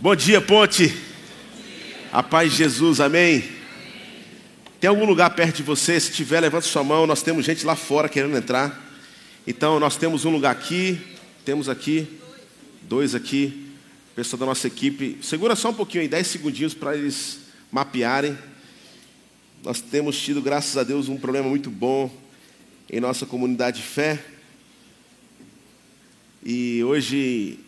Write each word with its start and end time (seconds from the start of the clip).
Bom 0.00 0.14
dia, 0.14 0.40
Ponte. 0.40 0.96
A 2.12 2.22
paz 2.22 2.52
de 2.52 2.58
Jesus, 2.58 3.00
amém. 3.00 3.42
Tem 4.78 4.86
algum 4.86 5.04
lugar 5.04 5.30
perto 5.30 5.56
de 5.56 5.64
você? 5.64 5.98
Se 5.98 6.12
tiver, 6.12 6.38
levante 6.38 6.68
sua 6.68 6.84
mão. 6.84 7.04
Nós 7.04 7.20
temos 7.20 7.44
gente 7.44 7.66
lá 7.66 7.74
fora 7.74 8.08
querendo 8.08 8.36
entrar. 8.36 8.80
Então, 9.44 9.80
nós 9.80 9.96
temos 9.96 10.24
um 10.24 10.30
lugar 10.30 10.52
aqui, 10.52 11.00
temos 11.44 11.68
aqui, 11.68 12.06
dois 12.82 13.12
aqui. 13.12 13.72
Pessoal 14.14 14.38
da 14.38 14.46
nossa 14.46 14.68
equipe, 14.68 15.18
segura 15.20 15.56
só 15.56 15.70
um 15.70 15.74
pouquinho 15.74 16.02
aí, 16.02 16.08
dez 16.08 16.28
segundinhos 16.28 16.74
para 16.74 16.96
eles 16.96 17.40
mapearem. 17.72 18.38
Nós 19.64 19.80
temos 19.80 20.16
tido, 20.16 20.40
graças 20.40 20.76
a 20.76 20.84
Deus, 20.84 21.08
um 21.08 21.16
problema 21.16 21.48
muito 21.48 21.70
bom 21.70 22.08
em 22.88 23.00
nossa 23.00 23.26
comunidade 23.26 23.78
de 23.78 23.82
fé. 23.82 24.24
E 26.44 26.84
hoje, 26.84 27.58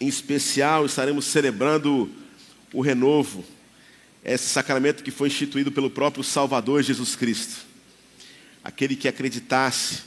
em 0.00 0.08
especial, 0.08 0.84
estaremos 0.84 1.24
celebrando 1.24 2.10
o 2.72 2.80
renovo, 2.80 3.44
esse 4.24 4.48
sacramento 4.48 5.02
que 5.02 5.10
foi 5.10 5.28
instituído 5.28 5.72
pelo 5.72 5.88
próprio 5.88 6.22
Salvador 6.22 6.82
Jesus 6.82 7.16
Cristo. 7.16 7.64
Aquele 8.62 8.96
que 8.96 9.08
acreditasse 9.08 10.02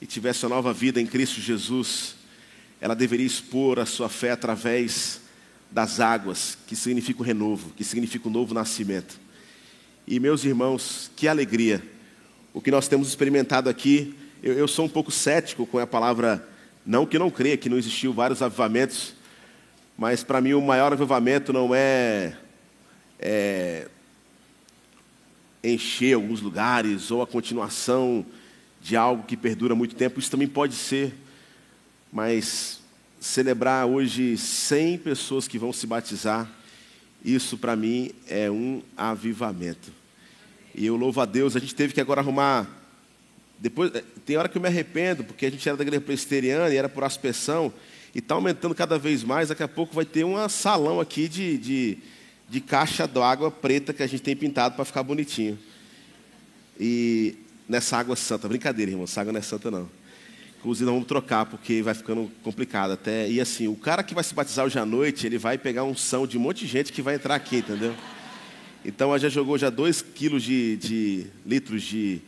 e 0.00 0.06
tivesse 0.06 0.44
uma 0.44 0.56
nova 0.56 0.72
vida 0.72 1.00
em 1.00 1.06
Cristo 1.06 1.40
Jesus, 1.40 2.14
ela 2.80 2.94
deveria 2.94 3.26
expor 3.26 3.78
a 3.78 3.86
sua 3.86 4.08
fé 4.08 4.30
através 4.30 5.22
das 5.70 6.00
águas, 6.00 6.58
que 6.66 6.76
significa 6.76 7.22
o 7.22 7.24
renovo, 7.24 7.72
que 7.74 7.82
significa 7.82 8.28
o 8.28 8.30
novo 8.30 8.52
nascimento. 8.52 9.18
E 10.06 10.20
meus 10.20 10.44
irmãos, 10.44 11.10
que 11.16 11.26
alegria! 11.26 11.82
O 12.52 12.60
que 12.60 12.70
nós 12.70 12.86
temos 12.86 13.08
experimentado 13.08 13.70
aqui, 13.70 14.14
eu, 14.42 14.52
eu 14.52 14.68
sou 14.68 14.84
um 14.84 14.88
pouco 14.88 15.10
cético 15.10 15.66
com 15.66 15.78
a 15.78 15.86
palavra, 15.86 16.46
não 16.84 17.06
que 17.06 17.18
não 17.18 17.30
creia 17.30 17.56
que 17.56 17.70
não 17.70 17.78
existiu 17.78 18.12
vários 18.12 18.42
avivamentos, 18.42 19.14
mas 20.02 20.24
para 20.24 20.40
mim 20.40 20.52
o 20.52 20.60
maior 20.60 20.92
avivamento 20.92 21.52
não 21.52 21.72
é, 21.72 22.36
é 23.20 23.86
encher 25.62 26.14
alguns 26.14 26.40
lugares 26.40 27.12
ou 27.12 27.22
a 27.22 27.26
continuação 27.26 28.26
de 28.80 28.96
algo 28.96 29.22
que 29.22 29.36
perdura 29.36 29.76
muito 29.76 29.94
tempo. 29.94 30.18
Isso 30.18 30.28
também 30.28 30.48
pode 30.48 30.74
ser, 30.74 31.14
mas 32.12 32.80
celebrar 33.20 33.86
hoje 33.86 34.36
100 34.36 34.98
pessoas 34.98 35.46
que 35.46 35.56
vão 35.56 35.72
se 35.72 35.86
batizar, 35.86 36.50
isso 37.24 37.56
para 37.56 37.76
mim 37.76 38.10
é 38.26 38.50
um 38.50 38.82
avivamento. 38.96 39.92
E 40.74 40.84
eu 40.84 40.96
louvo 40.96 41.20
a 41.20 41.24
Deus, 41.24 41.54
a 41.54 41.60
gente 41.60 41.76
teve 41.76 41.94
que 41.94 42.00
agora 42.00 42.20
arrumar. 42.20 42.68
Depois, 43.56 43.92
tem 44.26 44.36
hora 44.36 44.48
que 44.48 44.58
eu 44.58 44.62
me 44.62 44.66
arrependo, 44.66 45.22
porque 45.22 45.46
a 45.46 45.50
gente 45.52 45.68
era 45.68 45.78
da 45.78 45.84
igreja 45.84 46.00
presbiteriana 46.00 46.74
e 46.74 46.76
era 46.76 46.88
por 46.88 47.04
aspersão, 47.04 47.72
e 48.14 48.18
está 48.18 48.34
aumentando 48.34 48.74
cada 48.74 48.98
vez 48.98 49.24
mais. 49.24 49.48
Daqui 49.48 49.62
a 49.62 49.68
pouco 49.68 49.94
vai 49.94 50.04
ter 50.04 50.24
um 50.24 50.48
salão 50.48 51.00
aqui 51.00 51.28
de, 51.28 51.56
de, 51.58 51.98
de 52.48 52.60
caixa 52.60 53.06
d'água 53.06 53.50
preta 53.50 53.92
que 53.92 54.02
a 54.02 54.06
gente 54.06 54.22
tem 54.22 54.36
pintado 54.36 54.74
para 54.74 54.84
ficar 54.84 55.02
bonitinho. 55.02 55.58
E 56.78 57.36
nessa 57.68 57.96
água 57.96 58.16
santa, 58.16 58.48
brincadeira, 58.48 58.90
irmão, 58.90 59.04
essa 59.04 59.20
água 59.20 59.32
não 59.32 59.38
é 59.38 59.42
santa 59.42 59.70
não. 59.70 59.88
Inclusive, 60.58 60.84
nós 60.84 60.94
vamos 60.94 61.08
trocar, 61.08 61.46
porque 61.46 61.82
vai 61.82 61.94
ficando 61.94 62.30
complicado 62.42 62.92
até. 62.92 63.28
E 63.28 63.40
assim, 63.40 63.66
o 63.66 63.74
cara 63.74 64.02
que 64.02 64.14
vai 64.14 64.22
se 64.22 64.32
batizar 64.32 64.64
hoje 64.64 64.78
à 64.78 64.86
noite, 64.86 65.26
ele 65.26 65.36
vai 65.36 65.58
pegar 65.58 65.82
um 65.82 65.96
são 65.96 66.24
de 66.26 66.38
um 66.38 66.40
monte 66.40 66.60
de 66.60 66.66
gente 66.68 66.92
que 66.92 67.02
vai 67.02 67.16
entrar 67.16 67.34
aqui, 67.34 67.56
entendeu? 67.56 67.94
Então, 68.84 69.08
ela 69.08 69.18
já 69.18 69.28
jogou 69.28 69.58
já 69.58 69.70
dois 69.70 70.02
quilos 70.02 70.42
de, 70.42 70.76
de 70.76 71.26
litros 71.44 71.82
de, 71.82 72.20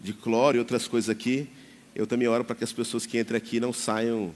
de 0.00 0.12
cloro 0.14 0.56
e 0.56 0.58
outras 0.58 0.88
coisas 0.88 1.10
aqui. 1.10 1.48
Eu 1.94 2.06
também 2.06 2.26
oro 2.28 2.44
para 2.44 2.56
que 2.56 2.64
as 2.64 2.72
pessoas 2.72 3.04
que 3.04 3.18
entrem 3.18 3.36
aqui 3.36 3.60
não 3.60 3.74
saiam 3.74 4.34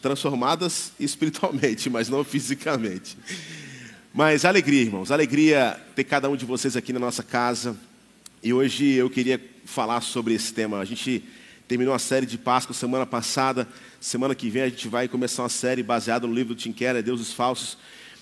transformadas 0.00 0.92
espiritualmente, 1.00 1.88
mas 1.88 2.08
não 2.08 2.22
fisicamente. 2.24 3.16
Mas 4.12 4.44
alegria, 4.44 4.82
irmãos, 4.82 5.10
alegria 5.10 5.80
ter 5.96 6.04
cada 6.04 6.28
um 6.30 6.36
de 6.36 6.44
vocês 6.44 6.76
aqui 6.76 6.92
na 6.92 7.00
nossa 7.00 7.22
casa. 7.22 7.76
E 8.42 8.52
hoje 8.52 8.92
eu 8.92 9.10
queria 9.10 9.40
falar 9.64 10.00
sobre 10.02 10.34
esse 10.34 10.52
tema. 10.52 10.78
A 10.78 10.84
gente 10.84 11.24
terminou 11.66 11.94
a 11.94 11.98
série 11.98 12.26
de 12.26 12.38
Páscoa 12.38 12.74
semana 12.74 13.06
passada. 13.06 13.66
Semana 14.00 14.34
que 14.34 14.48
vem 14.50 14.62
a 14.62 14.68
gente 14.68 14.86
vai 14.86 15.08
começar 15.08 15.42
uma 15.42 15.48
série 15.48 15.82
baseada 15.82 16.26
no 16.26 16.34
livro 16.34 16.54
do 16.54 16.60
Tim 16.60 16.72
Keller, 16.72 17.02
Deuses 17.02 17.32
Falsos. 17.32 17.76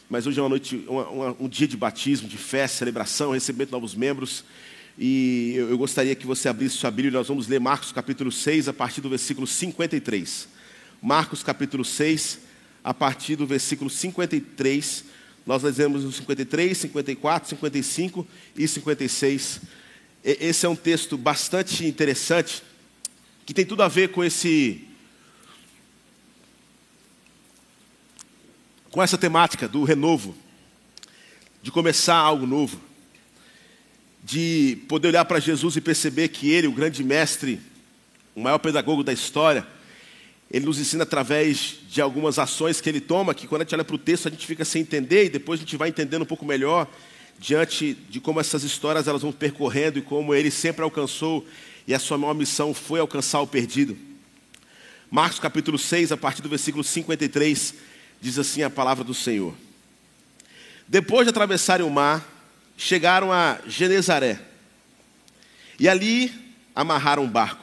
Mas 0.09 0.27
hoje 0.27 0.39
é 0.39 0.43
uma 0.43 0.49
noite, 0.49 0.83
uma, 0.89 1.09
uma, 1.09 1.37
um 1.41 1.49
dia 1.49 1.66
de 1.66 1.77
batismo, 1.77 2.28
de 2.28 2.39
festa, 2.39 2.78
celebração, 2.78 3.33
recebimento 3.33 3.69
de 3.69 3.72
novos 3.72 3.95
membros. 3.95 4.45
E 4.99 5.55
eu, 5.56 5.71
eu 5.71 5.78
gostaria 5.78 6.15
que 6.15 6.27
você 6.27 6.49
abrisse 6.49 6.77
sua 6.77 6.91
Bíblia. 6.91 7.19
Nós 7.19 7.28
vamos 7.28 7.49
ler 7.49 7.61
Marcos 7.61 7.93
capítulo 7.93 8.31
6, 8.31 8.69
a 8.69 8.72
partir 8.72 9.00
do 9.00 9.09
versículo 9.09 9.47
53. 9.47 10.52
Marcos 11.05 11.43
capítulo 11.43 11.85
6, 11.85 12.39
a 12.85 12.95
partir 12.95 13.35
do 13.35 13.45
versículo 13.45 13.91
53. 13.91 15.05
Nós 15.45 15.65
lemos 15.65 16.05
o 16.05 16.13
53, 16.13 16.79
54, 16.79 17.49
55 17.51 18.25
e 18.57 18.69
56. 18.69 19.61
Esse 20.23 20.65
é 20.65 20.69
um 20.69 20.77
texto 20.77 21.19
bastante 21.19 21.85
interessante 21.85 22.63
que 23.45 23.53
tem 23.53 23.67
tudo 23.67 23.83
a 23.83 23.89
ver 23.89 24.11
com 24.11 24.23
esse 24.23 24.87
com 28.89 29.03
essa 29.03 29.19
temática 29.19 29.67
do 29.67 29.83
renovo, 29.83 30.37
de 31.63 31.73
começar 31.73 32.15
algo 32.15 32.47
novo, 32.47 32.81
de 34.23 34.79
poder 34.87 35.09
olhar 35.09 35.25
para 35.25 35.41
Jesus 35.41 35.75
e 35.75 35.81
perceber 35.81 36.29
que 36.29 36.49
ele, 36.51 36.69
o 36.69 36.73
grande 36.73 37.03
mestre, 37.03 37.61
o 38.37 38.41
maior 38.41 38.59
pedagogo 38.59 39.03
da 39.03 39.13
história, 39.13 39.67
ele 40.53 40.67
nos 40.67 40.79
ensina 40.79 41.05
através 41.05 41.77
de 41.89 42.03
algumas 42.03 42.39
ações 42.39 42.79
que 42.79 42.89
ele 42.89 43.01
toma, 43.01 43.35
que 43.35 43.47
quando 43.47 43.63
a 43.63 43.65
gente 43.65 43.75
olha 43.75 43.85
para 43.85 43.97
o 43.97 43.99
texto 43.99 44.29
a 44.29 44.31
gente 44.31 44.47
fica 44.47 44.67
sem 44.67 44.83
entender 44.83 45.25
e 45.25 45.29
depois 45.31 45.59
a 45.59 45.63
gente 45.63 45.79
vai 45.79 45.89
entendendo 45.89 46.23
um 46.23 46.27
pouco 46.27 46.45
melhor 46.45 46.87
diante 47.39 47.95
de 47.95 48.21
como 48.21 48.39
essas 48.39 48.63
histórias 48.63 49.09
elas 49.09 49.23
vão 49.23 49.33
percorrendo 49.33 49.99
e 49.99 50.03
como 50.03 50.35
ele 50.35 50.51
sempre 50.51 50.83
alcançou 50.83 51.45
e 51.87 51.95
a 51.95 51.99
sua 51.99 52.19
maior 52.19 52.35
missão 52.35 52.75
foi 52.75 53.01
alcançar 53.01 53.41
o 53.41 53.47
perdido. 53.47 53.97
Marcos 55.11 55.41
capítulo 55.41 55.79
6, 55.79 56.13
a 56.13 56.17
partir 56.19 56.43
do 56.43 56.49
versículo 56.49 56.84
53, 56.84 57.75
diz 58.21 58.39
assim 58.39 58.63
a 58.63 58.71
palavra 58.71 59.03
do 59.03 59.15
Senhor. 59.15 59.55
Depois 60.87 61.25
de 61.25 61.31
atravessarem 61.31 61.84
o 61.84 61.91
mar, 61.91 62.27
chegaram 62.77 63.33
a 63.33 63.59
Genezaré. 63.67 64.39
E 65.79 65.89
ali 65.89 66.31
amarraram 66.75 67.25
um 67.25 67.29
barco. 67.29 67.62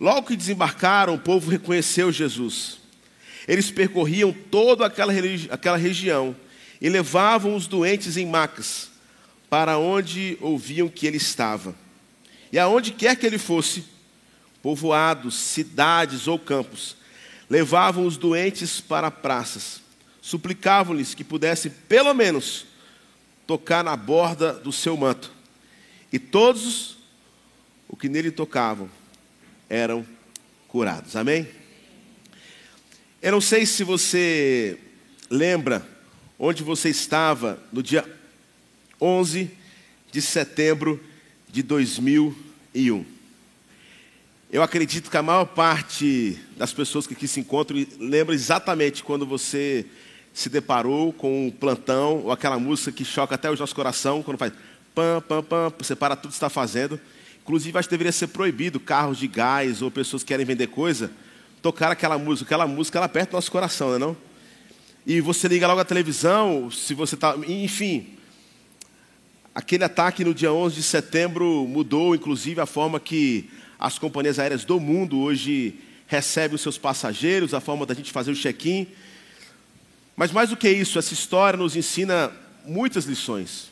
Logo 0.00 0.28
que 0.28 0.36
desembarcaram, 0.36 1.14
o 1.14 1.18
povo 1.18 1.50
reconheceu 1.50 2.12
Jesus. 2.12 2.78
Eles 3.48 3.70
percorriam 3.70 4.32
toda 4.32 4.86
aquela, 4.86 5.12
aquela 5.50 5.76
região 5.76 6.36
e 6.80 6.88
levavam 6.88 7.56
os 7.56 7.66
doentes 7.66 8.16
em 8.16 8.26
macas 8.26 8.90
para 9.50 9.78
onde 9.78 10.38
ouviam 10.40 10.88
que 10.88 11.06
ele 11.06 11.16
estava. 11.16 11.74
E 12.52 12.58
aonde 12.58 12.92
quer 12.92 13.16
que 13.16 13.26
ele 13.26 13.38
fosse, 13.38 13.84
povoados, 14.62 15.34
cidades 15.34 16.28
ou 16.28 16.38
campos, 16.38 16.96
levavam 17.50 18.06
os 18.06 18.16
doentes 18.16 18.80
para 18.80 19.10
praças, 19.10 19.80
suplicavam-lhes 20.20 21.14
que 21.14 21.24
pudessem, 21.24 21.72
pelo 21.88 22.14
menos, 22.14 22.66
tocar 23.46 23.82
na 23.82 23.96
borda 23.96 24.52
do 24.52 24.70
seu 24.70 24.96
manto. 24.96 25.32
E 26.12 26.18
todos 26.18 26.98
o 27.88 27.96
que 27.96 28.08
nele 28.08 28.30
tocavam 28.30 28.90
eram 29.68 30.04
curados. 30.66 31.16
Amém? 31.16 31.46
Eu 33.20 33.32
não 33.32 33.40
sei 33.40 33.66
se 33.66 33.84
você 33.84 34.78
lembra 35.28 35.86
onde 36.38 36.62
você 36.62 36.88
estava 36.88 37.60
no 37.72 37.82
dia 37.82 38.04
11 39.00 39.50
de 40.10 40.22
setembro 40.22 41.02
de 41.50 41.62
2001. 41.62 43.04
Eu 44.50 44.62
acredito 44.62 45.10
que 45.10 45.16
a 45.16 45.22
maior 45.22 45.44
parte 45.44 46.38
das 46.56 46.72
pessoas 46.72 47.06
que 47.06 47.12
aqui 47.12 47.28
se 47.28 47.40
encontram 47.40 47.84
lembra 47.98 48.34
exatamente 48.34 49.02
quando 49.02 49.26
você 49.26 49.84
se 50.32 50.48
deparou 50.48 51.12
com 51.12 51.48
um 51.48 51.50
plantão 51.50 52.22
ou 52.24 52.32
aquela 52.32 52.58
música 52.58 52.92
que 52.92 53.04
choca 53.04 53.34
até 53.34 53.50
o 53.50 53.56
nosso 53.56 53.74
coração, 53.74 54.22
quando 54.22 54.38
faz 54.38 54.52
pam, 54.94 55.20
pam, 55.20 55.42
pam, 55.42 55.72
você 55.76 55.94
para 55.94 56.16
tudo 56.16 56.30
que 56.30 56.36
está 56.36 56.48
fazendo. 56.48 56.98
Inclusive, 57.48 57.78
acho 57.78 57.88
que 57.88 57.94
deveria 57.94 58.12
ser 58.12 58.26
proibido 58.26 58.78
carros 58.78 59.16
de 59.16 59.26
gás 59.26 59.80
ou 59.80 59.90
pessoas 59.90 60.22
que 60.22 60.28
querem 60.28 60.44
vender 60.44 60.66
coisa 60.66 61.10
tocar 61.62 61.90
aquela 61.90 62.18
música. 62.18 62.46
Aquela 62.46 62.66
música, 62.66 62.98
ela 62.98 63.06
aperta 63.06 63.32
o 63.32 63.36
nosso 63.38 63.50
coração, 63.50 63.88
não 63.88 63.96
é 63.96 63.98
não? 63.98 64.16
E 65.06 65.20
você 65.22 65.48
liga 65.48 65.66
logo 65.66 65.80
a 65.80 65.84
televisão, 65.84 66.70
se 66.70 66.92
você 66.92 67.14
está... 67.14 67.34
Enfim, 67.48 68.18
Aquele 69.58 69.82
ataque 69.82 70.24
no 70.24 70.32
dia 70.32 70.52
11 70.52 70.76
de 70.76 70.82
setembro 70.84 71.66
mudou, 71.66 72.14
inclusive, 72.14 72.60
a 72.60 72.66
forma 72.66 73.00
que 73.00 73.50
as 73.76 73.98
companhias 73.98 74.38
aéreas 74.38 74.64
do 74.64 74.78
mundo 74.78 75.18
hoje 75.18 75.74
recebem 76.06 76.54
os 76.54 76.60
seus 76.60 76.78
passageiros, 76.78 77.52
a 77.52 77.58
forma 77.58 77.84
da 77.84 77.92
gente 77.92 78.12
fazer 78.12 78.30
o 78.30 78.36
check-in. 78.36 78.86
Mas 80.14 80.30
mais 80.30 80.50
do 80.50 80.56
que 80.56 80.70
isso, 80.70 80.96
essa 80.96 81.12
história 81.12 81.56
nos 81.56 81.74
ensina 81.74 82.30
muitas 82.64 83.06
lições. 83.06 83.70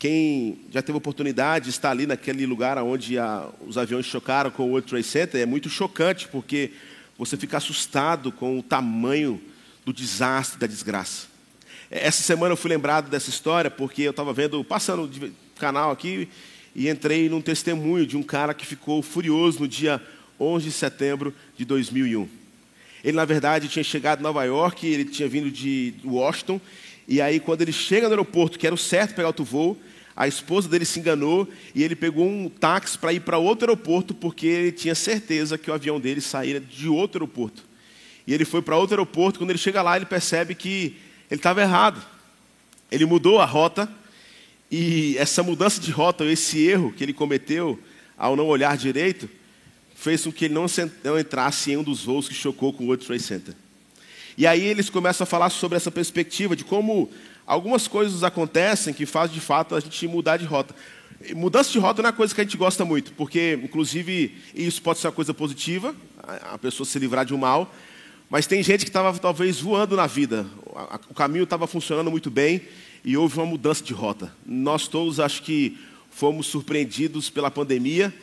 Quem 0.00 0.58
já 0.72 0.80
teve 0.80 0.96
oportunidade 0.96 1.66
de 1.66 1.70
estar 1.72 1.90
ali 1.90 2.06
naquele 2.06 2.46
lugar 2.46 2.78
onde 2.78 3.18
a, 3.18 3.46
os 3.66 3.76
aviões 3.76 4.06
chocaram 4.06 4.50
com 4.50 4.62
o 4.62 4.68
World 4.68 4.88
Trade 4.88 5.04
Center 5.04 5.38
é 5.42 5.44
muito 5.44 5.68
chocante, 5.68 6.26
porque 6.26 6.70
você 7.18 7.36
fica 7.36 7.58
assustado 7.58 8.32
com 8.32 8.58
o 8.58 8.62
tamanho 8.62 9.38
do 9.84 9.92
desastre, 9.92 10.58
da 10.58 10.66
desgraça. 10.66 11.26
Essa 11.90 12.22
semana 12.22 12.54
eu 12.54 12.56
fui 12.56 12.70
lembrado 12.70 13.10
dessa 13.10 13.28
história 13.28 13.70
porque 13.70 14.00
eu 14.00 14.12
estava 14.12 14.32
vendo, 14.32 14.64
passando 14.64 15.04
o 15.04 15.60
canal 15.60 15.90
aqui, 15.90 16.30
e 16.74 16.88
entrei 16.88 17.28
num 17.28 17.42
testemunho 17.42 18.06
de 18.06 18.16
um 18.16 18.22
cara 18.22 18.54
que 18.54 18.64
ficou 18.64 19.02
furioso 19.02 19.60
no 19.60 19.68
dia 19.68 20.00
11 20.40 20.64
de 20.64 20.72
setembro 20.72 21.34
de 21.58 21.66
2001. 21.66 22.26
Ele, 23.04 23.16
na 23.18 23.26
verdade, 23.26 23.68
tinha 23.68 23.84
chegado 23.84 24.20
em 24.20 24.22
Nova 24.22 24.44
York, 24.44 24.86
ele 24.86 25.04
tinha 25.04 25.28
vindo 25.28 25.50
de 25.50 25.92
Washington, 26.02 26.58
e 27.06 27.20
aí, 27.20 27.38
quando 27.38 27.60
ele 27.60 27.72
chega 27.72 28.06
no 28.06 28.12
aeroporto, 28.12 28.58
que 28.58 28.66
era 28.66 28.74
o 28.74 28.78
certo 28.78 29.14
pegar 29.14 29.26
outro 29.26 29.44
voo, 29.44 29.76
a 30.20 30.28
esposa 30.28 30.68
dele 30.68 30.84
se 30.84 31.00
enganou 31.00 31.48
e 31.74 31.82
ele 31.82 31.96
pegou 31.96 32.28
um 32.28 32.46
táxi 32.50 32.98
para 32.98 33.10
ir 33.10 33.20
para 33.20 33.38
outro 33.38 33.70
aeroporto, 33.70 34.12
porque 34.12 34.46
ele 34.46 34.70
tinha 34.70 34.94
certeza 34.94 35.56
que 35.56 35.70
o 35.70 35.72
avião 35.72 35.98
dele 35.98 36.20
saíra 36.20 36.60
de 36.60 36.88
outro 36.88 37.22
aeroporto. 37.22 37.64
E 38.26 38.34
ele 38.34 38.44
foi 38.44 38.60
para 38.60 38.76
outro 38.76 38.96
aeroporto, 38.96 39.38
quando 39.38 39.48
ele 39.48 39.58
chega 39.58 39.80
lá, 39.80 39.96
ele 39.96 40.04
percebe 40.04 40.54
que 40.54 40.94
ele 41.30 41.38
estava 41.38 41.62
errado. 41.62 42.04
Ele 42.92 43.06
mudou 43.06 43.40
a 43.40 43.46
rota, 43.46 43.90
e 44.70 45.16
essa 45.16 45.42
mudança 45.42 45.80
de 45.80 45.90
rota, 45.90 46.22
esse 46.26 46.60
erro 46.68 46.92
que 46.92 47.02
ele 47.02 47.14
cometeu 47.14 47.80
ao 48.14 48.36
não 48.36 48.46
olhar 48.46 48.76
direito, 48.76 49.26
fez 49.94 50.22
com 50.22 50.30
que 50.30 50.44
ele 50.44 50.54
não, 50.54 50.66
entrasse 51.18 51.72
em 51.72 51.78
um 51.78 51.82
dos 51.82 52.04
voos 52.04 52.28
que 52.28 52.34
chocou 52.34 52.74
com 52.74 52.84
o 52.84 52.88
World 52.88 53.06
Trade 53.06 53.22
Center. 53.22 53.54
E 54.36 54.46
aí 54.46 54.66
eles 54.66 54.90
começam 54.90 55.24
a 55.24 55.26
falar 55.26 55.48
sobre 55.48 55.78
essa 55.78 55.90
perspectiva 55.90 56.54
de 56.54 56.62
como 56.62 57.10
algumas 57.50 57.88
coisas 57.88 58.22
acontecem 58.22 58.94
que 58.94 59.04
fazem 59.04 59.34
de 59.34 59.40
fato 59.40 59.74
a 59.74 59.80
gente 59.80 60.06
mudar 60.06 60.36
de 60.36 60.44
rota. 60.44 60.72
Mudança 61.34 61.72
de 61.72 61.80
rota 61.80 62.00
não 62.00 62.08
é 62.08 62.10
uma 62.12 62.16
coisa 62.16 62.32
que 62.32 62.40
a 62.40 62.44
gente 62.44 62.56
gosta 62.56 62.84
muito, 62.84 63.12
porque, 63.14 63.58
inclusive, 63.60 64.36
isso 64.54 64.80
pode 64.80 65.00
ser 65.00 65.08
uma 65.08 65.12
coisa 65.12 65.34
positiva, 65.34 65.92
a 66.22 66.56
pessoa 66.56 66.86
se 66.86 66.96
livrar 67.00 67.24
de 67.24 67.34
um 67.34 67.38
mal, 67.38 67.74
mas 68.30 68.46
tem 68.46 68.62
gente 68.62 68.84
que 68.84 68.88
estava 68.88 69.18
talvez 69.18 69.60
voando 69.60 69.96
na 69.96 70.06
vida, 70.06 70.46
o 71.10 71.12
caminho 71.12 71.42
estava 71.42 71.66
funcionando 71.66 72.08
muito 72.08 72.30
bem 72.30 72.62
e 73.04 73.16
houve 73.16 73.36
uma 73.38 73.46
mudança 73.46 73.82
de 73.82 73.92
rota. 73.92 74.32
Nós 74.46 74.86
todos 74.86 75.18
acho 75.18 75.42
que 75.42 75.76
fomos 76.08 76.46
surpreendidos 76.46 77.28
pela 77.28 77.50
pandemia 77.50 78.14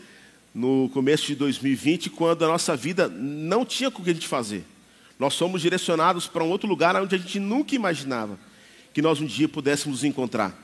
no 0.56 0.90
começo 0.94 1.28
de 1.28 1.36
2020, 1.36 2.10
quando 2.12 2.46
a 2.46 2.48
nossa 2.48 2.78
vida 2.78 3.10
não 3.10 3.66
tinha 3.66 3.90
o 3.90 3.92
que 3.92 4.10
a 4.10 4.14
gente 4.14 4.28
fazer. 4.28 4.64
Nós 5.20 5.34
somos 5.34 5.62
direcionados 5.62 6.28
para 6.28 6.46
um 6.46 6.50
outro 6.50 6.70
lugar 6.70 6.96
onde 6.96 7.14
a 7.14 7.18
gente 7.18 7.42
nunca 7.42 7.76
imaginava 7.76 8.47
que 8.94 9.02
nós 9.02 9.20
um 9.22 9.26
dia 9.26 9.48
pudéssemos 9.48 10.00
nos 10.00 10.04
encontrar. 10.04 10.56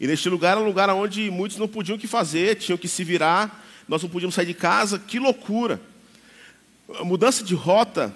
E 0.00 0.06
neste 0.06 0.28
lugar 0.28 0.52
era 0.52 0.60
um 0.60 0.66
lugar 0.66 0.88
onde 0.90 1.30
muitos 1.30 1.58
não 1.58 1.68
podiam 1.68 1.96
o 1.96 1.98
que 1.98 2.06
fazer, 2.06 2.56
tinham 2.56 2.78
que 2.78 2.88
se 2.88 3.04
virar, 3.04 3.64
nós 3.86 4.02
não 4.02 4.08
podíamos 4.08 4.34
sair 4.34 4.46
de 4.46 4.54
casa, 4.54 4.98
que 4.98 5.18
loucura. 5.18 5.80
A 6.98 7.04
mudança 7.04 7.44
de 7.44 7.54
rota 7.54 8.14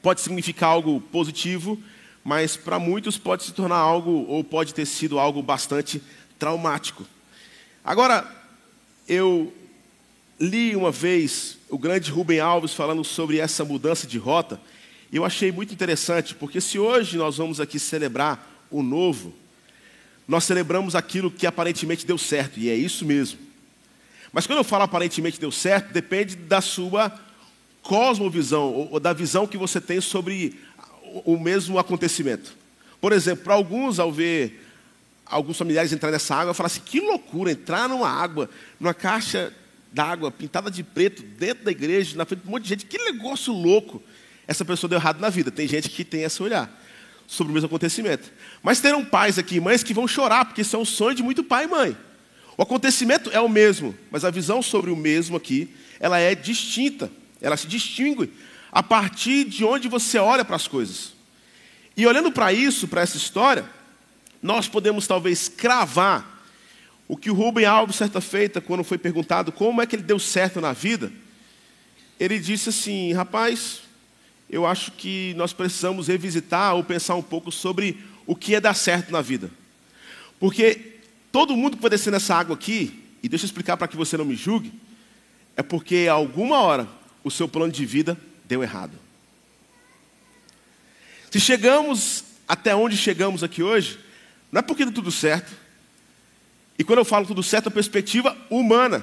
pode 0.00 0.20
significar 0.20 0.70
algo 0.70 1.00
positivo, 1.00 1.82
mas 2.24 2.56
para 2.56 2.78
muitos 2.78 3.18
pode 3.18 3.42
se 3.42 3.52
tornar 3.52 3.76
algo, 3.76 4.26
ou 4.28 4.44
pode 4.44 4.74
ter 4.74 4.86
sido 4.86 5.18
algo 5.18 5.42
bastante 5.42 6.00
traumático. 6.38 7.06
Agora, 7.84 8.24
eu 9.08 9.52
li 10.38 10.76
uma 10.76 10.90
vez 10.90 11.58
o 11.68 11.78
grande 11.78 12.10
Rubem 12.10 12.38
Alves 12.38 12.74
falando 12.74 13.02
sobre 13.02 13.38
essa 13.38 13.64
mudança 13.64 14.06
de 14.06 14.18
rota, 14.18 14.60
e 15.10 15.16
eu 15.16 15.24
achei 15.24 15.50
muito 15.50 15.74
interessante, 15.74 16.34
porque 16.34 16.60
se 16.60 16.78
hoje 16.78 17.16
nós 17.16 17.38
vamos 17.38 17.60
aqui 17.60 17.78
celebrar 17.78 18.51
o 18.72 18.82
novo, 18.82 19.32
nós 20.26 20.44
celebramos 20.44 20.94
aquilo 20.94 21.30
que 21.30 21.46
aparentemente 21.46 22.06
deu 22.06 22.16
certo, 22.16 22.58
e 22.58 22.68
é 22.70 22.74
isso 22.74 23.04
mesmo. 23.04 23.38
Mas 24.32 24.46
quando 24.46 24.58
eu 24.58 24.64
falo 24.64 24.84
aparentemente 24.84 25.38
deu 25.38 25.52
certo, 25.52 25.92
depende 25.92 26.36
da 26.36 26.60
sua 26.60 27.12
cosmovisão, 27.82 28.88
ou 28.90 28.98
da 28.98 29.12
visão 29.12 29.46
que 29.46 29.58
você 29.58 29.80
tem 29.80 30.00
sobre 30.00 30.58
o 31.24 31.38
mesmo 31.38 31.78
acontecimento. 31.78 32.56
Por 33.00 33.12
exemplo, 33.12 33.44
para 33.44 33.54
alguns, 33.54 33.98
ao 33.98 34.10
ver 34.10 34.64
alguns 35.26 35.58
familiares 35.58 35.92
entrar 35.92 36.10
nessa 36.10 36.34
água, 36.34 36.54
falar 36.54 36.68
assim: 36.68 36.80
que 36.84 37.00
loucura, 37.00 37.52
entrar 37.52 37.88
numa 37.88 38.08
água, 38.08 38.48
numa 38.80 38.94
caixa 38.94 39.52
d'água 39.92 40.30
pintada 40.30 40.70
de 40.70 40.82
preto, 40.82 41.22
dentro 41.22 41.64
da 41.64 41.70
igreja, 41.70 42.16
na 42.16 42.24
frente 42.24 42.42
de 42.42 42.48
um 42.48 42.52
monte 42.52 42.62
de 42.62 42.68
gente, 42.70 42.86
que 42.86 42.96
negócio 42.98 43.52
louco 43.52 44.02
essa 44.46 44.64
pessoa 44.64 44.88
deu 44.88 44.98
errado 44.98 45.20
na 45.20 45.28
vida. 45.28 45.50
Tem 45.50 45.68
gente 45.68 45.90
que 45.90 46.04
tem 46.04 46.22
esse 46.22 46.42
olhar 46.42 46.81
sobre 47.26 47.50
o 47.50 47.54
mesmo 47.54 47.66
acontecimento. 47.66 48.30
Mas 48.62 48.80
terão 48.80 49.04
pais 49.04 49.38
aqui, 49.38 49.60
mães 49.60 49.82
que 49.82 49.94
vão 49.94 50.06
chorar, 50.06 50.44
porque 50.44 50.62
isso 50.62 50.76
é 50.76 50.78
um 50.78 50.84
sonho 50.84 51.14
de 51.14 51.22
muito 51.22 51.42
pai 51.42 51.64
e 51.64 51.68
mãe. 51.68 51.96
O 52.56 52.62
acontecimento 52.62 53.30
é 53.32 53.40
o 53.40 53.48
mesmo, 53.48 53.94
mas 54.10 54.24
a 54.24 54.30
visão 54.30 54.62
sobre 54.62 54.90
o 54.90 54.96
mesmo 54.96 55.36
aqui, 55.36 55.74
ela 55.98 56.18
é 56.18 56.34
distinta, 56.34 57.10
ela 57.40 57.56
se 57.56 57.66
distingue 57.66 58.30
a 58.70 58.82
partir 58.82 59.44
de 59.44 59.64
onde 59.64 59.88
você 59.88 60.18
olha 60.18 60.44
para 60.44 60.56
as 60.56 60.66
coisas. 60.66 61.12
E 61.96 62.06
olhando 62.06 62.32
para 62.32 62.52
isso, 62.52 62.88
para 62.88 63.02
essa 63.02 63.16
história, 63.16 63.64
nós 64.42 64.66
podemos 64.66 65.06
talvez 65.06 65.48
cravar 65.48 66.32
o 67.06 67.16
que 67.16 67.30
o 67.30 67.34
Rubem 67.34 67.66
Alves, 67.66 67.96
certa 67.96 68.20
feita, 68.20 68.60
quando 68.60 68.82
foi 68.82 68.96
perguntado 68.96 69.52
como 69.52 69.82
é 69.82 69.86
que 69.86 69.94
ele 69.94 70.02
deu 70.02 70.18
certo 70.18 70.60
na 70.60 70.72
vida, 70.72 71.12
ele 72.18 72.38
disse 72.38 72.70
assim: 72.70 73.12
rapaz, 73.12 73.81
eu 74.52 74.66
acho 74.66 74.92
que 74.92 75.32
nós 75.34 75.54
precisamos 75.54 76.08
revisitar 76.08 76.74
ou 76.76 76.84
pensar 76.84 77.14
um 77.14 77.22
pouco 77.22 77.50
sobre 77.50 77.98
o 78.26 78.36
que 78.36 78.54
é 78.54 78.60
dar 78.60 78.74
certo 78.74 79.10
na 79.10 79.22
vida. 79.22 79.50
Porque 80.38 80.98
todo 81.32 81.56
mundo 81.56 81.78
que 81.78 81.82
vai 81.82 81.90
descer 81.90 82.10
nessa 82.10 82.34
água 82.34 82.54
aqui, 82.54 83.02
e 83.22 83.28
deixa 83.30 83.46
eu 83.46 83.46
explicar 83.46 83.78
para 83.78 83.88
que 83.88 83.96
você 83.96 84.14
não 84.14 84.26
me 84.26 84.36
julgue, 84.36 84.70
é 85.56 85.62
porque 85.62 86.06
alguma 86.10 86.60
hora 86.60 86.86
o 87.24 87.30
seu 87.30 87.48
plano 87.48 87.72
de 87.72 87.86
vida 87.86 88.18
deu 88.44 88.62
errado. 88.62 88.92
Se 91.30 91.40
chegamos 91.40 92.22
até 92.46 92.74
onde 92.74 92.94
chegamos 92.94 93.42
aqui 93.42 93.62
hoje, 93.62 93.98
não 94.50 94.58
é 94.58 94.62
porque 94.62 94.84
deu 94.84 94.92
tudo 94.92 95.10
certo. 95.10 95.50
E 96.78 96.84
quando 96.84 96.98
eu 96.98 97.06
falo 97.06 97.26
tudo 97.26 97.42
certo, 97.42 97.68
a 97.68 97.70
perspectiva 97.70 98.36
humana. 98.50 99.02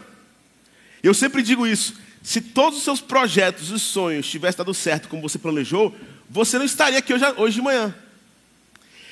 Eu 1.01 1.13
sempre 1.15 1.41
digo 1.41 1.65
isso. 1.65 1.99
Se 2.21 2.41
todos 2.41 2.79
os 2.79 2.83
seus 2.83 3.01
projetos 3.01 3.69
e 3.69 3.79
sonhos 3.79 4.29
tivessem 4.29 4.57
dado 4.57 4.73
certo 4.73 5.07
como 5.07 5.21
você 5.21 5.37
planejou, 5.37 5.95
você 6.29 6.57
não 6.57 6.65
estaria 6.65 6.99
aqui 6.99 7.13
hoje, 7.13 7.25
hoje 7.37 7.55
de 7.55 7.61
manhã. 7.61 7.93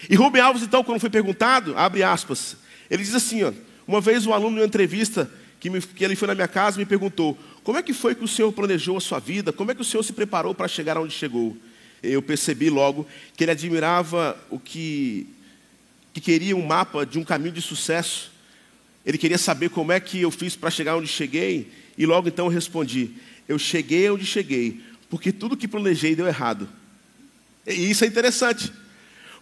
E 0.09 0.15
Rubem 0.15 0.42
Alves, 0.42 0.62
então, 0.62 0.83
quando 0.83 1.00
foi 1.00 1.09
perguntado, 1.09 1.75
abre 1.77 2.04
aspas, 2.04 2.57
ele 2.89 3.04
diz 3.04 3.15
assim: 3.15 3.44
ó, 3.44 3.51
uma 3.88 4.00
vez 4.01 4.25
um 4.25 4.33
aluno, 4.33 4.57
em 4.57 4.59
uma 4.62 4.65
entrevista, 4.65 5.30
que, 5.59 5.69
me, 5.69 5.81
que 5.81 6.04
ele 6.04 6.15
foi 6.15 6.27
na 6.27 6.36
minha 6.36 6.48
casa, 6.48 6.77
me 6.77 6.86
perguntou: 6.86 7.38
como 7.63 7.77
é 7.77 7.81
que 7.83 7.94
foi 7.94 8.13
que 8.13 8.24
o 8.24 8.27
senhor 8.27 8.51
planejou 8.51 8.98
a 8.98 9.01
sua 9.01 9.19
vida? 9.19 9.51
Como 9.51 9.71
é 9.71 9.75
que 9.75 9.81
o 9.81 9.86
senhor 9.86 10.03
se 10.03 10.13
preparou 10.13 10.53
para 10.53 10.68
chegar 10.68 10.98
onde 10.98 11.13
chegou? 11.13 11.57
Eu 12.03 12.21
percebi 12.21 12.69
logo 12.69 13.07
que 13.36 13.44
ele 13.44 13.51
admirava 13.51 14.38
o 14.50 14.60
que, 14.60 15.27
que 16.13 16.22
queria 16.22 16.55
um 16.55 16.65
mapa 16.65 17.05
de 17.05 17.17
um 17.17 17.24
caminho 17.24 17.53
de 17.53 17.62
sucesso. 17.62 18.32
Ele 19.03 19.17
queria 19.17 19.38
saber 19.38 19.70
como 19.70 19.91
é 19.91 20.00
que 20.00 20.22
eu 20.22 20.29
fiz 20.29 20.55
para 20.55 20.70
chegar 20.70 20.96
onde 20.96 21.08
cheguei 21.08 21.72
e 21.98 22.06
logo 22.06 22.27
então 22.27 22.46
eu 22.46 22.51
respondi: 22.51 23.12
Eu 23.48 23.58
cheguei 23.58 24.10
onde 24.10 24.25
cheguei, 24.25 24.82
porque 25.10 25.32
tudo 25.32 25.58
que 25.58 25.68
planejei 25.68 26.16
deu 26.16 26.27
errado. 26.27 26.70
E 27.66 27.89
isso 27.89 28.04
é 28.04 28.08
interessante, 28.08 28.72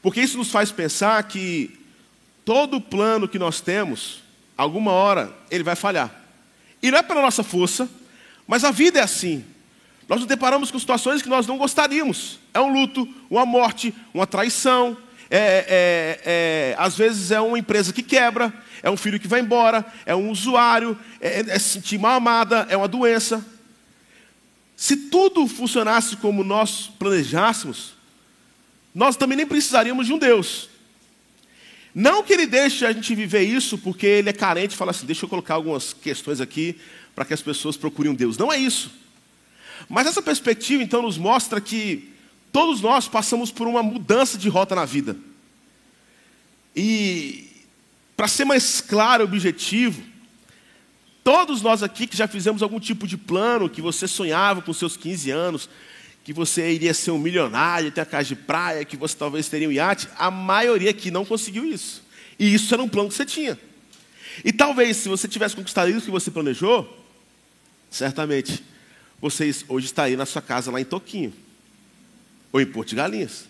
porque 0.02 0.22
isso 0.22 0.38
nos 0.38 0.50
faz 0.50 0.72
pensar 0.72 1.22
que 1.24 1.78
todo 2.44 2.80
plano 2.82 3.28
que 3.28 3.38
nós 3.38 3.62
temos, 3.62 4.24
alguma 4.58 4.92
hora, 4.92 5.36
ele 5.52 5.64
vai 5.64 5.76
falhar. 5.76 6.24
E 6.82 6.92
não 6.92 7.00
é 7.00 7.04
pela 7.04 7.22
nossa 7.22 7.44
força, 7.44 7.90
mas 8.48 8.64
a 8.64 8.72
vida 8.72 9.00
é 9.00 9.04
assim. 9.04 9.44
Nós 10.08 10.20
nos 10.20 10.28
deparamos 10.28 10.70
com 10.70 10.78
situações 10.78 11.22
que 11.22 11.30
nós 11.30 11.48
não 11.48 11.58
gostaríamos. 11.58 12.40
É 12.54 12.60
um 12.60 12.72
luto, 12.72 13.08
uma 13.30 13.46
morte, 13.46 13.94
uma 14.14 14.28
traição. 14.28 14.96
É, 15.30 15.38
é, 15.38 16.22
é, 16.26 16.76
às 16.78 16.96
vezes 16.98 17.32
é 17.32 17.42
uma 17.42 17.58
empresa 17.58 17.92
que 17.92 18.04
quebra, 18.04 18.54
é 18.84 18.90
um 18.90 18.98
filho 18.98 19.20
que 19.20 19.28
vai 19.28 19.40
embora, 19.40 19.86
é 20.06 20.16
um 20.16 20.30
usuário, 20.30 20.98
é, 21.20 21.40
é 21.48 21.60
sentir 21.60 21.98
mal 21.98 22.18
amada, 22.18 22.68
é 22.70 22.78
uma 22.78 22.88
doença. 22.88 23.46
Se 24.76 24.96
tudo 25.10 25.48
funcionasse 25.48 26.18
como 26.18 26.44
nós 26.44 26.92
planejássemos, 27.00 27.96
nós 28.94 29.16
também 29.16 29.38
nem 29.38 29.48
precisaríamos 29.48 30.06
de 30.06 30.14
um 30.14 30.18
Deus. 30.18 30.70
Não 31.94 32.22
que 32.24 32.34
ele 32.34 32.46
deixe 32.46 32.86
a 32.86 32.92
gente 32.92 33.16
viver 33.16 33.44
isso 33.44 33.78
porque 33.78 34.06
ele 34.06 34.30
é 34.30 34.34
carente 34.34 34.76
e 34.76 34.78
fala 34.78 34.92
assim: 34.92 35.06
deixa 35.06 35.26
eu 35.26 35.30
colocar 35.30 35.54
algumas 35.54 35.94
questões 35.94 36.42
aqui 36.42 36.78
para 37.16 37.24
que 37.24 37.34
as 37.34 37.42
pessoas 37.42 37.78
procurem 37.78 38.12
um 38.12 38.16
Deus. 38.16 38.38
Não 38.38 38.52
é 38.52 38.58
isso. 38.58 38.92
Mas 39.88 40.06
essa 40.06 40.22
perspectiva 40.22 40.84
então 40.84 41.02
nos 41.02 41.18
mostra 41.18 41.62
que 41.62 42.14
todos 42.56 42.80
nós 42.80 43.06
passamos 43.06 43.52
por 43.52 43.68
uma 43.68 43.84
mudança 43.84 44.38
de 44.38 44.48
rota 44.48 44.74
na 44.74 44.86
vida. 44.86 45.18
E 46.74 47.50
para 48.16 48.30
ser 48.30 48.46
mais 48.46 48.80
claro 48.80 49.26
o 49.26 49.28
objetivo, 49.28 50.02
todos 51.22 51.62
nós 51.62 51.84
aqui 51.84 52.08
que 52.08 52.16
já 52.16 52.30
fizemos 52.30 52.64
algum 52.64 52.80
tipo 52.80 53.06
de 53.06 53.18
plano, 53.18 53.70
que 53.70 53.82
você 53.82 54.08
sonhava 54.08 54.62
com 54.62 54.72
seus 54.72 54.96
15 54.96 55.32
anos, 55.32 55.70
que 56.24 56.32
você 56.32 56.72
iria 56.72 56.94
ser 56.94 57.12
um 57.12 57.18
milionário, 57.18 57.92
ter 57.92 58.00
a 58.00 58.06
casa 58.06 58.30
de 58.30 58.38
praia, 58.38 58.86
que 58.86 58.96
você 58.96 59.18
talvez 59.18 59.50
teria 59.50 59.68
um 59.68 59.72
iate, 59.74 60.08
a 60.18 60.32
maioria 60.32 60.92
aqui 60.92 61.12
não 61.12 61.26
conseguiu 61.26 61.66
isso. 61.66 62.04
E 62.40 62.54
isso 62.54 62.74
era 62.74 62.82
um 62.82 62.88
plano 62.88 63.10
que 63.10 63.16
você 63.16 63.26
tinha. 63.26 63.60
E 64.46 64.54
talvez, 64.54 64.96
se 64.96 65.10
você 65.10 65.28
tivesse 65.28 65.58
conquistado 65.58 65.90
isso 65.90 66.06
que 66.06 66.10
você 66.10 66.32
planejou, 66.32 67.06
certamente 67.92 68.64
vocês 69.20 69.66
hoje 69.68 69.88
estariam 69.88 70.18
na 70.18 70.26
sua 70.26 70.42
casa 70.42 70.72
lá 70.72 70.80
em 70.80 70.86
Toquinho, 70.86 71.34
ou 72.56 72.62
em 72.62 72.66
Porto 72.66 72.88
de 72.88 72.96
Galinhas. 72.96 73.48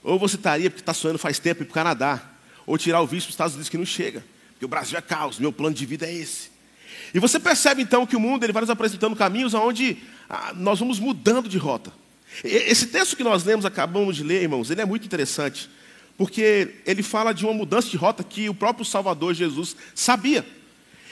Ou 0.00 0.16
você 0.16 0.36
estaria 0.36 0.70
porque 0.70 0.80
está 0.80 0.94
sonhando 0.94 1.18
faz 1.18 1.40
tempo 1.40 1.62
ir 1.62 1.64
para 1.64 1.72
o 1.72 1.74
Canadá. 1.74 2.22
Ou 2.64 2.78
tirar 2.78 3.00
o 3.00 3.06
visto 3.06 3.26
para 3.26 3.30
os 3.30 3.34
Estados 3.34 3.54
Unidos 3.54 3.68
que 3.68 3.76
não 3.76 3.84
chega. 3.84 4.24
Porque 4.52 4.64
o 4.64 4.68
Brasil 4.68 4.96
é 4.96 5.02
caos, 5.02 5.40
meu 5.40 5.52
plano 5.52 5.74
de 5.74 5.84
vida 5.84 6.06
é 6.06 6.14
esse. 6.14 6.52
E 7.12 7.18
você 7.18 7.40
percebe 7.40 7.82
então 7.82 8.06
que 8.06 8.14
o 8.14 8.20
mundo 8.20 8.44
ele 8.44 8.52
vai 8.52 8.60
nos 8.60 8.70
apresentando 8.70 9.16
caminhos 9.16 9.54
onde 9.54 9.96
ah, 10.30 10.52
nós 10.54 10.78
vamos 10.78 11.00
mudando 11.00 11.48
de 11.48 11.58
rota. 11.58 11.92
Esse 12.44 12.86
texto 12.86 13.16
que 13.16 13.24
nós 13.24 13.42
lemos, 13.42 13.64
acabamos 13.64 14.14
de 14.14 14.22
ler, 14.22 14.42
irmãos, 14.42 14.70
ele 14.70 14.80
é 14.80 14.84
muito 14.84 15.04
interessante. 15.04 15.68
Porque 16.16 16.76
ele 16.86 17.02
fala 17.02 17.34
de 17.34 17.44
uma 17.44 17.52
mudança 17.52 17.88
de 17.88 17.96
rota 17.96 18.22
que 18.22 18.48
o 18.48 18.54
próprio 18.54 18.84
Salvador 18.84 19.34
Jesus 19.34 19.74
sabia. 19.96 20.46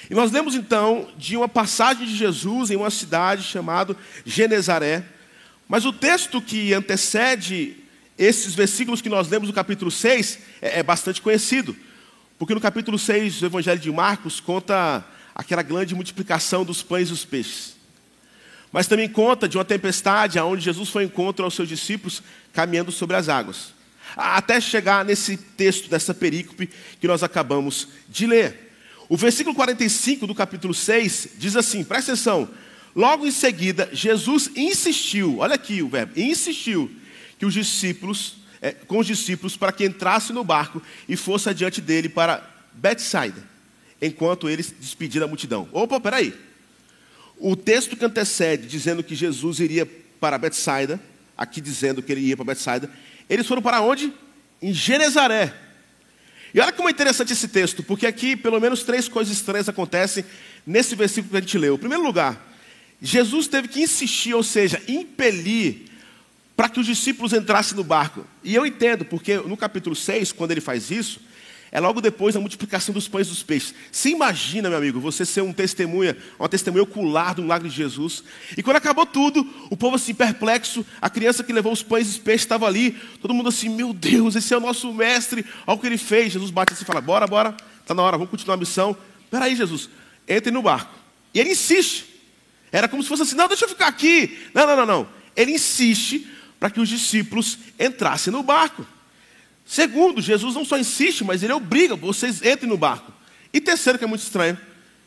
E 0.09 0.14
nós 0.14 0.31
lemos 0.31 0.55
então 0.55 1.09
de 1.19 1.37
uma 1.37 1.49
passagem 1.49 2.07
de 2.07 2.14
Jesus 2.14 2.71
em 2.71 2.76
uma 2.76 2.88
cidade 2.88 3.43
chamada 3.43 3.97
Genezaré. 4.25 5.05
Mas 5.71 5.85
o 5.85 5.93
texto 5.93 6.43
que 6.43 6.75
antecede 6.75 7.77
esses 8.19 8.57
versículos 8.57 9.00
que 9.00 9.09
nós 9.09 9.29
lemos 9.29 9.49
no 9.49 9.55
capítulo 9.55 9.89
6 9.89 10.41
é, 10.61 10.81
é 10.81 10.83
bastante 10.83 11.23
conhecido. 11.23 11.77
Porque 12.37 12.53
no 12.53 12.61
capítulo 12.61 12.99
6 12.99 13.39
do 13.39 13.47
Evangelho 13.47 13.79
de 13.79 13.93
Marcos 13.93 14.41
conta 14.41 15.05
aquela 15.33 15.62
grande 15.62 15.95
multiplicação 15.95 16.65
dos 16.65 16.83
pães 16.83 17.07
e 17.07 17.12
dos 17.12 17.25
peixes. 17.25 17.77
Mas 18.73 18.89
também 18.89 19.09
conta 19.09 19.49
de 19.49 19.59
uma 19.59 19.65
tempestade 19.65 20.41
onde 20.41 20.65
Jesus 20.65 20.89
foi 20.89 21.05
encontro 21.05 21.45
aos 21.45 21.55
seus 21.55 21.69
discípulos 21.69 22.21
caminhando 22.53 22.91
sobre 22.91 23.15
as 23.15 23.29
águas. 23.29 23.73
Até 24.17 24.61
chegar 24.61 25.05
nesse 25.05 25.37
texto 25.37 25.89
dessa 25.89 26.12
perícope 26.12 26.69
que 27.00 27.07
nós 27.07 27.23
acabamos 27.23 27.87
de 28.09 28.27
ler. 28.27 28.73
O 29.09 29.17
versículo 29.17 29.55
45 29.55 30.27
do 30.27 30.35
capítulo 30.35 30.75
6 30.75 31.29
diz 31.39 31.55
assim: 31.55 31.85
presta 31.85 32.11
atenção. 32.11 32.50
Logo 32.94 33.26
em 33.26 33.30
seguida, 33.30 33.88
Jesus 33.92 34.50
insistiu, 34.56 35.38
olha 35.38 35.54
aqui 35.54 35.82
o 35.82 35.88
verbo, 35.88 36.18
insistiu, 36.18 36.90
que 37.38 37.47
os 37.47 37.54
discípulos, 37.54 38.37
é, 38.61 38.73
com 38.73 38.99
os 38.99 39.06
discípulos, 39.06 39.56
para 39.56 39.73
que 39.73 39.85
entrasse 39.85 40.32
no 40.32 40.42
barco 40.42 40.82
e 41.09 41.16
fosse 41.16 41.49
adiante 41.49 41.80
dele 41.80 42.09
para 42.09 42.42
Betsaida, 42.73 43.42
enquanto 44.02 44.49
eles 44.49 44.75
despediram 44.78 45.26
a 45.26 45.28
multidão. 45.28 45.68
Opa, 45.73 46.00
peraí. 46.00 46.35
O 47.38 47.56
texto 47.56 47.97
que 47.97 48.04
antecede, 48.04 48.66
dizendo 48.66 49.02
que 49.02 49.14
Jesus 49.14 49.61
iria 49.61 49.87
para 50.18 50.37
Betsaida, 50.37 51.00
aqui 51.37 51.61
dizendo 51.61 52.02
que 52.02 52.12
ele 52.12 52.20
ia 52.20 52.37
para 52.37 52.44
Betsaida, 52.44 52.90
eles 53.28 53.47
foram 53.47 53.62
para 53.62 53.80
onde? 53.80 54.12
Em 54.61 54.75
Genezaré. 54.75 55.54
E 56.52 56.61
olha 56.61 56.73
como 56.73 56.88
é 56.88 56.92
interessante 56.92 57.32
esse 57.32 57.49
texto, 57.49 57.82
porque 57.82 58.06
aqui 58.06 58.37
pelo 58.37 58.61
menos 58.61 58.82
três 58.82 59.09
coisas 59.09 59.32
estranhas 59.32 59.68
acontecem 59.68 60.25
nesse 60.66 60.94
versículo 60.97 61.30
que 61.30 61.37
a 61.37 61.40
gente 61.40 61.56
leu. 61.56 61.76
Em 61.76 61.78
primeiro 61.78 62.02
lugar, 62.02 62.50
Jesus 63.00 63.49
teve 63.49 63.69
que 63.69 63.80
insistir, 63.80 64.35
ou 64.35 64.42
seja, 64.42 64.83
impelir 64.87 65.87
para 66.57 66.69
que 66.69 66.78
os 66.78 66.87
discípulos 66.87 67.33
entrassem 67.33 67.76
no 67.76 67.83
barco. 67.83 68.26
E 68.45 68.54
eu 68.54 68.66
entendo, 68.66 69.04
porque 69.04 69.37
no 69.38 69.57
capítulo 69.57 69.97
6, 69.97 70.33
quando 70.33 70.50
ele 70.50 70.61
faz 70.61 70.90
isso, 70.90 71.21
é 71.73 71.78
logo 71.78 72.00
depois 72.00 72.35
da 72.35 72.40
multiplicação 72.40 72.92
dos 72.92 73.07
pães 73.07 73.28
e 73.28 73.30
dos 73.30 73.42
peixes. 73.42 73.75
Se 73.92 74.11
imagina, 74.11 74.69
meu 74.69 74.76
amigo, 74.76 74.99
você 74.99 75.25
ser 75.25 75.40
um 75.40 75.52
testemunha, 75.52 76.16
uma 76.38 76.49
testemunha 76.49 76.83
ocular 76.83 77.35
do 77.35 77.42
milagre 77.42 77.69
de 77.69 77.75
Jesus. 77.75 78.25
E 78.57 78.62
quando 78.62 78.76
acabou 78.76 79.07
tudo, 79.07 79.49
o 79.71 79.76
povo 79.76 79.97
assim 79.97 80.12
perplexo, 80.12 80.85
a 81.00 81.09
criança 81.09 81.45
que 81.45 81.52
levou 81.52 81.73
os 81.73 81.83
pães 81.83 82.09
e 82.09 82.11
os 82.11 82.19
peixes 82.19 82.42
estava 82.42 82.66
ali, 82.66 82.90
todo 83.23 83.33
mundo 83.33 83.49
assim, 83.49 83.69
meu 83.69 83.92
Deus, 83.92 84.35
esse 84.35 84.52
é 84.52 84.57
o 84.57 84.61
nosso 84.61 84.92
mestre, 84.92 85.47
olha 85.66 85.76
o 85.76 85.80
que 85.80 85.87
ele 85.87 85.99
fez. 85.99 86.33
Jesus 86.33 86.50
bate 86.50 86.73
assim 86.73 86.83
e 86.83 86.87
fala, 86.87 87.00
bora, 87.00 87.26
bora, 87.26 87.57
está 87.80 87.95
na 87.95 88.02
hora, 88.02 88.19
vamos 88.19 88.30
continuar 88.30 88.57
a 88.57 88.59
missão. 88.59 88.97
Peraí, 89.30 89.54
Jesus, 89.54 89.88
entre 90.26 90.50
no 90.50 90.61
barco. 90.61 90.92
E 91.33 91.38
ele 91.38 91.52
insiste. 91.52 92.10
Era 92.73 92.89
como 92.89 93.03
se 93.03 93.09
fosse 93.09 93.23
assim, 93.23 93.37
não, 93.37 93.49
deixa 93.49 93.65
eu 93.65 93.69
ficar 93.69 93.89
aqui. 93.89 94.39
Não, 94.55 94.67
não, 94.67 94.77
não, 94.77 94.87
não. 94.87 95.09
Ele 95.37 95.53
insiste 95.53 96.27
para 96.59 96.71
que 96.71 96.81
os 96.81 96.89
discípulos 96.89 97.59
entrassem 97.79 98.33
no 98.33 98.43
barco. 98.43 98.87
Segundo, 99.65 100.21
Jesus 100.21 100.55
não 100.55 100.65
só 100.65 100.79
insiste, 100.79 101.25
mas 101.25 101.43
ele 101.43 101.53
obriga, 101.53 101.97
vocês 101.97 102.43
entrem 102.43 102.69
no 102.69 102.77
barco. 102.77 103.12
E 103.53 103.61
terceiro, 103.61 103.99
que 103.99 104.05
é 104.05 104.09
muito 104.09 104.23
estranho, 104.23 104.59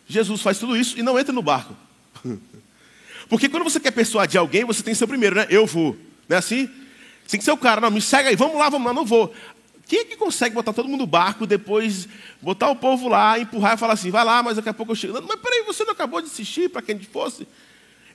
Jesus 0.08 0.42
faz 0.42 0.58
tudo 0.58 0.76
isso 0.76 0.98
e 0.98 1.04
não 1.04 1.20
entra 1.20 1.34
no 1.34 1.42
barco. 1.42 1.76
Porque 3.30 3.50
quando 3.50 3.64
você 3.64 3.80
quer 3.80 3.92
persuadir 3.92 4.40
alguém, 4.40 4.66
você 4.66 4.84
tem 4.84 4.94
que 4.94 4.98
ser 4.98 5.06
o 5.06 5.08
primeiro, 5.08 5.36
né? 5.36 5.48
Eu 5.50 5.66
vou. 5.66 5.98
Não 6.28 6.36
é 6.36 6.40
assim? 6.40 6.70
Tem 7.28 7.38
que 7.38 7.44
ser 7.44 7.52
o 7.52 7.58
cara, 7.58 7.80
não, 7.80 7.90
me 7.90 8.02
segue 8.02 8.30
aí, 8.30 8.36
vamos 8.36 8.58
lá, 8.58 8.70
vamos 8.70 8.86
lá, 8.86 8.94
não 8.94 9.06
vou. 9.06 9.34
Quem 9.94 10.00
é 10.00 10.06
que 10.06 10.18
consegue 10.18 10.56
botar 10.56 10.74
todo 10.74 10.90
mundo 10.90 11.02
no 11.02 11.06
barco, 11.06 11.46
depois 11.46 12.08
botar 12.42 12.68
o 12.72 12.76
povo 12.76 13.08
lá, 13.08 13.38
empurrar 13.38 13.76
e 13.76 13.78
falar 13.78 13.94
assim, 13.94 14.10
vai 14.10 14.26
lá, 14.26 14.42
mas 14.42 14.56
daqui 14.56 14.68
a 14.68 14.74
pouco 14.74 14.94
eu 14.94 14.96
chego. 14.96 15.14
Não, 15.14 15.28
mas 15.28 15.40
peraí, 15.40 15.62
você 15.68 15.84
não 15.84 15.92
acabou 15.92 16.20
de 16.20 16.26
insistir 16.26 16.68
para 16.68 16.82
quem 16.82 17.00
fosse? 17.00 17.48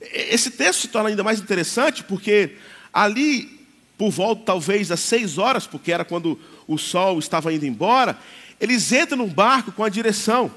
Esse 0.01 0.51
texto 0.51 0.81
se 0.81 0.87
torna 0.89 1.07
ainda 1.07 1.23
mais 1.23 1.39
interessante 1.39 2.03
porque 2.03 2.57
ali 2.91 3.65
por 3.97 4.09
volta 4.09 4.43
talvez 4.43 4.89
das 4.89 4.99
seis 4.99 5.37
horas, 5.37 5.65
porque 5.67 5.89
era 5.89 6.03
quando 6.03 6.37
o 6.67 6.77
sol 6.77 7.17
estava 7.17 7.53
indo 7.53 7.65
embora, 7.65 8.19
eles 8.59 8.91
entram 8.91 9.19
no 9.19 9.27
barco 9.27 9.71
com 9.71 9.85
a 9.85 9.87
direção. 9.87 10.51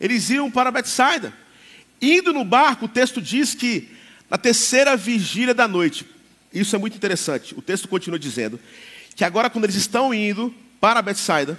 Eles 0.00 0.30
iam 0.30 0.50
para 0.50 0.70
Betsaida. 0.70 1.34
Indo 2.00 2.32
no 2.32 2.46
barco, 2.46 2.86
o 2.86 2.88
texto 2.88 3.20
diz 3.20 3.54
que 3.54 3.90
na 4.30 4.38
terceira 4.38 4.96
vigília 4.96 5.52
da 5.52 5.68
noite, 5.68 6.06
isso 6.50 6.74
é 6.74 6.78
muito 6.78 6.96
interessante, 6.96 7.54
o 7.54 7.60
texto 7.60 7.88
continua 7.88 8.18
dizendo 8.18 8.58
que 9.14 9.22
agora 9.22 9.50
quando 9.50 9.64
eles 9.64 9.76
estão 9.76 10.14
indo 10.14 10.54
para 10.82 11.00
Betsaida, 11.00 11.56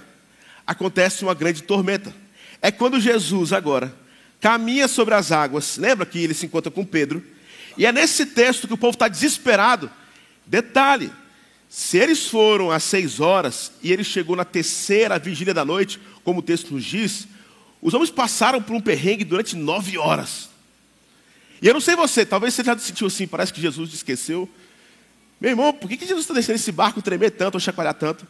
acontece 0.66 1.24
uma 1.24 1.32
grande 1.32 1.62
tormenta. 1.62 2.14
É 2.60 2.70
quando 2.70 3.00
Jesus 3.00 3.54
agora 3.54 3.94
caminha 4.38 4.86
sobre 4.86 5.14
as 5.14 5.32
águas, 5.32 5.78
lembra 5.78 6.04
que 6.04 6.18
ele 6.18 6.34
se 6.34 6.44
encontra 6.44 6.70
com 6.70 6.84
Pedro, 6.84 7.24
e 7.78 7.86
é 7.86 7.90
nesse 7.90 8.26
texto 8.26 8.68
que 8.68 8.74
o 8.74 8.76
povo 8.76 8.92
está 8.92 9.08
desesperado. 9.08 9.90
Detalhe, 10.44 11.10
se 11.70 11.96
eles 11.96 12.28
foram 12.28 12.70
às 12.70 12.84
seis 12.84 13.18
horas 13.18 13.72
e 13.82 13.90
ele 13.90 14.04
chegou 14.04 14.36
na 14.36 14.44
terceira 14.44 15.18
vigília 15.18 15.54
da 15.54 15.64
noite, 15.64 15.98
como 16.22 16.40
o 16.40 16.42
texto 16.42 16.74
nos 16.74 16.84
diz, 16.84 17.26
os 17.80 17.94
homens 17.94 18.10
passaram 18.10 18.60
por 18.60 18.76
um 18.76 18.80
perrengue 18.80 19.24
durante 19.24 19.56
nove 19.56 19.96
horas. 19.96 20.50
E 21.62 21.66
eu 21.66 21.72
não 21.72 21.80
sei 21.80 21.96
você, 21.96 22.26
talvez 22.26 22.52
você 22.52 22.62
já 22.62 22.76
se 22.76 22.88
sentiu 22.88 23.06
assim, 23.06 23.26
parece 23.26 23.54
que 23.54 23.60
Jesus 23.62 23.88
te 23.88 23.96
esqueceu. 23.96 24.46
Meu 25.40 25.52
irmão, 25.52 25.72
por 25.72 25.88
que, 25.88 25.96
que 25.96 26.04
Jesus 26.04 26.24
está 26.24 26.34
deixando 26.34 26.56
esse 26.56 26.70
barco 26.70 27.00
tremer 27.00 27.30
tanto 27.30 27.54
ou 27.54 27.60
chacoalhar 27.60 27.94
tanto? 27.94 28.26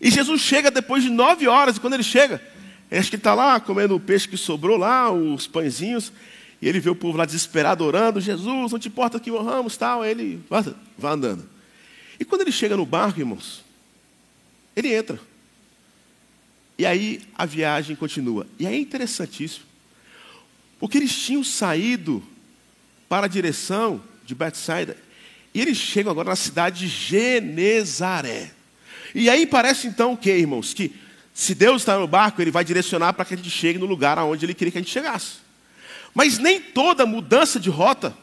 E 0.00 0.10
Jesus 0.10 0.40
chega 0.40 0.70
depois 0.70 1.02
de 1.02 1.10
nove 1.10 1.48
horas, 1.48 1.76
e 1.76 1.80
quando 1.80 1.94
ele 1.94 2.02
chega, 2.02 2.42
acho 2.90 3.10
que 3.10 3.16
está 3.16 3.34
lá 3.34 3.58
comendo 3.58 3.96
o 3.96 4.00
peixe 4.00 4.28
que 4.28 4.36
sobrou 4.36 4.76
lá, 4.76 5.10
os 5.10 5.46
pãezinhos, 5.46 6.12
e 6.60 6.68
ele 6.68 6.80
vê 6.80 6.90
o 6.90 6.94
povo 6.96 7.18
lá 7.18 7.24
desesperado 7.24 7.84
orando, 7.84 8.20
Jesus, 8.20 8.72
não 8.72 8.78
te 8.78 8.88
importa 8.88 9.20
que 9.20 9.30
morramos, 9.30 9.76
tal, 9.76 10.02
aí 10.02 10.10
ele 10.10 10.42
vai, 10.48 10.64
andando. 11.12 11.48
E 12.18 12.24
quando 12.24 12.42
ele 12.42 12.52
chega 12.52 12.76
no 12.76 12.86
barco, 12.86 13.20
irmãos, 13.20 13.64
ele 14.74 14.94
entra. 14.94 15.18
E 16.78 16.84
aí 16.84 17.22
a 17.34 17.46
viagem 17.46 17.96
continua. 17.96 18.46
E 18.58 18.66
é 18.66 18.76
interessantíssimo. 18.76 19.64
Porque 20.78 20.98
eles 20.98 21.14
tinham 21.14 21.42
saído 21.42 22.22
para 23.08 23.26
a 23.26 23.28
direção 23.28 24.02
de 24.24 24.34
Betsaida. 24.34 24.96
E 25.54 25.60
eles 25.60 25.78
chegam 25.78 26.12
agora 26.12 26.30
na 26.30 26.36
cidade 26.36 26.80
de 26.80 26.88
Genezaré. 26.88 28.50
E 29.14 29.30
aí 29.30 29.46
parece 29.46 29.86
então 29.86 30.12
o 30.12 30.16
que, 30.16 30.30
irmãos? 30.30 30.74
Que 30.74 30.94
se 31.34 31.54
Deus 31.54 31.82
está 31.82 31.98
no 31.98 32.06
barco, 32.06 32.40
Ele 32.40 32.50
vai 32.50 32.64
direcionar 32.64 33.12
para 33.12 33.24
que 33.24 33.34
a 33.34 33.36
gente 33.36 33.50
chegue 33.50 33.78
no 33.78 33.86
lugar 33.86 34.18
aonde 34.18 34.46
Ele 34.46 34.54
queria 34.54 34.72
que 34.72 34.78
a 34.78 34.80
gente 34.80 34.92
chegasse. 34.92 35.38
Mas 36.14 36.38
nem 36.38 36.60
toda 36.60 37.04
mudança 37.04 37.60
de 37.60 37.68
rota 37.68 38.16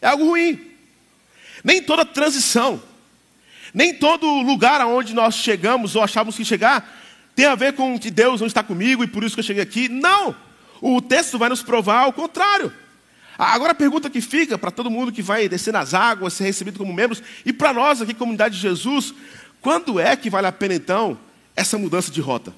é 0.00 0.06
algo 0.08 0.24
ruim. 0.26 0.70
Nem 1.62 1.82
toda 1.82 2.04
transição, 2.04 2.82
nem 3.72 3.94
todo 3.94 4.26
lugar 4.42 4.80
aonde 4.80 5.14
nós 5.14 5.34
chegamos 5.34 5.96
ou 5.96 6.02
achávamos 6.02 6.36
que 6.36 6.44
chegar 6.44 7.02
tem 7.34 7.46
a 7.46 7.54
ver 7.54 7.72
com 7.72 7.98
que 7.98 8.10
Deus 8.10 8.40
não 8.40 8.46
está 8.46 8.62
comigo 8.62 9.02
e 9.02 9.08
por 9.08 9.24
isso 9.24 9.34
que 9.34 9.40
eu 9.40 9.44
cheguei 9.44 9.62
aqui. 9.62 9.88
Não! 9.88 10.36
O 10.80 11.00
texto 11.00 11.38
vai 11.38 11.48
nos 11.48 11.62
provar 11.62 12.00
ao 12.00 12.12
contrário. 12.12 12.72
Agora 13.36 13.72
a 13.72 13.74
pergunta 13.74 14.08
que 14.08 14.20
fica 14.20 14.56
para 14.56 14.70
todo 14.70 14.90
mundo 14.90 15.10
que 15.10 15.22
vai 15.22 15.48
descer 15.48 15.72
nas 15.72 15.92
águas, 15.92 16.34
ser 16.34 16.44
recebido 16.44 16.78
como 16.78 16.92
membros, 16.92 17.20
e 17.44 17.52
para 17.52 17.72
nós 17.72 18.00
aqui, 18.00 18.14
comunidade 18.14 18.54
de 18.54 18.60
Jesus, 18.60 19.12
quando 19.64 19.98
é 19.98 20.14
que 20.14 20.28
vale 20.28 20.46
a 20.46 20.52
pena 20.52 20.74
então 20.74 21.18
essa 21.56 21.78
mudança 21.78 22.12
de 22.12 22.20
rota? 22.20 22.54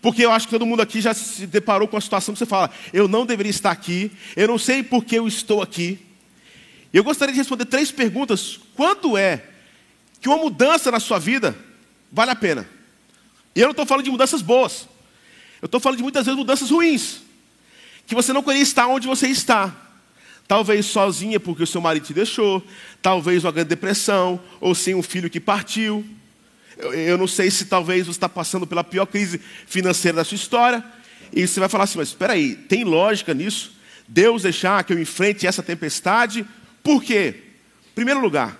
Porque 0.00 0.24
eu 0.24 0.32
acho 0.32 0.46
que 0.46 0.52
todo 0.52 0.64
mundo 0.64 0.80
aqui 0.80 1.02
já 1.02 1.12
se 1.12 1.46
deparou 1.46 1.86
com 1.86 1.98
a 1.98 2.00
situação 2.00 2.34
que 2.34 2.38
você 2.38 2.46
fala: 2.46 2.70
eu 2.94 3.06
não 3.06 3.26
deveria 3.26 3.50
estar 3.50 3.70
aqui, 3.70 4.10
eu 4.34 4.48
não 4.48 4.56
sei 4.56 4.82
por 4.82 5.04
que 5.04 5.16
eu 5.16 5.28
estou 5.28 5.60
aqui. 5.60 5.98
Eu 6.94 7.04
gostaria 7.04 7.34
de 7.34 7.38
responder 7.38 7.66
três 7.66 7.92
perguntas. 7.92 8.58
Quando 8.74 9.18
é 9.18 9.44
que 10.18 10.30
uma 10.30 10.38
mudança 10.38 10.90
na 10.90 10.98
sua 10.98 11.18
vida 11.18 11.54
vale 12.10 12.30
a 12.30 12.36
pena? 12.36 12.66
E 13.54 13.60
eu 13.60 13.66
não 13.66 13.72
estou 13.72 13.84
falando 13.84 14.04
de 14.06 14.10
mudanças 14.10 14.40
boas. 14.40 14.88
Eu 15.60 15.66
estou 15.66 15.78
falando 15.78 15.98
de 15.98 16.02
muitas 16.02 16.24
vezes 16.24 16.38
mudanças 16.38 16.70
ruins. 16.70 17.20
Que 18.06 18.14
você 18.14 18.32
não 18.32 18.42
queria 18.42 18.62
estar 18.62 18.86
onde 18.86 19.06
você 19.06 19.28
está. 19.28 19.74
Talvez 20.48 20.86
sozinha 20.86 21.38
porque 21.38 21.64
o 21.64 21.66
seu 21.66 21.82
marido 21.82 22.06
te 22.06 22.14
deixou. 22.14 22.64
Talvez 23.02 23.44
uma 23.44 23.52
grande 23.52 23.68
depressão. 23.68 24.40
Ou 24.58 24.74
sem 24.74 24.94
um 24.94 25.02
filho 25.02 25.28
que 25.28 25.40
partiu. 25.40 26.02
Eu, 26.76 27.16
não 27.16 27.26
sei 27.26 27.50
se 27.50 27.64
talvez 27.64 28.06
você 28.06 28.12
está 28.12 28.28
passando 28.28 28.66
pela 28.66 28.84
pior 28.84 29.06
crise 29.06 29.40
financeira 29.66 30.16
da 30.16 30.24
sua 30.24 30.34
história. 30.34 30.84
E 31.32 31.46
você 31.46 31.58
vai 31.58 31.68
falar 31.68 31.84
assim, 31.84 31.98
mas 31.98 32.08
espera 32.08 32.34
aí, 32.34 32.54
tem 32.54 32.84
lógica 32.84 33.34
nisso? 33.34 33.72
Deus 34.06 34.42
deixar 34.42 34.84
que 34.84 34.92
eu 34.92 35.00
enfrente 35.00 35.46
essa 35.46 35.62
tempestade 35.62 36.46
por 36.86 37.02
quê? 37.02 37.34
Em 37.90 37.94
primeiro 37.96 38.20
lugar, 38.20 38.56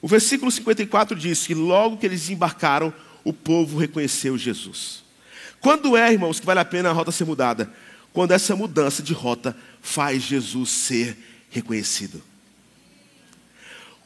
O 0.00 0.06
versículo 0.06 0.50
54 0.50 1.16
diz 1.16 1.44
que 1.46 1.54
logo 1.54 1.96
que 1.96 2.06
eles 2.06 2.28
embarcaram, 2.28 2.92
o 3.24 3.32
povo 3.32 3.78
reconheceu 3.78 4.36
Jesus. 4.36 5.04
Quando 5.60 5.96
é, 5.96 6.12
irmãos, 6.12 6.40
que 6.40 6.46
vale 6.46 6.58
a 6.58 6.64
pena 6.64 6.90
a 6.90 6.92
rota 6.92 7.12
ser 7.12 7.24
mudada? 7.24 7.72
Quando 8.12 8.32
essa 8.32 8.54
mudança 8.56 9.00
de 9.00 9.12
rota 9.12 9.56
faz 9.80 10.22
Jesus 10.22 10.70
ser 10.70 11.16
reconhecido. 11.50 12.22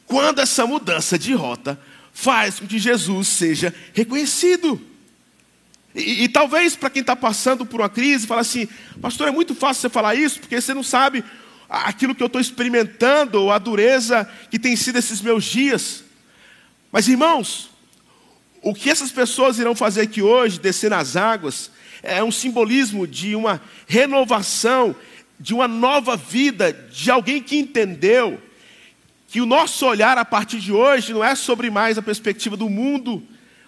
Quando 0.05 0.39
essa 0.39 0.65
mudança 0.67 1.17
de 1.17 1.33
rota 1.33 1.79
faz 2.19 2.59
com 2.59 2.65
que 2.65 2.79
Jesus 2.79 3.27
seja 3.27 3.71
reconhecido. 3.93 4.81
E, 5.93 6.23
e 6.23 6.29
talvez 6.29 6.75
para 6.75 6.89
quem 6.89 7.01
está 7.01 7.15
passando 7.15 7.63
por 7.63 7.79
uma 7.79 7.89
crise, 7.89 8.25
fala 8.25 8.41
assim, 8.41 8.67
pastor, 8.99 9.27
é 9.27 9.31
muito 9.31 9.53
fácil 9.53 9.81
você 9.81 9.89
falar 9.89 10.15
isso, 10.15 10.39
porque 10.39 10.59
você 10.59 10.73
não 10.73 10.81
sabe 10.81 11.23
aquilo 11.69 12.15
que 12.15 12.23
eu 12.23 12.27
estou 12.27 12.41
experimentando, 12.41 13.39
ou 13.39 13.51
a 13.51 13.59
dureza 13.59 14.27
que 14.49 14.57
tem 14.57 14.75
sido 14.75 14.97
esses 14.97 15.21
meus 15.21 15.43
dias. 15.45 16.03
Mas 16.91 17.07
irmãos, 17.07 17.69
o 18.63 18.73
que 18.73 18.89
essas 18.89 19.11
pessoas 19.11 19.59
irão 19.59 19.75
fazer 19.75 20.01
aqui 20.01 20.23
hoje, 20.23 20.59
descer 20.59 20.89
nas 20.89 21.15
águas, 21.15 21.69
é 22.01 22.23
um 22.23 22.31
simbolismo 22.31 23.05
de 23.05 23.35
uma 23.35 23.61
renovação, 23.85 24.95
de 25.39 25.53
uma 25.53 25.67
nova 25.67 26.17
vida, 26.17 26.73
de 26.91 27.11
alguém 27.11 27.43
que 27.43 27.57
entendeu 27.57 28.41
que 29.27 29.41
o 29.41 29.45
nosso 29.45 29.85
olhar 29.85 30.17
a 30.17 30.25
partir 30.25 30.59
de 30.59 30.71
hoje 30.71 31.13
não 31.13 31.23
é 31.23 31.35
sobre 31.35 31.69
mais 31.69 31.97
a 31.97 32.01
perspectiva 32.01 32.55
do 32.55 32.69
mundo, 32.69 33.21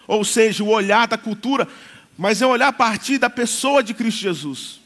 ou 0.07 0.23
seja, 0.23 0.63
o 0.63 0.69
olhar 0.69 1.07
da 1.07 1.17
cultura, 1.17 1.67
mas 2.17 2.41
é 2.41 2.45
olhar 2.45 2.69
a 2.69 2.73
partir 2.73 3.17
da 3.17 3.29
pessoa 3.29 3.83
de 3.83 3.93
Cristo 3.93 4.21
Jesus. 4.21 4.79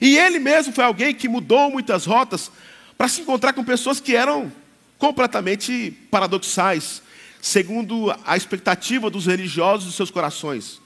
E 0.00 0.16
ele 0.16 0.38
mesmo 0.38 0.72
foi 0.72 0.84
alguém 0.84 1.14
que 1.14 1.28
mudou 1.28 1.70
muitas 1.70 2.06
rotas 2.06 2.50
para 2.96 3.08
se 3.08 3.20
encontrar 3.20 3.52
com 3.52 3.62
pessoas 3.62 4.00
que 4.00 4.16
eram 4.16 4.50
completamente 4.98 5.90
paradoxais, 6.10 7.02
segundo 7.40 8.14
a 8.24 8.36
expectativa 8.36 9.10
dos 9.10 9.26
religiosos 9.26 9.86
dos 9.86 9.94
seus 9.94 10.10
corações. 10.10 10.80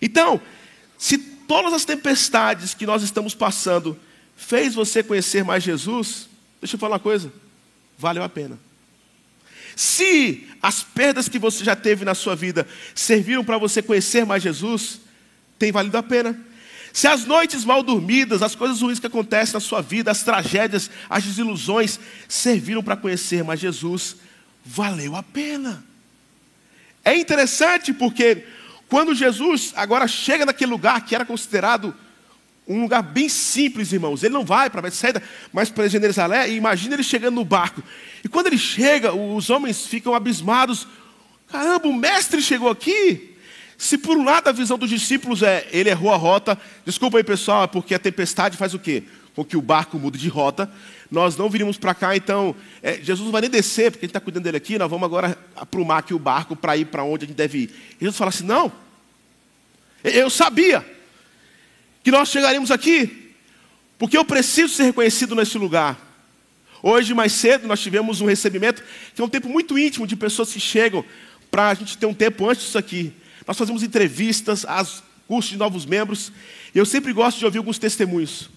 Então, 0.00 0.40
se 0.96 1.18
todas 1.18 1.74
as 1.74 1.84
tempestades 1.84 2.72
que 2.72 2.86
nós 2.86 3.02
estamos 3.02 3.34
passando 3.34 3.98
fez 4.36 4.74
você 4.74 5.02
conhecer 5.02 5.44
mais 5.44 5.62
Jesus, 5.62 6.28
deixa 6.60 6.76
eu 6.76 6.80
falar 6.80 6.94
uma 6.94 7.00
coisa, 7.00 7.32
valeu 7.98 8.22
a 8.22 8.28
pena. 8.28 8.58
Se 9.76 10.48
as 10.62 10.82
perdas 10.82 11.28
que 11.28 11.38
você 11.38 11.64
já 11.64 11.74
teve 11.74 12.04
na 12.04 12.14
sua 12.14 12.36
vida 12.36 12.66
serviram 12.94 13.44
para 13.44 13.58
você 13.58 13.82
conhecer 13.82 14.24
mais 14.24 14.42
Jesus, 14.42 15.00
tem 15.58 15.72
valido 15.72 15.96
a 15.96 16.02
pena. 16.02 16.38
Se 16.92 17.08
as 17.08 17.24
noites 17.26 17.64
mal 17.64 17.82
dormidas, 17.82 18.40
as 18.40 18.54
coisas 18.54 18.80
ruins 18.80 19.00
que 19.00 19.06
acontecem 19.06 19.54
na 19.54 19.60
sua 19.60 19.82
vida, 19.82 20.12
as 20.12 20.22
tragédias, 20.22 20.88
as 21.10 21.24
desilusões, 21.24 21.98
serviram 22.28 22.84
para 22.84 22.96
conhecer 22.96 23.42
mais 23.42 23.58
Jesus, 23.58 24.16
valeu 24.64 25.16
a 25.16 25.22
pena. 25.22 25.84
É 27.04 27.16
interessante 27.16 27.92
porque 27.92 28.44
quando 28.88 29.14
Jesus 29.14 29.72
agora 29.74 30.06
chega 30.06 30.46
naquele 30.46 30.70
lugar 30.70 31.04
que 31.04 31.16
era 31.16 31.24
considerado 31.24 31.92
um 32.66 32.80
lugar 32.80 33.02
bem 33.02 33.28
simples, 33.28 33.92
irmãos, 33.92 34.22
ele 34.22 34.32
não 34.32 34.44
vai 34.44 34.70
para 34.70 34.80
Betsaida, 34.80 35.22
mas 35.52 35.68
para 35.68 35.86
Jerusalém, 35.86 36.52
e 36.52 36.56
imagina 36.56 36.94
ele 36.94 37.02
chegando 37.02 37.34
no 37.34 37.44
barco. 37.44 37.82
E 38.22 38.28
quando 38.28 38.46
ele 38.46 38.56
chega, 38.56 39.14
os 39.14 39.50
homens 39.50 39.86
ficam 39.86 40.14
abismados. 40.14 40.88
Caramba, 41.48 41.88
o 41.88 41.92
mestre 41.92 42.40
chegou 42.40 42.70
aqui. 42.70 43.36
Se 43.76 43.98
por 43.98 44.16
um 44.16 44.24
lado 44.24 44.48
a 44.48 44.52
visão 44.52 44.78
dos 44.78 44.88
discípulos 44.88 45.42
é 45.42 45.68
ele 45.70 45.90
errou 45.90 46.12
a 46.12 46.16
rota, 46.16 46.58
desculpa 46.86 47.18
aí 47.18 47.24
pessoal, 47.24 47.64
é 47.64 47.66
porque 47.66 47.94
a 47.94 47.98
tempestade 47.98 48.56
faz 48.56 48.72
o 48.72 48.78
quê? 48.78 49.02
Com 49.34 49.44
que 49.44 49.56
o 49.56 49.62
barco 49.62 49.98
mude 49.98 50.18
de 50.18 50.28
rota. 50.28 50.70
Nós 51.10 51.36
não 51.36 51.50
viríamos 51.50 51.76
para 51.76 51.92
cá, 51.92 52.16
então 52.16 52.56
é, 52.82 52.94
Jesus 52.94 53.26
não 53.26 53.32
vai 53.32 53.42
nem 53.42 53.50
descer, 53.50 53.90
porque 53.90 54.06
ele 54.06 54.10
está 54.10 54.20
cuidando 54.20 54.44
dele 54.44 54.56
aqui, 54.56 54.78
nós 54.78 54.88
vamos 54.88 55.04
agora 55.04 55.36
aprumar 55.54 55.98
aqui 55.98 56.14
o 56.14 56.18
barco 56.18 56.56
para 56.56 56.76
ir 56.78 56.86
para 56.86 57.04
onde 57.04 57.24
a 57.24 57.28
gente 57.28 57.36
deve 57.36 57.58
ir. 57.58 57.96
Jesus 58.00 58.16
fala 58.16 58.30
assim: 58.30 58.44
não, 58.44 58.72
eu 60.02 60.30
sabia 60.30 60.93
que 62.04 62.10
nós 62.10 62.28
chegaríamos 62.28 62.70
aqui, 62.70 63.32
porque 63.98 64.16
eu 64.16 64.24
preciso 64.26 64.74
ser 64.74 64.84
reconhecido 64.84 65.34
nesse 65.34 65.56
lugar. 65.56 65.98
Hoje, 66.82 67.14
mais 67.14 67.32
cedo, 67.32 67.66
nós 67.66 67.80
tivemos 67.80 68.20
um 68.20 68.26
recebimento, 68.26 68.84
que 69.14 69.22
é 69.22 69.24
um 69.24 69.28
tempo 69.28 69.48
muito 69.48 69.78
íntimo 69.78 70.06
de 70.06 70.14
pessoas 70.14 70.52
que 70.52 70.60
chegam 70.60 71.02
para 71.50 71.70
a 71.70 71.74
gente 71.74 71.96
ter 71.96 72.04
um 72.04 72.12
tempo 72.12 72.46
antes 72.46 72.64
disso 72.64 72.76
aqui. 72.76 73.10
Nós 73.46 73.56
fazemos 73.56 73.82
entrevistas, 73.82 74.66
as 74.66 75.02
cursos 75.26 75.52
de 75.52 75.56
novos 75.56 75.86
membros. 75.86 76.30
E 76.74 76.78
eu 76.78 76.84
sempre 76.84 77.10
gosto 77.10 77.38
de 77.38 77.46
ouvir 77.46 77.56
alguns 77.56 77.78
testemunhos. 77.78 78.50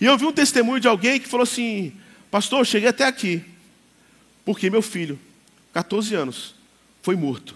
E 0.00 0.06
eu 0.06 0.12
ouvi 0.12 0.24
um 0.24 0.32
testemunho 0.32 0.80
de 0.80 0.88
alguém 0.88 1.20
que 1.20 1.28
falou 1.28 1.44
assim: 1.44 1.92
Pastor, 2.30 2.60
eu 2.60 2.64
cheguei 2.64 2.88
até 2.88 3.04
aqui, 3.04 3.44
porque 4.42 4.70
meu 4.70 4.80
filho, 4.80 5.18
14 5.74 6.14
anos, 6.14 6.54
foi 7.02 7.14
morto. 7.14 7.54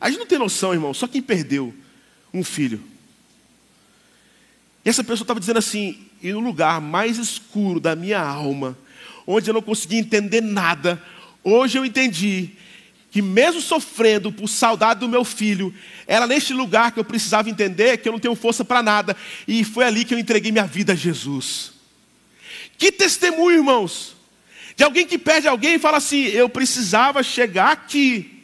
A 0.00 0.08
gente 0.08 0.20
não 0.20 0.26
tem 0.26 0.38
noção, 0.38 0.72
irmão, 0.72 0.94
só 0.94 1.08
quem 1.08 1.20
perdeu 1.20 1.74
um 2.32 2.44
filho. 2.44 2.80
E 4.88 4.90
essa 4.90 5.04
pessoa 5.04 5.24
estava 5.24 5.38
dizendo 5.38 5.58
assim: 5.58 5.98
e 6.22 6.32
no 6.32 6.40
lugar 6.40 6.80
mais 6.80 7.18
escuro 7.18 7.78
da 7.78 7.94
minha 7.94 8.22
alma, 8.22 8.74
onde 9.26 9.50
eu 9.50 9.52
não 9.52 9.60
conseguia 9.60 9.98
entender 9.98 10.40
nada, 10.40 10.98
hoje 11.44 11.76
eu 11.76 11.84
entendi 11.84 12.52
que 13.10 13.20
mesmo 13.20 13.60
sofrendo 13.60 14.32
por 14.32 14.48
saudade 14.48 15.00
do 15.00 15.08
meu 15.08 15.26
filho, 15.26 15.74
era 16.06 16.26
neste 16.26 16.54
lugar 16.54 16.90
que 16.90 16.98
eu 16.98 17.04
precisava 17.04 17.50
entender 17.50 17.98
que 17.98 18.08
eu 18.08 18.12
não 18.12 18.18
tenho 18.18 18.34
força 18.34 18.64
para 18.64 18.82
nada, 18.82 19.14
e 19.46 19.62
foi 19.62 19.84
ali 19.84 20.06
que 20.06 20.14
eu 20.14 20.18
entreguei 20.18 20.50
minha 20.50 20.66
vida 20.66 20.94
a 20.94 20.96
Jesus. 20.96 21.72
Que 22.78 22.90
testemunho, 22.90 23.58
irmãos, 23.58 24.16
de 24.74 24.84
alguém 24.84 25.06
que 25.06 25.18
perde 25.18 25.46
alguém 25.48 25.74
e 25.74 25.78
fala 25.78 25.98
assim: 25.98 26.22
eu 26.28 26.48
precisava 26.48 27.22
chegar 27.22 27.72
aqui, 27.72 28.37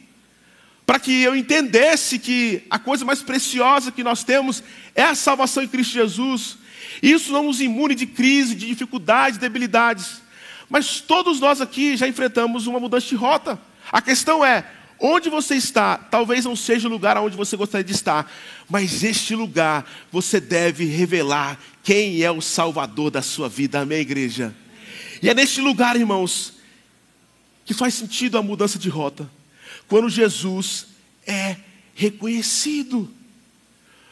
para 0.85 0.99
que 0.99 1.23
eu 1.23 1.35
entendesse 1.35 2.19
que 2.19 2.63
a 2.69 2.77
coisa 2.77 3.03
mais 3.03 3.21
preciosa 3.21 3.91
que 3.91 4.03
nós 4.03 4.23
temos 4.23 4.63
é 4.93 5.03
a 5.03 5.15
salvação 5.15 5.63
em 5.63 5.67
Cristo 5.67 5.93
Jesus. 5.93 6.57
Isso 7.01 7.31
não 7.31 7.43
nos 7.43 7.59
imune 7.59 7.95
de 7.95 8.05
crise, 8.05 8.55
de 8.55 8.67
dificuldades, 8.67 9.39
debilidades. 9.39 10.21
Mas 10.69 11.01
todos 11.01 11.39
nós 11.39 11.59
aqui 11.59 11.97
já 11.97 12.07
enfrentamos 12.07 12.67
uma 12.67 12.79
mudança 12.79 13.07
de 13.07 13.15
rota. 13.15 13.59
A 13.91 14.01
questão 14.01 14.45
é, 14.45 14.65
onde 14.99 15.29
você 15.29 15.55
está, 15.55 15.97
talvez 15.97 16.45
não 16.45 16.55
seja 16.55 16.87
o 16.87 16.91
lugar 16.91 17.17
onde 17.17 17.35
você 17.35 17.57
gostaria 17.57 17.83
de 17.83 17.93
estar, 17.93 18.31
mas 18.69 19.03
este 19.03 19.35
lugar 19.35 19.85
você 20.11 20.39
deve 20.39 20.85
revelar 20.85 21.59
quem 21.83 22.21
é 22.23 22.31
o 22.31 22.41
Salvador 22.41 23.11
da 23.11 23.21
sua 23.21 23.47
vida, 23.47 23.79
amém, 23.79 23.99
igreja? 23.99 24.55
E 25.21 25.29
é 25.29 25.33
neste 25.33 25.61
lugar, 25.61 25.95
irmãos, 25.95 26.53
que 27.63 27.73
faz 27.73 27.93
sentido 27.93 28.37
a 28.37 28.43
mudança 28.43 28.79
de 28.79 28.89
rota, 28.89 29.29
quando 29.87 30.09
Jesus 30.09 30.87
é 31.25 31.57
reconhecido. 31.93 33.09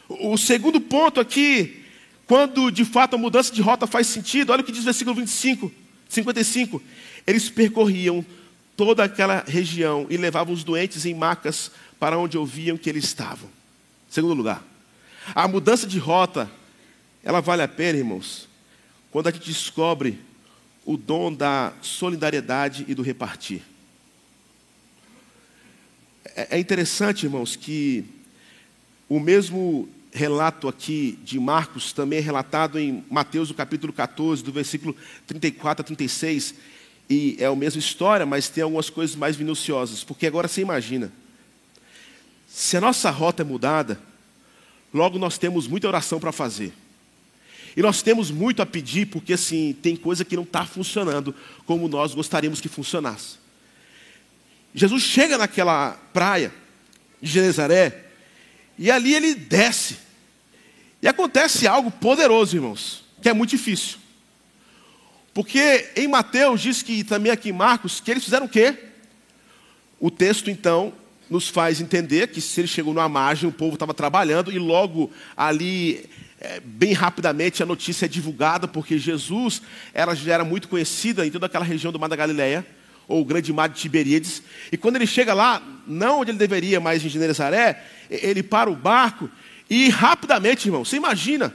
O 0.08 0.38
segundo 0.38 0.80
ponto 0.80 1.20
aqui, 1.20 1.84
quando 2.26 2.72
de 2.72 2.86
fato 2.86 3.16
a 3.16 3.18
mudança 3.18 3.54
de 3.54 3.62
rota 3.62 3.86
faz 3.88 4.08
sentido, 4.08 4.52
olha 4.52 4.62
o 4.62 4.66
que 4.66 4.72
diz 4.72 4.82
o 4.82 4.86
versículo 4.86 5.16
25, 5.16 5.72
55. 6.10 6.82
Eles 7.26 7.50
percorriam 7.50 8.26
toda 8.76 9.04
aquela 9.04 9.44
região 9.48 10.08
e 10.10 10.18
levavam 10.18 10.54
os 10.54 10.64
doentes 10.64 11.06
em 11.06 11.14
macas 11.14 11.72
para 12.00 12.18
onde 12.18 12.38
ouviam 12.38 12.78
que 12.78 12.90
eles 12.90 13.04
estavam. 13.06 13.50
Segundo 14.10 14.34
lugar, 14.34 14.64
a 15.34 15.48
mudança 15.48 15.88
de 15.88 15.98
rota, 15.98 16.50
ela 17.24 17.40
vale 17.40 17.62
a 17.62 17.68
pena, 17.68 17.98
irmãos, 17.98 18.48
quando 19.12 19.28
a 19.28 19.32
gente 19.32 19.46
descobre 19.46 20.20
o 20.86 20.98
dom 20.98 21.34
da 21.34 21.74
solidariedade 21.82 22.86
e 22.88 22.94
do 22.94 23.02
repartir. 23.02 23.62
É, 26.36 26.58
é 26.58 26.60
interessante, 26.60 27.26
irmãos, 27.26 27.56
que 27.56 28.04
o 29.08 29.20
mesmo 29.20 29.88
relato 30.12 30.68
aqui 30.68 31.18
de 31.24 31.40
Marcos 31.40 31.92
também 31.92 32.20
é 32.20 32.22
relatado 32.22 32.80
em 32.80 33.04
Mateus, 33.10 33.50
no 33.50 33.56
capítulo 33.56 33.92
14, 33.92 34.44
do 34.44 34.52
versículo 34.52 34.96
34 35.28 35.82
a 35.82 35.86
36 35.86 36.56
e 37.10 37.36
é 37.40 37.46
a 37.46 37.56
mesma 37.56 37.80
história, 37.80 38.26
mas 38.26 38.48
tem 38.48 38.64
algumas 38.64 38.90
coisas 38.90 39.16
mais 39.16 39.38
minuciosas. 39.38 40.04
Porque 40.04 40.26
agora 40.26 40.48
você 40.48 40.62
imagina, 40.62 41.12
se 42.48 42.78
a 42.78 42.82
nossa 42.82 43.10
rota 43.10 43.44
é 43.44 43.46
mudada, 43.46 44.00
logo 44.94 45.20
nós 45.20 45.38
temos 45.38 45.68
muita 45.68 45.88
oração 45.88 46.20
para 46.20 46.32
fazer. 46.32 46.74
E 47.76 47.82
nós 47.82 48.02
temos 48.02 48.30
muito 48.30 48.62
a 48.62 48.66
pedir, 48.66 49.08
porque 49.08 49.34
assim, 49.34 49.76
tem 49.82 49.96
coisa 49.96 50.24
que 50.24 50.36
não 50.36 50.44
está 50.44 50.66
funcionando 50.66 51.36
como 51.66 51.88
nós 51.88 52.14
gostaríamos 52.14 52.62
que 52.62 52.70
funcionasse. 52.70 53.43
Jesus 54.74 55.04
chega 55.04 55.38
naquela 55.38 55.92
praia 56.14 56.52
de 57.22 57.32
Genezaré, 57.32 58.06
e 58.78 58.90
ali 58.90 59.14
ele 59.14 59.36
desce. 59.36 59.98
E 61.02 61.08
acontece 61.08 61.68
algo 61.68 61.92
poderoso, 61.92 62.56
irmãos, 62.56 63.04
que 63.22 63.30
é 63.30 63.34
muito 63.34 63.52
difícil. 63.52 63.98
Porque 65.34 65.92
em 65.96 66.08
Mateus 66.08 66.62
diz 66.62 66.82
que, 66.82 67.04
também 67.04 67.32
aqui 67.32 67.50
em 67.50 67.54
Marcos, 67.54 68.00
que 68.00 68.12
eles 68.12 68.24
fizeram 68.24 68.46
o 68.46 68.50
quê? 68.50 68.78
O 70.00 70.12
texto, 70.12 70.50
então, 70.50 70.94
nos 71.30 71.48
faz 71.48 71.82
entender 71.82 72.28
que 72.28 72.40
se 72.40 72.62
ele 72.62 72.68
chegou 72.68 72.94
numa 72.94 73.10
margem, 73.10 73.50
o 73.50 73.52
povo 73.52 73.74
estava 73.74 73.94
trabalhando, 73.94 74.52
e 74.52 74.60
logo 74.60 75.12
ali, 75.36 76.10
é, 76.40 76.60
bem 76.60 76.94
rapidamente, 76.94 77.64
a 77.64 77.66
notícia 77.66 78.06
é 78.06 78.08
divulgada, 78.08 78.68
porque 78.68 78.98
Jesus 78.98 79.62
era, 79.94 80.14
já 80.14 80.34
era 80.34 80.44
muito 80.44 80.68
conhecida 80.68 81.26
em 81.26 81.32
toda 81.32 81.48
aquela 81.48 81.66
região 81.66 81.92
do 81.92 82.00
Mar 82.00 82.10
da 82.10 82.16
Galileia. 82.16 82.66
Ou 83.08 83.22
o 83.22 83.26
grande 83.26 83.52
mar 83.52 83.70
de 83.70 83.80
Tiberíades. 83.80 84.42
E 84.72 84.78
quando 84.78 84.96
ele 84.96 85.08
chega 85.08 85.34
lá, 85.34 85.62
não 85.88 86.22
onde 86.22 86.32
ele 86.32 86.38
deveria, 86.38 86.80
mas 86.80 87.04
em 87.04 87.10
Genezaré, 87.10 87.84
ele 88.10 88.44
para 88.44 88.70
o 88.70 88.76
barco 88.76 89.30
e 89.70 89.90
rapidamente, 89.90 90.68
irmão, 90.68 90.86
você 90.86 90.98
imagina, 90.98 91.54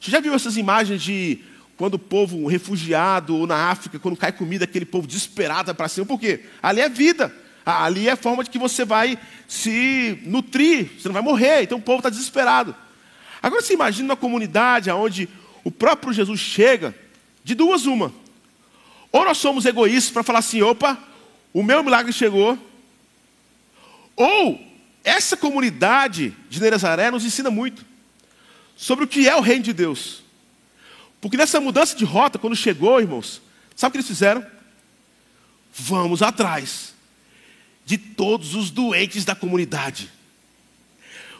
você 0.00 0.10
já 0.10 0.20
viu 0.20 0.34
essas 0.34 0.56
imagens 0.56 1.02
de 1.02 1.40
quando 1.76 1.94
o 1.94 1.98
povo 1.98 2.46
refugiado 2.46 3.36
ou 3.36 3.46
na 3.46 3.70
África, 3.70 3.98
quando 3.98 4.16
cai 4.16 4.32
comida, 4.32 4.64
aquele 4.64 4.84
povo 4.84 5.06
desesperado 5.06 5.74
para 5.74 5.88
cima, 5.88 6.06
por 6.06 6.18
quê? 6.18 6.40
Ali 6.62 6.80
é 6.80 6.88
vida, 6.88 7.34
ali 7.64 8.08
é 8.08 8.12
a 8.12 8.16
forma 8.16 8.44
de 8.44 8.50
que 8.50 8.58
você 8.58 8.84
vai 8.84 9.18
se 9.48 10.18
nutrir, 10.24 10.90
você 10.98 11.08
não 11.08 11.12
vai 11.14 11.22
morrer, 11.22 11.62
então 11.62 11.78
o 11.78 11.82
povo 11.82 11.98
está 11.98 12.10
desesperado. 12.10 12.74
Agora 13.42 13.60
você 13.60 13.74
imagina 13.74 14.10
uma 14.10 14.16
comunidade 14.16 14.90
onde 14.90 15.28
o 15.62 15.70
próprio 15.70 16.12
Jesus 16.12 16.40
chega, 16.40 16.94
de 17.42 17.54
duas 17.54 17.86
uma. 17.86 18.12
Ou 19.14 19.24
nós 19.24 19.38
somos 19.38 19.64
egoístas 19.64 20.10
para 20.10 20.24
falar 20.24 20.40
assim, 20.40 20.60
opa, 20.60 20.98
o 21.52 21.62
meu 21.62 21.84
milagre 21.84 22.12
chegou. 22.12 22.58
Ou 24.16 24.60
essa 25.04 25.36
comunidade 25.36 26.36
de 26.50 26.58
Nazaré 26.68 27.12
nos 27.12 27.24
ensina 27.24 27.48
muito 27.48 27.86
sobre 28.74 29.04
o 29.04 29.06
que 29.06 29.28
é 29.28 29.36
o 29.36 29.40
reino 29.40 29.62
de 29.62 29.72
Deus. 29.72 30.24
Porque 31.20 31.36
nessa 31.36 31.60
mudança 31.60 31.94
de 31.94 32.04
rota, 32.04 32.40
quando 32.40 32.56
chegou, 32.56 33.00
irmãos, 33.00 33.40
sabe 33.76 33.90
o 33.90 33.92
que 33.92 33.98
eles 33.98 34.08
fizeram? 34.08 34.44
Vamos 35.72 36.20
atrás 36.20 36.92
de 37.84 37.96
todos 37.96 38.56
os 38.56 38.68
doentes 38.68 39.24
da 39.24 39.36
comunidade. 39.36 40.10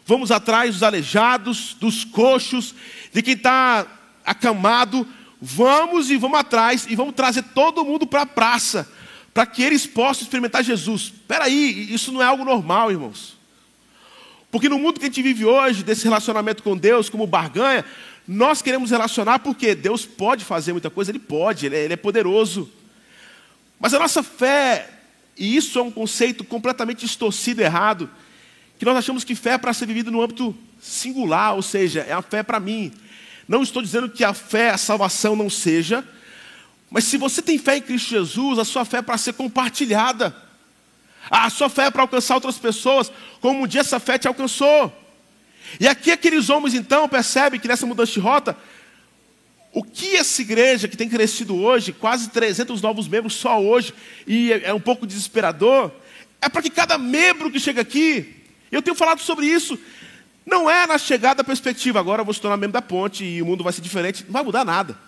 Vamos 0.06 0.30
atrás 0.30 0.74
dos 0.74 0.84
aleijados, 0.84 1.74
dos 1.74 2.04
coxos, 2.04 2.72
de 3.12 3.20
quem 3.20 3.34
está 3.34 3.84
acamado. 4.24 5.04
Vamos 5.46 6.10
e 6.10 6.16
vamos 6.16 6.38
atrás 6.38 6.86
e 6.88 6.96
vamos 6.96 7.14
trazer 7.14 7.42
todo 7.42 7.84
mundo 7.84 8.06
para 8.06 8.22
a 8.22 8.26
praça, 8.26 8.88
para 9.34 9.44
que 9.44 9.62
eles 9.62 9.86
possam 9.86 10.22
experimentar 10.22 10.64
Jesus. 10.64 11.12
Espera 11.16 11.44
aí, 11.44 11.92
isso 11.92 12.10
não 12.10 12.22
é 12.22 12.24
algo 12.24 12.46
normal, 12.46 12.90
irmãos. 12.90 13.36
Porque 14.50 14.70
no 14.70 14.78
mundo 14.78 14.98
que 14.98 15.04
a 15.04 15.08
gente 15.08 15.20
vive 15.20 15.44
hoje, 15.44 15.84
desse 15.84 16.04
relacionamento 16.04 16.62
com 16.62 16.74
Deus, 16.74 17.10
como 17.10 17.26
barganha, 17.26 17.84
nós 18.26 18.62
queremos 18.62 18.90
relacionar 18.90 19.40
porque 19.40 19.74
Deus 19.74 20.06
pode 20.06 20.46
fazer 20.46 20.72
muita 20.72 20.88
coisa, 20.88 21.10
Ele 21.10 21.18
pode, 21.18 21.66
Ele 21.66 21.76
é, 21.76 21.84
ele 21.84 21.92
é 21.92 21.96
poderoso. 21.96 22.72
Mas 23.78 23.92
a 23.92 23.98
nossa 23.98 24.22
fé, 24.22 24.88
e 25.36 25.54
isso 25.54 25.78
é 25.78 25.82
um 25.82 25.90
conceito 25.90 26.42
completamente 26.42 27.00
distorcido, 27.00 27.60
errado, 27.60 28.08
que 28.78 28.84
nós 28.86 28.96
achamos 28.96 29.24
que 29.24 29.34
fé 29.34 29.50
é 29.50 29.58
para 29.58 29.74
ser 29.74 29.84
vivida 29.84 30.10
no 30.10 30.22
âmbito 30.22 30.56
singular, 30.80 31.54
ou 31.54 31.60
seja, 31.60 32.00
é 32.00 32.14
a 32.14 32.22
fé 32.22 32.42
para 32.42 32.58
mim. 32.58 32.90
Não 33.46 33.62
estou 33.62 33.82
dizendo 33.82 34.08
que 34.08 34.24
a 34.24 34.32
fé, 34.32 34.70
a 34.70 34.78
salvação 34.78 35.36
não 35.36 35.50
seja, 35.50 36.06
mas 36.90 37.04
se 37.04 37.16
você 37.16 37.42
tem 37.42 37.58
fé 37.58 37.76
em 37.76 37.82
Cristo 37.82 38.10
Jesus, 38.10 38.58
a 38.58 38.64
sua 38.64 38.84
fé 38.84 38.98
é 38.98 39.02
para 39.02 39.18
ser 39.18 39.32
compartilhada. 39.32 40.34
A 41.30 41.48
sua 41.50 41.68
fé 41.68 41.86
é 41.86 41.90
para 41.90 42.02
alcançar 42.02 42.34
outras 42.34 42.58
pessoas, 42.58 43.10
como 43.40 43.62
um 43.62 43.66
dia 43.66 43.80
essa 43.80 43.98
fé 43.98 44.18
te 44.18 44.28
alcançou. 44.28 44.92
E 45.80 45.88
aqui 45.88 46.10
aqueles 46.10 46.50
homens 46.50 46.74
então 46.74 47.08
percebem 47.08 47.58
que 47.58 47.66
nessa 47.66 47.86
mudança 47.86 48.12
de 48.12 48.20
rota, 48.20 48.56
o 49.72 49.82
que 49.82 50.16
essa 50.16 50.40
igreja 50.40 50.86
que 50.86 50.96
tem 50.96 51.08
crescido 51.08 51.56
hoje, 51.56 51.92
quase 51.92 52.30
300 52.30 52.80
novos 52.80 53.08
membros 53.08 53.34
só 53.34 53.60
hoje, 53.60 53.92
e 54.26 54.52
é 54.52 54.72
um 54.72 54.80
pouco 54.80 55.06
desesperador, 55.06 55.90
é 56.40 56.48
para 56.48 56.62
que 56.62 56.70
cada 56.70 56.96
membro 56.96 57.50
que 57.50 57.58
chega 57.58 57.80
aqui 57.80 58.44
eu 58.70 58.82
tenho 58.82 58.96
falado 58.96 59.20
sobre 59.20 59.46
isso. 59.46 59.78
Não 60.46 60.68
é 60.68 60.86
na 60.86 60.98
chegada 60.98 61.36
da 61.36 61.44
perspectiva, 61.44 61.98
agora 61.98 62.20
eu 62.20 62.24
vou 62.24 62.34
se 62.34 62.40
tornar 62.40 62.56
membro 62.56 62.74
da 62.74 62.82
ponte 62.82 63.24
e 63.24 63.40
o 63.40 63.46
mundo 63.46 63.64
vai 63.64 63.72
ser 63.72 63.80
diferente. 63.80 64.24
Não 64.24 64.32
vai 64.32 64.42
mudar 64.42 64.64
nada. 64.64 64.98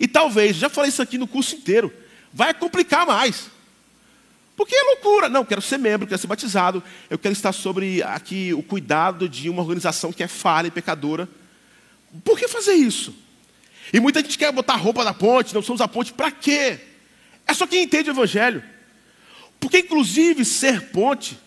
E 0.00 0.08
talvez, 0.08 0.56
já 0.56 0.68
falei 0.68 0.88
isso 0.88 1.02
aqui 1.02 1.18
no 1.18 1.26
curso 1.26 1.54
inteiro, 1.54 1.92
vai 2.32 2.54
complicar 2.54 3.06
mais. 3.06 3.50
Porque 4.56 4.74
é 4.74 4.82
loucura. 4.82 5.28
Não, 5.28 5.44
quero 5.44 5.60
ser 5.60 5.78
membro, 5.78 6.06
quero 6.06 6.20
ser 6.20 6.26
batizado. 6.26 6.82
Eu 7.10 7.18
quero 7.18 7.32
estar 7.32 7.52
sobre 7.52 8.02
aqui 8.02 8.54
o 8.54 8.62
cuidado 8.62 9.28
de 9.28 9.48
uma 9.48 9.62
organização 9.62 10.12
que 10.12 10.22
é 10.22 10.28
falha 10.28 10.68
e 10.68 10.70
pecadora. 10.70 11.28
Por 12.24 12.38
que 12.38 12.48
fazer 12.48 12.74
isso? 12.74 13.14
E 13.92 14.00
muita 14.00 14.20
gente 14.20 14.38
quer 14.38 14.52
botar 14.52 14.76
roupa 14.76 15.04
na 15.04 15.12
ponte, 15.12 15.54
não 15.54 15.62
somos 15.62 15.80
a 15.80 15.88
ponte, 15.88 16.12
para 16.12 16.30
quê? 16.30 16.80
É 17.46 17.52
só 17.52 17.66
quem 17.66 17.82
entende 17.82 18.10
o 18.10 18.12
Evangelho. 18.12 18.62
Porque, 19.58 19.78
inclusive, 19.78 20.44
ser 20.44 20.90
ponte 20.90 21.38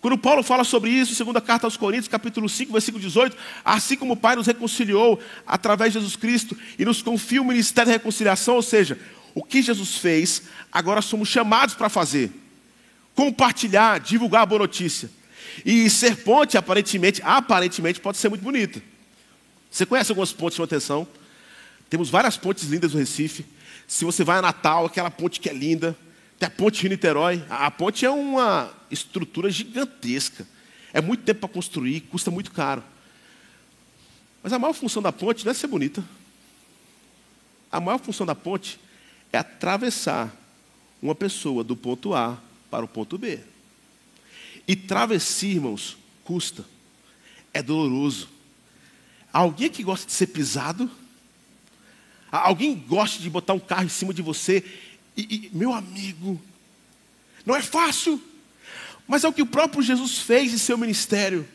quando 0.00 0.16
Paulo 0.16 0.42
fala 0.42 0.64
sobre 0.64 0.90
isso, 0.90 1.14
segunda 1.14 1.42
carta 1.42 1.66
aos 1.66 1.76
Coríntios, 1.76 2.08
capítulo 2.08 2.48
5, 2.48 2.72
versículo 2.72 3.02
18, 3.04 3.36
assim 3.62 3.96
como 3.96 4.14
o 4.14 4.16
Pai 4.16 4.34
nos 4.34 4.46
reconciliou 4.46 5.20
através 5.46 5.92
de 5.92 5.98
Jesus 5.98 6.16
Cristo 6.16 6.56
e 6.78 6.84
nos 6.86 7.02
confia 7.02 7.42
o 7.42 7.44
ministério 7.44 7.88
da 7.88 7.98
reconciliação, 7.98 8.54
ou 8.54 8.62
seja, 8.62 8.98
o 9.34 9.42
que 9.44 9.60
Jesus 9.60 9.96
fez, 9.96 10.44
agora 10.72 11.02
somos 11.02 11.28
chamados 11.28 11.74
para 11.74 11.90
fazer. 11.90 12.32
Compartilhar, 13.14 14.00
divulgar 14.00 14.42
a 14.42 14.46
boa 14.46 14.60
notícia. 14.60 15.10
E 15.66 15.90
ser 15.90 16.16
ponte, 16.16 16.56
aparentemente, 16.56 17.20
aparentemente 17.22 18.00
pode 18.00 18.16
ser 18.16 18.30
muito 18.30 18.42
bonita. 18.42 18.82
Você 19.70 19.84
conhece 19.84 20.10
algumas 20.10 20.32
pontes 20.32 20.56
de 20.56 20.62
atenção? 20.62 21.06
Temos 21.90 22.08
várias 22.08 22.38
pontes 22.38 22.64
lindas 22.64 22.94
no 22.94 22.98
Recife. 22.98 23.44
Se 23.86 24.04
você 24.06 24.24
vai 24.24 24.38
a 24.38 24.42
Natal, 24.42 24.86
aquela 24.86 25.10
ponte 25.10 25.40
que 25.40 25.50
é 25.50 25.52
linda, 25.52 25.94
tem 26.40 26.46
a 26.46 26.50
ponte 26.50 26.80
Rio-Niterói. 26.80 27.44
A 27.50 27.70
ponte 27.70 28.06
é 28.06 28.10
uma 28.10 28.72
estrutura 28.90 29.50
gigantesca. 29.50 30.48
É 30.90 30.98
muito 30.98 31.22
tempo 31.22 31.40
para 31.40 31.50
construir, 31.50 32.00
custa 32.00 32.30
muito 32.30 32.50
caro. 32.50 32.82
Mas 34.42 34.50
a 34.50 34.58
maior 34.58 34.72
função 34.72 35.02
da 35.02 35.12
ponte 35.12 35.44
não 35.44 35.50
é 35.50 35.54
ser 35.54 35.66
bonita. 35.66 36.02
A 37.70 37.78
maior 37.78 37.98
função 37.98 38.24
da 38.24 38.34
ponte 38.34 38.80
é 39.30 39.36
atravessar 39.36 40.34
uma 41.02 41.14
pessoa 41.14 41.62
do 41.62 41.76
ponto 41.76 42.14
A 42.14 42.38
para 42.70 42.86
o 42.86 42.88
ponto 42.88 43.18
B. 43.18 43.38
E 44.66 44.74
travessia, 44.74 45.52
irmãos, 45.52 45.98
custa. 46.24 46.64
É 47.52 47.62
doloroso. 47.62 48.30
Alguém 49.30 49.68
que 49.68 49.82
gosta 49.82 50.06
de 50.06 50.12
ser 50.12 50.28
pisado? 50.28 50.90
Alguém 52.32 52.74
gosta 52.74 53.20
de 53.20 53.28
botar 53.28 53.52
um 53.52 53.60
carro 53.60 53.84
em 53.84 53.90
cima 53.90 54.14
de 54.14 54.22
você 54.22 54.64
e, 55.28 55.34
e, 55.34 55.50
meu 55.52 55.72
amigo, 55.72 56.40
não 57.44 57.56
é 57.56 57.62
fácil, 57.62 58.20
mas 59.06 59.24
é 59.24 59.28
o 59.28 59.32
que 59.32 59.42
o 59.42 59.46
próprio 59.46 59.82
Jesus 59.82 60.18
fez 60.18 60.52
em 60.52 60.58
seu 60.58 60.78
ministério. 60.78 61.46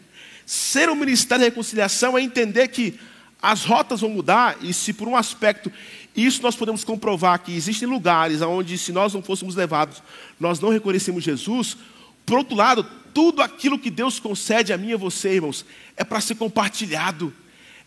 Ser 0.45 0.89
um 0.89 0.95
ministério 0.95 1.43
de 1.43 1.49
reconciliação 1.49 2.17
é 2.17 2.21
entender 2.21 2.67
que 2.67 2.99
as 3.41 3.63
rotas 3.63 4.01
vão 4.01 4.09
mudar, 4.09 4.57
e 4.61 4.73
se 4.73 4.91
por 4.91 5.07
um 5.07 5.15
aspecto, 5.15 5.71
isso 6.15 6.41
nós 6.41 6.55
podemos 6.55 6.83
comprovar 6.83 7.39
que 7.39 7.55
existem 7.55 7.87
lugares 7.87 8.41
onde, 8.41 8.77
se 8.77 8.91
nós 8.91 9.13
não 9.13 9.21
fôssemos 9.21 9.55
levados, 9.55 10.01
nós 10.39 10.59
não 10.59 10.69
reconhecemos 10.69 11.23
Jesus, 11.23 11.77
por 12.25 12.39
outro 12.39 12.55
lado, 12.55 12.83
tudo 13.13 13.41
aquilo 13.41 13.79
que 13.79 13.89
Deus 13.89 14.19
concede 14.19 14.73
a 14.73 14.77
mim 14.77 14.89
e 14.89 14.93
a 14.93 14.97
você, 14.97 15.35
irmãos, 15.35 15.65
é 15.95 16.03
para 16.03 16.19
ser 16.19 16.35
compartilhado, 16.35 17.33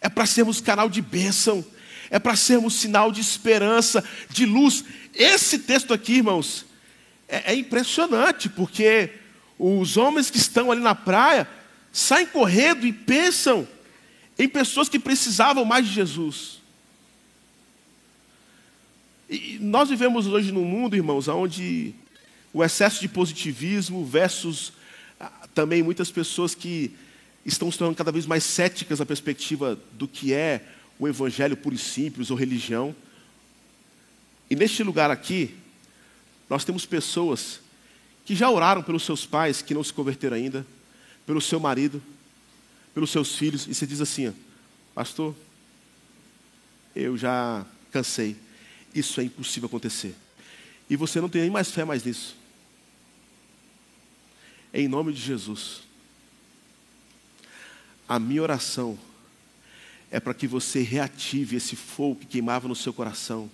é 0.00 0.08
para 0.08 0.24
sermos 0.26 0.60
canal 0.60 0.88
de 0.88 1.02
bênção, 1.02 1.64
é 2.10 2.18
para 2.18 2.36
sermos 2.36 2.74
sinal 2.74 3.12
de 3.12 3.20
esperança, 3.20 4.04
de 4.30 4.46
luz. 4.46 4.84
Esse 5.14 5.58
texto 5.58 5.92
aqui, 5.92 6.14
irmãos, 6.14 6.64
é, 7.28 7.52
é 7.52 7.54
impressionante, 7.54 8.48
porque 8.48 9.10
os 9.58 9.96
homens 9.96 10.30
que 10.30 10.38
estão 10.38 10.70
ali 10.70 10.80
na 10.80 10.94
praia 10.94 11.48
saem 11.92 12.26
correndo 12.26 12.86
e 12.86 12.92
pensam 12.92 13.66
em 14.38 14.48
pessoas 14.48 14.88
que 14.88 14.98
precisavam 14.98 15.64
mais 15.64 15.86
de 15.86 15.92
Jesus. 15.92 16.58
E 19.28 19.58
nós 19.60 19.90
vivemos 19.90 20.26
hoje 20.26 20.52
num 20.52 20.64
mundo, 20.64 20.96
irmãos, 20.96 21.28
onde 21.28 21.94
o 22.52 22.64
excesso 22.64 23.00
de 23.00 23.08
positivismo 23.08 24.04
versus 24.04 24.72
ah, 25.20 25.30
também 25.54 25.82
muitas 25.82 26.10
pessoas 26.10 26.54
que 26.54 26.94
estão 27.44 27.70
se 27.70 27.76
tornando 27.76 27.96
cada 27.96 28.12
vez 28.12 28.24
mais 28.24 28.44
céticas 28.44 29.00
na 29.00 29.06
perspectiva 29.06 29.78
do 29.92 30.08
que 30.08 30.32
é 30.32 30.64
o 30.98 31.06
evangelho 31.06 31.56
puro 31.56 31.74
e 31.74 31.78
simples 31.78 32.30
ou 32.30 32.36
religião. 32.36 32.94
E 34.50 34.56
neste 34.56 34.82
lugar 34.82 35.10
aqui, 35.10 35.54
nós 36.48 36.64
temos 36.64 36.84
pessoas 36.84 37.60
que 38.24 38.34
já 38.34 38.50
oraram 38.50 38.82
pelos 38.82 39.04
seus 39.04 39.24
pais 39.24 39.62
que 39.62 39.74
não 39.74 39.84
se 39.84 39.92
converteram 39.92 40.36
ainda, 40.36 40.66
pelo 41.26 41.40
seu 41.40 41.60
marido, 41.60 42.02
pelos 42.94 43.10
seus 43.10 43.36
filhos, 43.36 43.66
e 43.66 43.74
você 43.74 43.86
diz 43.86 44.00
assim: 44.00 44.34
Pastor, 44.94 45.34
eu 46.96 47.16
já 47.16 47.64
cansei, 47.92 48.36
isso 48.94 49.20
é 49.20 49.24
impossível 49.24 49.66
acontecer. 49.66 50.14
E 50.90 50.96
você 50.96 51.20
não 51.20 51.28
tem 51.28 51.42
nem 51.42 51.50
mais 51.50 51.70
fé 51.70 51.84
mais 51.84 52.02
nisso. 52.02 52.36
Em 54.72 54.88
nome 54.88 55.12
de 55.12 55.20
Jesus, 55.20 55.82
a 58.08 58.18
minha 58.18 58.42
oração 58.42 58.98
é 60.10 60.18
para 60.18 60.34
que 60.34 60.46
você 60.46 60.80
reative 60.80 61.56
esse 61.56 61.76
fogo 61.76 62.20
que 62.20 62.26
queimava 62.26 62.66
no 62.66 62.74
seu 62.74 62.92
coração 62.92 63.50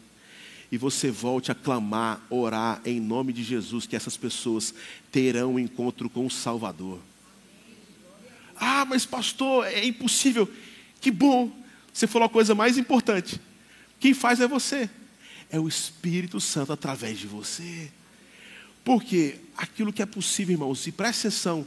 e 0.71 0.79
você 0.79 1.11
volte 1.11 1.53
a 1.53 1.55
clamar, 1.55 2.21
orar 2.31 2.81
em 2.85 3.01
nome 3.01 3.33
de 3.33 3.43
Jesus, 3.43 3.87
que 3.87 3.97
essas 3.97 4.17
pessoas 4.17 4.75
terão 5.11 5.55
um 5.55 5.59
encontro 5.59 6.09
com 6.09 6.27
o 6.27 6.31
Salvador. 6.31 7.01
Ah, 8.57 8.85
mas 8.85 9.05
pastor, 9.05 9.67
é 9.67 9.85
impossível. 9.85 10.51
Que 11.01 11.11
bom, 11.11 11.53
você 11.93 12.07
falou 12.07 12.27
a 12.27 12.31
coisa 12.31 12.55
mais 12.55 12.79
importante. 12.79 13.41
Quem 14.01 14.15
faz 14.15 14.41
é 14.41 14.49
você, 14.49 14.89
é 15.51 15.59
o 15.59 15.69
Espírito 15.69 16.41
Santo 16.41 16.73
através 16.73 17.19
de 17.19 17.27
você. 17.27 17.91
Porque 18.83 19.37
aquilo 19.57 19.93
que 19.93 20.03
é 20.03 20.07
possível, 20.07 20.55
irmãos, 20.55 20.87
e 20.87 20.93
presta 20.93 21.29
atenção, 21.29 21.67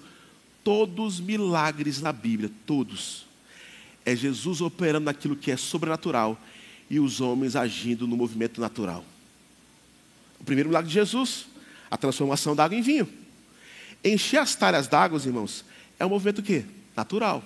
todos 0.63 1.15
os 1.15 1.19
milagres 1.21 2.01
na 2.01 2.11
Bíblia, 2.11 2.51
todos, 2.65 3.26
é 4.07 4.15
Jesus 4.15 4.61
operando 4.61 5.03
naquilo 5.03 5.35
que 5.35 5.51
é 5.51 5.57
sobrenatural 5.57 6.41
e 6.89 6.97
os 6.97 7.19
homens 7.19 7.57
agindo 7.57 8.07
no 8.07 8.15
movimento 8.15 8.61
natural. 8.61 9.03
O 10.39 10.45
primeiro 10.45 10.69
milagre 10.69 10.87
de 10.87 10.93
Jesus, 10.93 11.45
a 11.91 11.97
transformação 11.97 12.55
da 12.55 12.63
água 12.63 12.77
em 12.77 12.81
vinho. 12.81 13.05
Encher 14.01 14.39
as 14.39 14.55
talhas 14.55 14.87
d'água, 14.87 15.19
irmãos, 15.25 15.65
é 15.99 16.05
um 16.05 16.09
movimento 16.09 16.41
que 16.41 16.63
natural. 16.95 17.43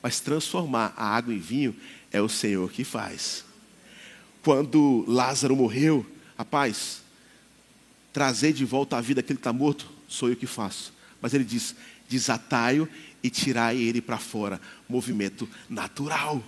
Mas 0.00 0.20
transformar 0.20 0.94
a 0.96 1.06
água 1.06 1.34
em 1.34 1.40
vinho 1.40 1.74
é 2.12 2.22
o 2.22 2.28
Senhor 2.28 2.70
que 2.70 2.84
faz. 2.84 3.44
Quando 4.44 5.04
Lázaro 5.08 5.56
morreu, 5.56 6.06
rapaz, 6.38 7.02
trazer 8.12 8.52
de 8.52 8.64
volta 8.64 8.96
à 8.96 9.00
vida 9.00 9.18
aquele 9.18 9.38
que 9.38 9.40
está 9.40 9.52
morto, 9.52 9.90
sou 10.06 10.28
eu 10.28 10.36
que 10.36 10.46
faço. 10.46 10.92
Mas 11.20 11.34
ele 11.34 11.42
diz: 11.42 11.74
desatai-o 12.08 12.88
e 13.24 13.28
tirai 13.28 13.76
ele 13.76 14.00
para 14.00 14.18
fora. 14.18 14.60
Movimento 14.90 15.48
natural. 15.68 16.42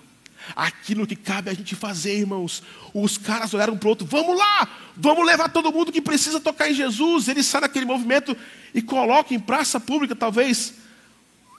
Aquilo 0.57 1.07
que 1.07 1.14
cabe 1.14 1.50
a 1.50 1.55
gente 1.55 1.76
fazer, 1.76 2.18
irmãos. 2.18 2.62
Os 2.92 3.16
caras 3.16 3.55
olharam 3.55 3.76
para 3.76 3.87
o 3.87 3.90
outro: 3.90 4.07
vamos 4.07 4.37
lá, 4.37 4.68
vamos 4.96 5.24
levar 5.24 5.48
todo 5.48 5.72
mundo 5.72 5.92
que 5.92 6.02
precisa 6.02 6.40
tocar 6.40 6.70
em 6.70 6.74
Jesus. 6.74 7.28
Ele 7.28 7.42
sai 7.42 7.61
daquele 7.61 7.85
movimento 7.85 8.37
e 8.74 8.83
coloca 8.83 9.33
em 9.33 9.38
praça 9.38 9.78
pública, 9.78 10.16
talvez, 10.16 10.74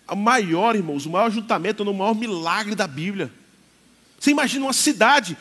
a 0.08 0.16
maior, 0.16 0.76
irmãos, 0.76 1.06
o 1.06 1.10
maior 1.10 1.28
ajuntamento, 1.28 1.84
o 1.84 1.94
maior 1.94 2.14
milagre 2.14 2.76
da 2.76 2.86
Bíblia. 2.88 3.32
Você 4.20 4.32
imagina 4.32 4.66
uma 4.66 4.74
cidade, 4.74 5.38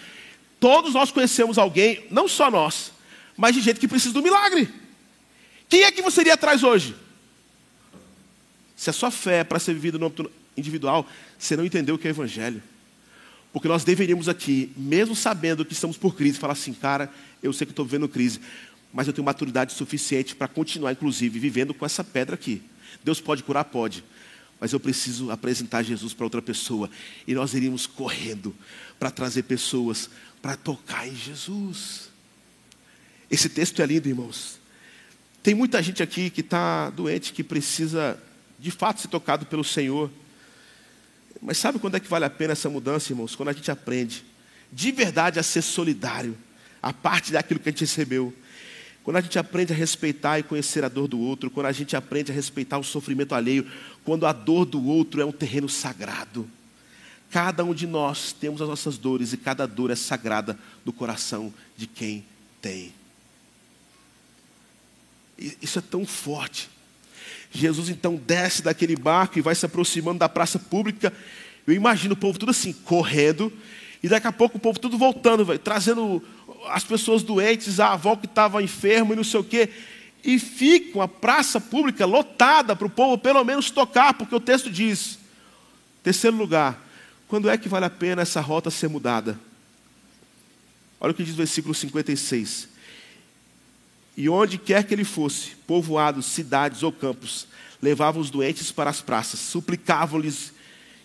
todos 0.60 0.94
nós 0.94 1.10
conhecemos 1.10 1.58
alguém, 1.58 2.06
não 2.10 2.28
só 2.28 2.50
nós, 2.50 2.92
mas 3.36 3.54
de 3.54 3.60
gente 3.60 3.80
que 3.80 3.88
precisa 3.88 4.14
do 4.14 4.22
milagre. 4.22 4.68
Quem 5.68 5.82
é 5.82 5.90
que 5.90 6.02
você 6.02 6.20
iria 6.20 6.34
atrás 6.34 6.62
hoje? 6.62 6.94
Se 8.76 8.90
a 8.90 8.92
sua 8.92 9.10
fé 9.10 9.38
é 9.38 9.44
para 9.44 9.58
ser 9.58 9.74
vivida 9.74 9.98
no 9.98 10.06
âmbito 10.06 10.30
individual, 10.56 11.06
você 11.38 11.56
não 11.56 11.64
entendeu 11.64 11.94
o 11.94 11.98
que 11.98 12.06
é 12.06 12.10
evangelho. 12.10 12.62
Porque 13.52 13.68
nós 13.68 13.84
deveríamos 13.84 14.28
aqui, 14.28 14.72
mesmo 14.76 15.14
sabendo 15.14 15.64
que 15.64 15.72
estamos 15.72 15.96
por 15.96 16.14
crise, 16.14 16.38
falar 16.38 16.54
assim, 16.54 16.72
cara, 16.72 17.12
eu 17.42 17.52
sei 17.52 17.66
que 17.66 17.72
estou 17.72 17.84
vivendo 17.84 18.08
crise, 18.08 18.40
mas 18.92 19.06
eu 19.06 19.12
tenho 19.12 19.24
maturidade 19.24 19.72
suficiente 19.72 20.34
para 20.34 20.48
continuar, 20.48 20.92
inclusive, 20.92 21.38
vivendo 21.38 21.74
com 21.74 21.84
essa 21.84 22.02
pedra 22.02 22.34
aqui. 22.34 22.62
Deus 23.04 23.20
pode 23.20 23.42
curar? 23.42 23.64
Pode 23.64 24.04
mas 24.62 24.72
eu 24.72 24.78
preciso 24.78 25.28
apresentar 25.32 25.82
Jesus 25.82 26.14
para 26.14 26.24
outra 26.24 26.40
pessoa. 26.40 26.88
E 27.26 27.34
nós 27.34 27.52
iríamos 27.52 27.84
correndo 27.84 28.54
para 28.96 29.10
trazer 29.10 29.42
pessoas 29.42 30.08
para 30.40 30.56
tocar 30.56 31.08
em 31.08 31.16
Jesus. 31.16 32.10
Esse 33.28 33.48
texto 33.48 33.82
é 33.82 33.86
lindo, 33.86 34.08
irmãos. 34.08 34.60
Tem 35.42 35.52
muita 35.52 35.82
gente 35.82 36.00
aqui 36.00 36.30
que 36.30 36.42
está 36.42 36.90
doente, 36.90 37.32
que 37.32 37.42
precisa 37.42 38.16
de 38.56 38.70
fato 38.70 39.00
ser 39.00 39.08
tocado 39.08 39.46
pelo 39.46 39.64
Senhor. 39.64 40.08
Mas 41.42 41.58
sabe 41.58 41.80
quando 41.80 41.96
é 41.96 42.00
que 42.00 42.08
vale 42.08 42.24
a 42.24 42.30
pena 42.30 42.52
essa 42.52 42.70
mudança, 42.70 43.12
irmãos? 43.12 43.34
Quando 43.34 43.48
a 43.48 43.52
gente 43.52 43.68
aprende 43.70 44.24
de 44.72 44.92
verdade 44.92 45.40
a 45.40 45.42
ser 45.42 45.60
solidário, 45.60 46.38
a 46.80 46.92
parte 46.92 47.32
daquilo 47.32 47.58
que 47.58 47.68
a 47.68 47.72
gente 47.72 47.80
recebeu. 47.80 48.32
Quando 49.02 49.16
a 49.16 49.20
gente 49.20 49.36
aprende 49.38 49.72
a 49.72 49.76
respeitar 49.76 50.38
e 50.38 50.44
conhecer 50.44 50.84
a 50.84 50.88
dor 50.88 51.08
do 51.08 51.18
outro, 51.18 51.50
quando 51.50 51.66
a 51.66 51.72
gente 51.72 51.96
aprende 51.96 52.30
a 52.30 52.34
respeitar 52.34 52.78
o 52.78 52.84
sofrimento 52.84 53.34
alheio, 53.34 53.68
quando 54.04 54.24
a 54.24 54.32
dor 54.32 54.64
do 54.64 54.82
outro 54.86 55.20
é 55.20 55.24
um 55.24 55.32
terreno 55.32 55.68
sagrado. 55.68 56.48
Cada 57.28 57.64
um 57.64 57.74
de 57.74 57.86
nós 57.86 58.32
temos 58.32 58.62
as 58.62 58.68
nossas 58.68 58.96
dores 58.96 59.32
e 59.32 59.36
cada 59.36 59.66
dor 59.66 59.90
é 59.90 59.96
sagrada 59.96 60.56
do 60.84 60.92
coração 60.92 61.52
de 61.76 61.86
quem 61.88 62.24
tem. 62.60 62.92
Isso 65.60 65.78
é 65.78 65.82
tão 65.82 66.06
forte. 66.06 66.70
Jesus 67.52 67.88
então 67.88 68.16
desce 68.16 68.62
daquele 68.62 68.96
barco 68.96 69.38
e 69.38 69.42
vai 69.42 69.54
se 69.54 69.66
aproximando 69.66 70.18
da 70.18 70.28
praça 70.28 70.58
pública. 70.58 71.12
Eu 71.66 71.74
imagino 71.74 72.14
o 72.14 72.16
povo 72.16 72.38
tudo 72.38 72.50
assim, 72.50 72.72
correndo, 72.72 73.52
e 74.02 74.08
daqui 74.08 74.26
a 74.26 74.32
pouco 74.32 74.56
o 74.56 74.60
povo 74.60 74.78
tudo 74.78 74.98
voltando, 74.98 75.44
véio, 75.44 75.58
trazendo 75.58 76.22
as 76.68 76.82
pessoas 76.82 77.22
doentes, 77.22 77.78
a 77.78 77.92
avó 77.92 78.16
que 78.16 78.26
estava 78.26 78.62
enferma 78.62 79.12
e 79.12 79.16
não 79.16 79.24
sei 79.24 79.40
o 79.40 79.44
quê. 79.44 79.68
E 80.24 80.38
fica 80.38 80.98
uma 80.98 81.08
praça 81.08 81.60
pública 81.60 82.06
lotada 82.06 82.74
para 82.74 82.86
o 82.86 82.90
povo 82.90 83.18
pelo 83.18 83.44
menos 83.44 83.70
tocar, 83.70 84.14
porque 84.14 84.34
o 84.34 84.40
texto 84.40 84.70
diz. 84.70 85.18
Terceiro 86.02 86.36
lugar, 86.36 86.80
quando 87.28 87.48
é 87.48 87.56
que 87.56 87.68
vale 87.68 87.84
a 87.84 87.90
pena 87.90 88.22
essa 88.22 88.40
rota 88.40 88.70
ser 88.70 88.88
mudada? 88.88 89.38
Olha 91.00 91.10
o 91.10 91.14
que 91.14 91.24
diz 91.24 91.34
o 91.34 91.38
versículo 91.38 91.74
56. 91.74 92.71
E 94.16 94.28
onde 94.28 94.58
quer 94.58 94.84
que 94.84 94.94
ele 94.94 95.04
fosse, 95.04 95.50
povoados, 95.66 96.26
cidades 96.26 96.82
ou 96.82 96.92
campos, 96.92 97.46
levavam 97.80 98.20
os 98.20 98.30
doentes 98.30 98.70
para 98.70 98.90
as 98.90 99.00
praças, 99.00 99.40
suplicavam-lhes 99.40 100.52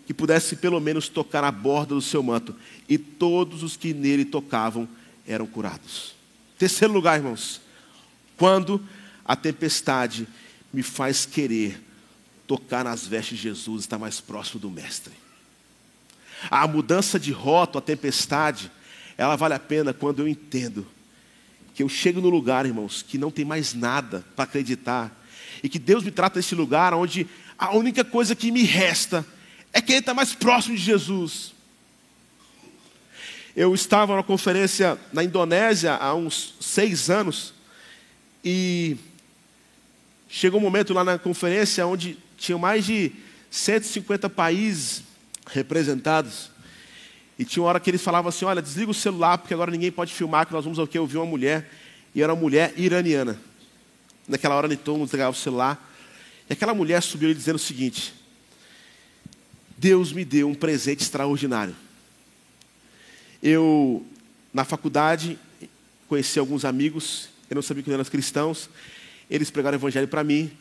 que 0.06 0.14
pudesse 0.14 0.56
pelo 0.56 0.80
menos 0.80 1.10
tocar 1.10 1.44
a 1.44 1.52
borda 1.52 1.96
do 1.96 2.02
seu 2.02 2.24
manto, 2.24 2.56
e 2.88 2.98
todos 2.98 3.64
os 3.64 3.76
que 3.76 3.94
nele 3.94 4.24
tocavam 4.24 4.88
eram 5.28 5.46
curados. 5.46 6.16
Terceiro 6.58 6.94
lugar, 6.94 7.18
irmãos, 7.18 7.62
quando 8.38 8.82
a 9.26 9.36
tempestade 9.36 10.28
me 10.72 10.82
faz 10.82 11.26
querer 11.26 11.82
tocar 12.46 12.86
nas 12.86 13.06
vestes 13.06 13.38
de 13.38 13.44
Jesus, 13.44 13.84
estar 13.84 13.98
mais 13.98 14.22
próximo 14.22 14.62
do 14.62 14.72
Mestre. 14.72 15.14
A 16.50 16.66
mudança 16.68 17.20
de 17.20 17.32
rota, 17.32 17.80
a 17.80 17.82
tempestade, 17.82 18.72
ela 19.18 19.36
vale 19.36 19.56
a 19.56 19.60
pena 19.60 19.94
quando 19.94 20.20
eu 20.20 20.28
entendo 20.28 20.88
que 21.78 21.84
eu 21.84 21.90
chego 21.90 22.20
no 22.20 22.28
lugar, 22.28 22.66
irmãos, 22.66 23.04
que 23.08 23.20
não 23.20 23.30
tem 23.30 23.46
mais 23.46 23.76
nada 23.76 24.26
para 24.36 24.46
acreditar, 24.46 25.16
e 25.62 25.70
que 25.70 25.78
Deus 25.78 26.04
me 26.04 26.10
trata 26.10 26.40
nesse 26.40 26.56
lugar 26.56 26.92
onde 26.92 27.28
a 27.56 27.76
única 27.78 28.04
coisa 28.04 28.36
que 28.36 28.52
me 28.52 28.64
resta 28.64 29.24
é 29.72 29.80
querer 29.80 30.00
estar 30.00 30.16
mais 30.16 30.34
próximo 30.34 30.76
de 30.76 30.82
Jesus. 30.82 31.54
Eu 33.56 33.76
estava 33.76 34.14
numa 34.14 34.24
conferência 34.24 34.98
na 35.14 35.24
Indonésia 35.24 35.94
há 35.94 36.16
uns 36.16 36.56
seis 36.60 37.12
anos 37.12 37.54
e 38.44 38.98
chegou 40.28 40.60
um 40.60 40.64
momento 40.64 40.96
lá 40.96 41.04
na 41.04 41.20
conferência 41.20 41.86
onde 41.86 42.18
tinha 42.40 42.58
mais 42.58 42.88
de 42.88 43.12
150 43.52 44.28
países 44.32 45.04
representados. 45.46 46.50
E 47.38 47.46
tinha 47.46 47.62
uma 47.62 47.70
hora 47.70 47.80
que 47.80 47.90
eles 47.90 48.02
falavam 48.02 48.30
assim: 48.30 48.46
olha, 48.46 48.62
desliga 48.62 48.92
o 48.92 48.94
celular, 48.94 49.38
porque 49.38 49.54
agora 49.54 49.72
ninguém 49.72 49.92
pode 49.92 50.14
filmar, 50.14 50.46
que 50.46 50.54
nós 50.54 50.64
vamos 50.64 50.80
ao 50.80 50.88
que 50.88 50.98
ouvir 50.98 51.18
uma 51.18 51.26
mulher. 51.26 51.70
E 52.16 52.22
era 52.22 52.34
uma 52.34 52.42
mulher 52.42 52.74
iraniana. 52.78 53.40
Naquela 54.28 54.56
hora, 54.56 54.76
todo 54.76 54.98
mundo 54.98 55.08
entregava 55.08 55.32
o 55.32 55.40
celular. 55.40 55.94
E 56.50 56.54
aquela 56.54 56.74
mulher 56.74 57.02
subiu 57.04 57.34
dizendo 57.34 57.58
o 57.58 57.60
seguinte: 57.60 58.14
Deus 59.78 60.12
me 60.12 60.26
deu 60.26 60.50
um 60.50 60.56
presente 60.56 61.04
extraordinário. 61.04 61.76
Eu, 63.42 64.04
na 64.52 64.66
faculdade, 64.66 65.38
conheci 66.08 66.40
alguns 66.40 66.66
amigos, 66.66 67.30
eu 67.50 67.56
não 67.56 67.62
sabia 67.62 67.84
que 67.84 67.92
eram 67.92 68.04
cristãos, 68.06 68.70
eles 69.30 69.52
pregaram 69.52 69.78
o 69.78 69.80
evangelho 69.80 70.08
para 70.08 70.24
mim, 70.24 70.52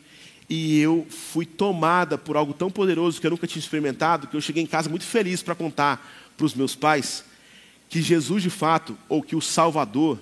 e 0.47 0.79
eu 0.79 1.07
fui 1.09 1.45
tomada 1.45 2.17
por 2.17 2.37
algo 2.37 2.53
tão 2.53 2.69
poderoso 2.69 3.19
que 3.19 3.25
eu 3.25 3.31
nunca 3.31 3.47
tinha 3.47 3.59
experimentado, 3.59 4.27
que 4.27 4.35
eu 4.35 4.41
cheguei 4.41 4.61
em 4.61 4.67
casa 4.67 4.89
muito 4.89 5.05
feliz 5.05 5.41
para 5.41 5.55
contar 5.55 6.26
para 6.37 6.45
os 6.45 6.53
meus 6.53 6.75
pais 6.75 7.25
que 7.89 8.01
Jesus 8.01 8.43
de 8.43 8.49
fato, 8.49 8.97
ou 9.07 9.23
que 9.23 9.35
o 9.35 9.41
Salvador, 9.41 10.19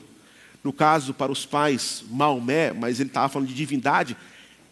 no 0.63 0.71
caso 0.71 1.13
para 1.13 1.32
os 1.32 1.45
pais, 1.45 2.04
Maomé, 2.10 2.73
mas 2.73 2.99
ele 2.99 3.10
estava 3.10 3.30
falando 3.30 3.47
de 3.47 3.54
divindade, 3.54 4.15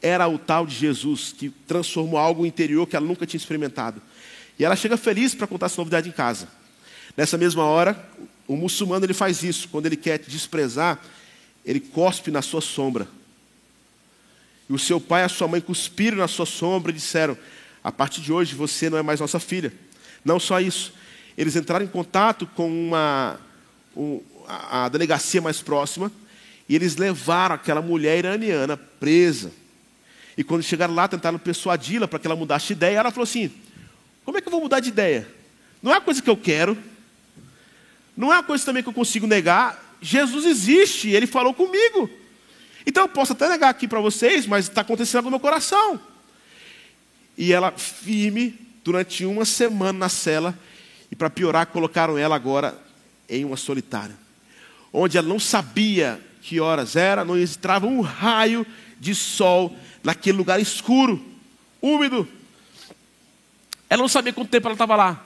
era 0.02 0.28
o 0.28 0.38
tal 0.38 0.66
de 0.66 0.76
Jesus, 0.76 1.34
que 1.38 1.50
transformou 1.50 2.20
algo 2.20 2.46
interior 2.46 2.86
que 2.86 2.96
ela 2.96 3.06
nunca 3.06 3.26
tinha 3.26 3.40
experimentado. 3.40 4.02
E 4.60 4.66
ela 4.66 4.76
chega 4.76 4.98
feliz 4.98 5.34
para 5.34 5.48
contar 5.48 5.68
essa 5.68 5.80
novidade 5.82 6.10
em 6.10 6.12
casa. 6.12 6.48
Nessa 7.16 7.38
mesma 7.38 7.64
hora, 7.64 8.08
o 8.48 8.56
muçulmano 8.56 9.06
ele 9.06 9.14
faz 9.14 9.44
isso. 9.44 9.70
Quando 9.70 9.86
ele 9.86 9.96
quer 9.96 10.18
te 10.18 10.30
desprezar, 10.30 11.00
ele 11.66 11.80
cospe 11.80 12.30
na 12.30 12.42
sua 12.42 12.62
sombra. 12.62 13.08
E 14.70 14.74
o 14.74 14.80
seu 14.80 15.00
pai 15.00 15.22
e 15.22 15.26
a 15.26 15.30
sua 15.30 15.48
mãe 15.48 15.62
cuspiram 15.62 16.18
na 16.18 16.28
sua 16.28 16.46
sombra 16.46 16.92
e 16.92 16.96
disseram: 16.96 17.38
A 17.84 17.92
partir 17.92 18.22
de 18.22 18.32
hoje 18.32 18.56
você 18.56 18.90
não 18.90 18.98
é 18.98 19.02
mais 19.02 19.20
nossa 19.20 19.40
filha. 19.40 19.74
Não 20.24 20.40
só 20.40 20.60
isso, 20.60 20.94
eles 21.38 21.56
entraram 21.56 21.86
em 21.86 21.88
contato 21.90 22.48
com 22.56 22.68
uma, 22.68 23.40
um, 23.96 24.22
a, 24.48 24.86
a 24.86 24.90
delegacia 24.90 25.42
mais 25.42 25.62
próxima 25.62 26.12
e 26.68 26.76
eles 26.76 26.96
levaram 26.96 27.56
aquela 27.56 27.82
mulher 27.82 28.20
iraniana 28.20 28.78
presa. 28.78 29.52
E 30.38 30.44
quando 30.44 30.64
chegaram 30.64 30.94
lá, 30.94 31.08
tentaram 31.08 31.38
persuadi-la 31.38 32.08
para 32.08 32.20
que 32.20 32.28
ela 32.28 32.36
mudasse 32.36 32.68
de 32.68 32.74
ideia. 32.74 33.00
Ela 33.00 33.12
falou 33.12 33.24
assim: 33.24 33.52
Como 34.26 34.38
é 34.38 34.42
que 34.42 34.48
eu 34.48 34.52
vou 34.52 34.62
mudar 34.62 34.80
de 34.80 34.90
ideia? 34.90 35.28
Não 35.82 35.92
é 35.92 35.96
uma 35.96 36.02
coisa 36.02 36.22
que 36.22 36.30
eu 36.30 36.38
quero, 36.38 36.78
não 38.16 38.32
é 38.32 38.38
uma 38.38 38.44
coisa 38.44 38.64
também 38.64 38.82
que 38.82 38.90
eu 38.90 38.94
consigo 38.94 39.28
negar. 39.28 39.82
Jesus 40.02 40.46
existe, 40.46 41.10
ele 41.10 41.28
falou 41.28 41.54
comigo. 41.54 42.10
Então 42.86 43.04
eu 43.04 43.10
posso 43.10 43.34
até 43.34 43.48
negar 43.48 43.70
aqui 43.70 43.88
para 43.88 44.00
vocês, 44.00 44.46
mas 44.46 44.68
está 44.68 44.82
acontecendo 44.82 45.26
no 45.26 45.32
meu 45.32 45.40
coração. 45.40 46.00
E 47.38 47.54
ela 47.54 47.72
firme 47.72 48.58
durante 48.84 49.26
uma 49.26 49.46
semana 49.46 49.98
na 49.98 50.10
cela, 50.10 50.58
e 51.14 51.16
para 51.16 51.30
piorar, 51.30 51.68
colocaram 51.68 52.18
ela 52.18 52.36
agora 52.36 52.76
em 53.30 53.46
uma 53.46 53.56
solitária, 53.56 54.18
onde 54.92 55.16
ela 55.16 55.28
não 55.28 55.38
sabia 55.38 56.20
que 56.42 56.60
horas 56.60 56.96
era, 56.96 57.24
não 57.24 57.40
entrava 57.40 57.86
um 57.86 58.02
raio 58.02 58.66
de 59.00 59.14
sol 59.14 59.78
naquele 60.04 60.40
lugar 60.40 60.60
escuro, 60.60 61.24
úmido. 61.80 62.28
Ela 63.88 64.02
não 64.02 64.08
sabia 64.08 64.34
quanto 64.34 64.50
tempo 64.50 64.66
ela 64.66 64.74
estava 64.74 64.96
lá. 64.96 65.24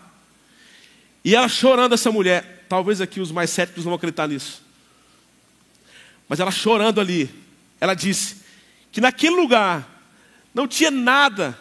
E 1.23 1.33
ela 1.33 1.47
chorando, 1.47 1.93
essa 1.93 2.11
mulher, 2.11 2.65
talvez 2.67 2.99
aqui 2.99 3.21
os 3.21 3.31
mais 3.31 3.49
céticos 3.49 3.85
não 3.85 3.91
vão 3.91 3.95
acreditar 3.95 4.27
nisso. 4.27 4.61
Mas 6.27 6.41
ela 6.41 6.51
chorando 6.51 6.99
ali, 6.99 7.33
ela 7.79 7.93
disse 7.93 8.41
que 8.91 8.99
naquele 8.99 9.37
lugar 9.37 9.87
não 10.53 10.67
tinha 10.67 10.91
nada 10.91 11.57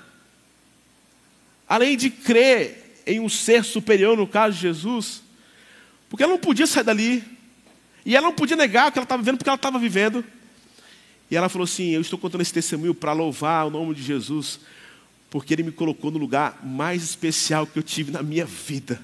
além 1.69 1.97
de 1.97 2.11
crer 2.11 2.86
em 3.07 3.21
um 3.21 3.29
ser 3.29 3.65
superior, 3.65 4.17
no 4.17 4.27
caso 4.27 4.57
de 4.57 4.63
Jesus, 4.63 5.23
porque 6.09 6.23
ela 6.23 6.33
não 6.33 6.41
podia 6.41 6.67
sair 6.67 6.85
dali, 6.85 7.25
e 8.05 8.17
ela 8.17 8.27
não 8.27 8.35
podia 8.35 8.57
negar 8.57 8.89
o 8.89 8.93
que 8.93 8.99
ela 8.99 9.05
estava 9.05 9.23
vivendo, 9.23 9.39
porque 9.39 9.49
ela 9.49 9.57
estava 9.57 9.79
vivendo. 9.79 10.25
E 11.31 11.37
ela 11.37 11.49
falou 11.49 11.65
assim: 11.65 11.91
Eu 11.91 12.01
estou 12.01 12.19
contando 12.19 12.41
esse 12.41 12.53
testemunho 12.53 12.95
para 12.95 13.13
louvar 13.13 13.67
o 13.67 13.71
nome 13.71 13.95
de 13.95 14.03
Jesus, 14.03 14.61
porque 15.31 15.55
Ele 15.55 15.65
me 15.65 15.73
colocou 15.73 16.11
no 16.11 16.19
lugar 16.19 16.61
mais 16.65 17.03
especial 17.03 17.67
que 17.67 17.79
eu 17.79 17.83
tive 17.83 18.13
na 18.13 18.23
minha 18.23 18.45
vida, 18.45 19.01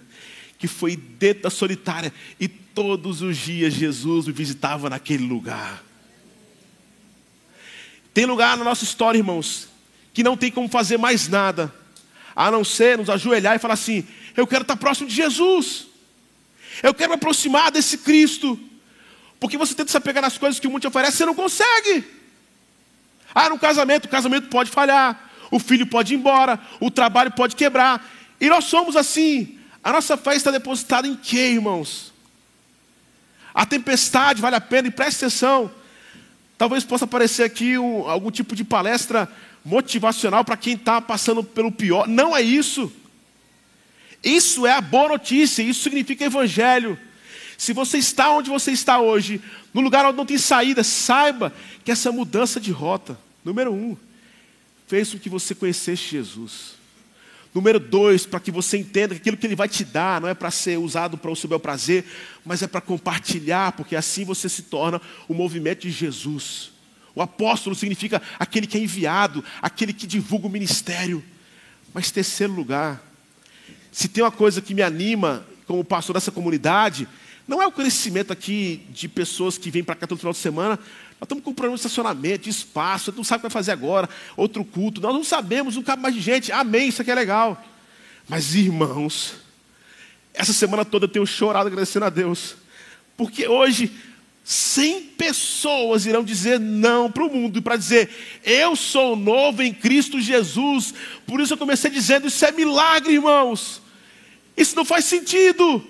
que 0.59 0.69
foi 0.69 0.97
dentro 0.97 1.45
da 1.45 1.51
solitária, 1.51 2.13
e 2.39 2.47
todos 2.47 3.23
os 3.23 3.37
dias 3.37 3.75
Jesus 3.75 4.27
me 4.27 4.33
visitava 4.33 4.89
naquele 4.89 5.27
lugar. 5.27 5.83
Tem 8.15 8.25
lugar 8.27 8.57
na 8.57 8.65
nossa 8.65 8.85
história, 8.85 9.19
irmãos, 9.19 9.69
que 10.13 10.23
não 10.23 10.37
tem 10.37 10.51
como 10.51 10.69
fazer 10.69 10.99
mais 10.99 11.29
nada, 11.29 11.75
a 12.35 12.51
não 12.51 12.65
ser 12.65 12.99
nos 12.99 13.11
ajoelhar 13.11 13.57
e 13.57 13.59
falar 13.59 13.75
assim: 13.75 14.07
Eu 14.37 14.47
quero 14.47 14.63
estar 14.63 14.77
próximo 14.77 15.09
de 15.09 15.15
Jesus, 15.15 15.87
eu 16.83 16.95
quero 16.95 17.11
me 17.11 17.17
aproximar 17.17 17.71
desse 17.71 17.99
Cristo, 17.99 18.59
porque 19.39 19.57
você 19.57 19.75
tenta 19.75 19.91
se 19.91 19.97
apegar 19.97 20.23
nas 20.23 20.39
coisas 20.39 20.61
que 20.61 20.67
o 20.67 20.71
mundo 20.71 20.83
te 20.83 20.89
oferece, 20.89 21.19
você 21.19 21.27
não 21.27 21.35
consegue. 21.35 22.05
Ah, 23.35 23.49
no 23.49 23.59
casamento, 23.59 24.07
o 24.07 24.09
casamento 24.09 24.49
pode 24.49 24.71
falhar, 24.71 25.31
o 25.51 25.59
filho 25.59 25.87
pode 25.87 26.15
ir 26.15 26.17
embora, 26.17 26.61
o 26.81 26.91
trabalho 26.91 27.31
pode 27.33 27.57
quebrar, 27.57 28.07
e 28.41 28.49
nós 28.49 28.65
somos 28.65 28.97
assim. 28.97 29.59
A 29.83 29.93
nossa 29.93 30.17
fé 30.17 30.37
está 30.37 30.51
depositada 30.51 31.09
em 31.09 31.17
quê, 31.17 31.51
irmãos? 31.51 32.13
A 33.53 33.67
tempestade 33.67 34.41
vale 34.41 34.57
a 34.57 34.61
pena, 34.61 34.89
e 34.89 34.91
preste 34.91 35.25
atenção. 35.25 35.71
Talvez 36.57 36.85
possa 36.85 37.05
aparecer 37.05 37.43
aqui 37.43 37.77
um, 37.77 38.09
algum 38.09 38.31
tipo 38.31 38.55
de 38.55 38.63
palestra 38.63 39.29
motivacional 39.65 40.45
para 40.45 40.57
quem 40.57 40.75
está 40.75 41.01
passando 41.01 41.43
pelo 41.43 41.71
pior. 41.71 42.09
Não 42.09 42.37
é 42.37 42.43
isso. 42.43 42.93
Isso 44.23 44.67
é 44.67 44.73
a 44.73 44.81
boa 44.81 45.09
notícia, 45.09 45.63
isso 45.63 45.83
significa 45.83 46.25
evangelho. 46.25 46.99
Se 47.59 47.73
você 47.73 47.99
está 47.99 48.31
onde 48.31 48.51
você 48.51 48.73
está 48.73 49.01
hoje, 49.01 49.41
no 49.73 49.81
lugar 49.81 50.05
onde 50.05 50.17
não 50.17 50.27
tem 50.27 50.39
saída, 50.39 50.83
saiba 50.83 51.53
que 51.85 51.91
essa 51.91 52.11
mudança 52.11 52.61
de 52.61 52.73
rota, 52.73 53.19
número 53.45 53.73
um, 53.73 53.97
fez 54.87 55.13
com 55.13 55.19
que 55.19 55.29
você 55.29 55.55
conhecesse 55.55 56.03
Jesus. 56.09 56.75
Número 57.55 57.79
dois, 57.79 58.25
para 58.25 58.41
que 58.41 58.51
você 58.51 58.79
entenda 58.79 59.15
que 59.15 59.21
aquilo 59.21 59.37
que 59.37 59.47
Ele 59.47 59.55
vai 59.55 59.69
te 59.69 59.85
dar 59.85 60.21
não 60.21 60.29
é 60.29 60.35
para 60.35 60.51
ser 60.51 60.79
usado 60.79 61.19
para 61.19 61.31
o 61.31 61.37
seu 61.37 61.49
bel 61.49 61.61
prazer, 61.61 62.05
mas 62.45 62.63
é 62.63 62.67
para 62.67 62.81
compartilhar, 62.81 63.73
porque 63.73 63.95
assim 63.95 64.25
você 64.25 64.49
se 64.49 64.63
torna 64.63 65.01
o 65.29 65.35
movimento 65.35 65.83
de 65.83 65.91
Jesus. 65.91 66.72
O 67.15 67.23
apóstolo 67.23 67.77
significa 67.77 68.23
aquele 68.39 68.67
que 68.67 68.77
é 68.77 68.81
enviado, 68.81 69.45
aquele 69.61 69.93
que 69.93 70.07
divulga 70.07 70.47
o 70.47 70.51
ministério. 70.51 71.23
Mas, 71.93 72.11
terceiro 72.11 72.53
lugar, 72.53 73.03
se 73.91 74.09
tem 74.09 74.25
uma 74.25 74.31
coisa 74.31 74.63
que 74.63 74.75
me 74.75 74.83
anima 74.83 75.47
como 75.67 75.85
pastor 75.85 76.15
dessa 76.15 76.31
comunidade, 76.31 77.07
não 77.47 77.61
é 77.61 77.67
o 77.67 77.73
crescimento 77.73 78.33
aqui 78.33 78.87
de 78.91 79.09
pessoas 79.09 79.59
que 79.59 79.71
vêm 79.71 79.85
para 79.85 79.95
cá 79.95 80.07
todo 80.07 80.19
final 80.19 80.33
de 80.33 80.39
semana. 80.39 80.77
Nós 80.77 81.23
estamos 81.23 81.45
com 81.45 81.53
problema 81.53 81.77
de 81.77 81.81
estacionamento, 81.81 82.45
de 82.45 82.51
espaço, 82.51 83.11
a 83.11 83.13
gente 83.13 83.19
não 83.19 83.25
sabe 83.25 83.39
o 83.39 83.41
que 83.41 83.49
vai 83.49 83.53
fazer 83.53 83.73
agora, 83.73 84.09
outro 84.37 84.65
culto. 84.65 85.01
Nós 85.01 85.13
não 85.13 85.23
sabemos, 85.23 85.77
não 85.77 85.83
cabe 85.83 86.03
mais 86.03 86.15
de 86.15 86.21
gente. 86.21 86.51
Amém, 86.51 86.89
isso 86.89 87.03
aqui 87.03 87.11
é 87.11 87.15
legal. 87.15 87.63
Mas, 88.29 88.55
irmãos, 88.55 89.35
essa 90.33 90.53
semana 90.53 90.85
toda 90.85 91.05
eu 91.05 91.09
tenho 91.09 91.27
chorado 91.27 91.67
agradecendo 91.67 92.07
a 92.07 92.11
Deus. 92.11 92.57
Porque 93.17 93.47
hoje 93.47 93.93
100 94.45 95.03
pessoas 95.17 96.05
irão 96.05 96.25
dizer 96.25 96.59
não 96.59 97.11
para 97.11 97.25
o 97.25 97.31
mundo 97.33 97.59
e 97.59 97.63
para 97.63 97.77
dizer: 97.77 98.11
Eu 98.45 98.75
sou 98.75 99.15
novo 99.15 99.63
em 99.63 99.73
Cristo 99.73 100.21
Jesus. 100.21 100.93
Por 101.27 101.41
isso 101.41 101.53
eu 101.53 101.59
comecei 101.59 101.91
dizendo: 101.91 102.27
Isso 102.27 102.45
é 102.45 102.51
milagre, 102.51 103.15
irmãos. 103.15 103.81
Isso 104.57 104.75
não 104.75 104.85
faz 104.85 105.05
sentido. 105.05 105.85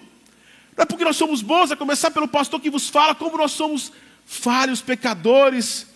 Não 0.77 0.83
é 0.83 0.87
porque 0.87 1.05
nós 1.05 1.17
somos 1.17 1.43
bons, 1.43 1.71
a 1.71 1.77
começar 1.77 2.11
pelo 2.11 2.29
pastor 2.29 2.61
que 2.61 2.71
vos 2.71 2.89
fala, 2.89 3.15
como 3.15 3.37
nós 3.37 3.53
somos 3.53 3.93
falhos, 4.27 4.81
pecadores. 4.81 5.87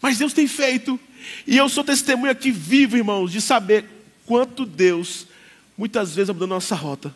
Mas 0.00 0.18
Deus 0.18 0.32
tem 0.32 0.46
feito. 0.46 0.98
E 1.46 1.56
eu 1.56 1.68
sou 1.68 1.84
testemunha 1.84 2.32
aqui 2.32 2.50
vivo, 2.50 2.96
irmãos, 2.96 3.30
de 3.30 3.40
saber 3.40 3.84
quanto 4.26 4.64
Deus 4.64 5.26
muitas 5.76 6.14
vezes 6.14 6.30
mudou 6.30 6.48
nossa 6.48 6.74
rota. 6.74 7.14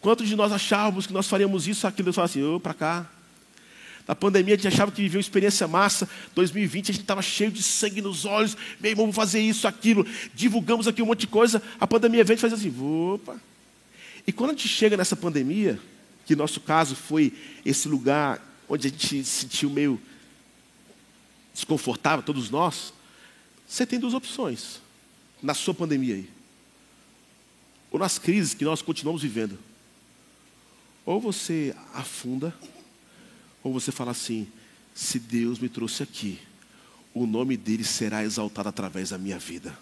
Quantos 0.00 0.28
de 0.28 0.34
nós 0.34 0.50
achávamos 0.50 1.06
que 1.06 1.12
nós 1.12 1.28
faríamos 1.28 1.68
isso, 1.68 1.86
aquilo, 1.86 2.06
Deus 2.06 2.16
fala 2.16 2.26
assim, 2.26 2.42
ô, 2.42 2.58
para 2.58 2.74
cá, 2.74 3.06
na 4.06 4.14
pandemia 4.14 4.54
a 4.54 4.56
gente 4.56 4.68
achava 4.68 4.90
que 4.90 5.00
vivia 5.02 5.18
uma 5.18 5.22
experiência 5.22 5.68
massa. 5.68 6.08
2020 6.34 6.90
a 6.90 6.94
gente 6.94 7.02
estava 7.02 7.22
cheio 7.22 7.50
de 7.50 7.62
sangue 7.62 8.02
nos 8.02 8.24
olhos. 8.24 8.56
Meu 8.80 8.90
irmão, 8.90 9.04
vamos 9.04 9.16
fazer 9.16 9.40
isso, 9.40 9.68
aquilo. 9.68 10.06
Divulgamos 10.34 10.88
aqui 10.88 11.00
um 11.02 11.06
monte 11.06 11.20
de 11.20 11.26
coisa. 11.28 11.62
A 11.78 11.86
pandemia 11.86 12.24
vem 12.24 12.36
e 12.36 12.40
faz 12.40 12.52
assim, 12.52 12.74
opa. 12.80 13.40
E 14.26 14.32
quando 14.32 14.50
a 14.50 14.52
gente 14.54 14.68
chega 14.68 14.96
nessa 14.96 15.14
pandemia, 15.14 15.78
que 16.26 16.34
nosso 16.34 16.60
caso 16.60 16.96
foi 16.96 17.32
esse 17.64 17.88
lugar 17.88 18.40
onde 18.68 18.88
a 18.88 18.90
gente 18.90 19.24
se 19.24 19.40
sentiu 19.40 19.70
meio 19.70 20.00
desconfortável, 21.52 22.24
todos 22.24 22.50
nós, 22.50 22.92
você 23.66 23.84
tem 23.84 23.98
duas 23.98 24.14
opções 24.14 24.80
na 25.42 25.54
sua 25.54 25.74
pandemia 25.74 26.16
aí. 26.16 26.30
Ou 27.90 27.98
nas 27.98 28.18
crises 28.18 28.54
que 28.54 28.64
nós 28.64 28.82
continuamos 28.82 29.22
vivendo. 29.22 29.58
Ou 31.04 31.20
você 31.20 31.74
afunda 31.92 32.54
ou 33.62 33.72
você 33.72 33.92
fala 33.92 34.10
assim: 34.10 34.46
se 34.94 35.18
Deus 35.18 35.58
me 35.58 35.68
trouxe 35.68 36.02
aqui, 36.02 36.38
o 37.14 37.26
nome 37.26 37.56
dele 37.56 37.84
será 37.84 38.24
exaltado 38.24 38.68
através 38.68 39.10
da 39.10 39.18
minha 39.18 39.38
vida. 39.38 39.76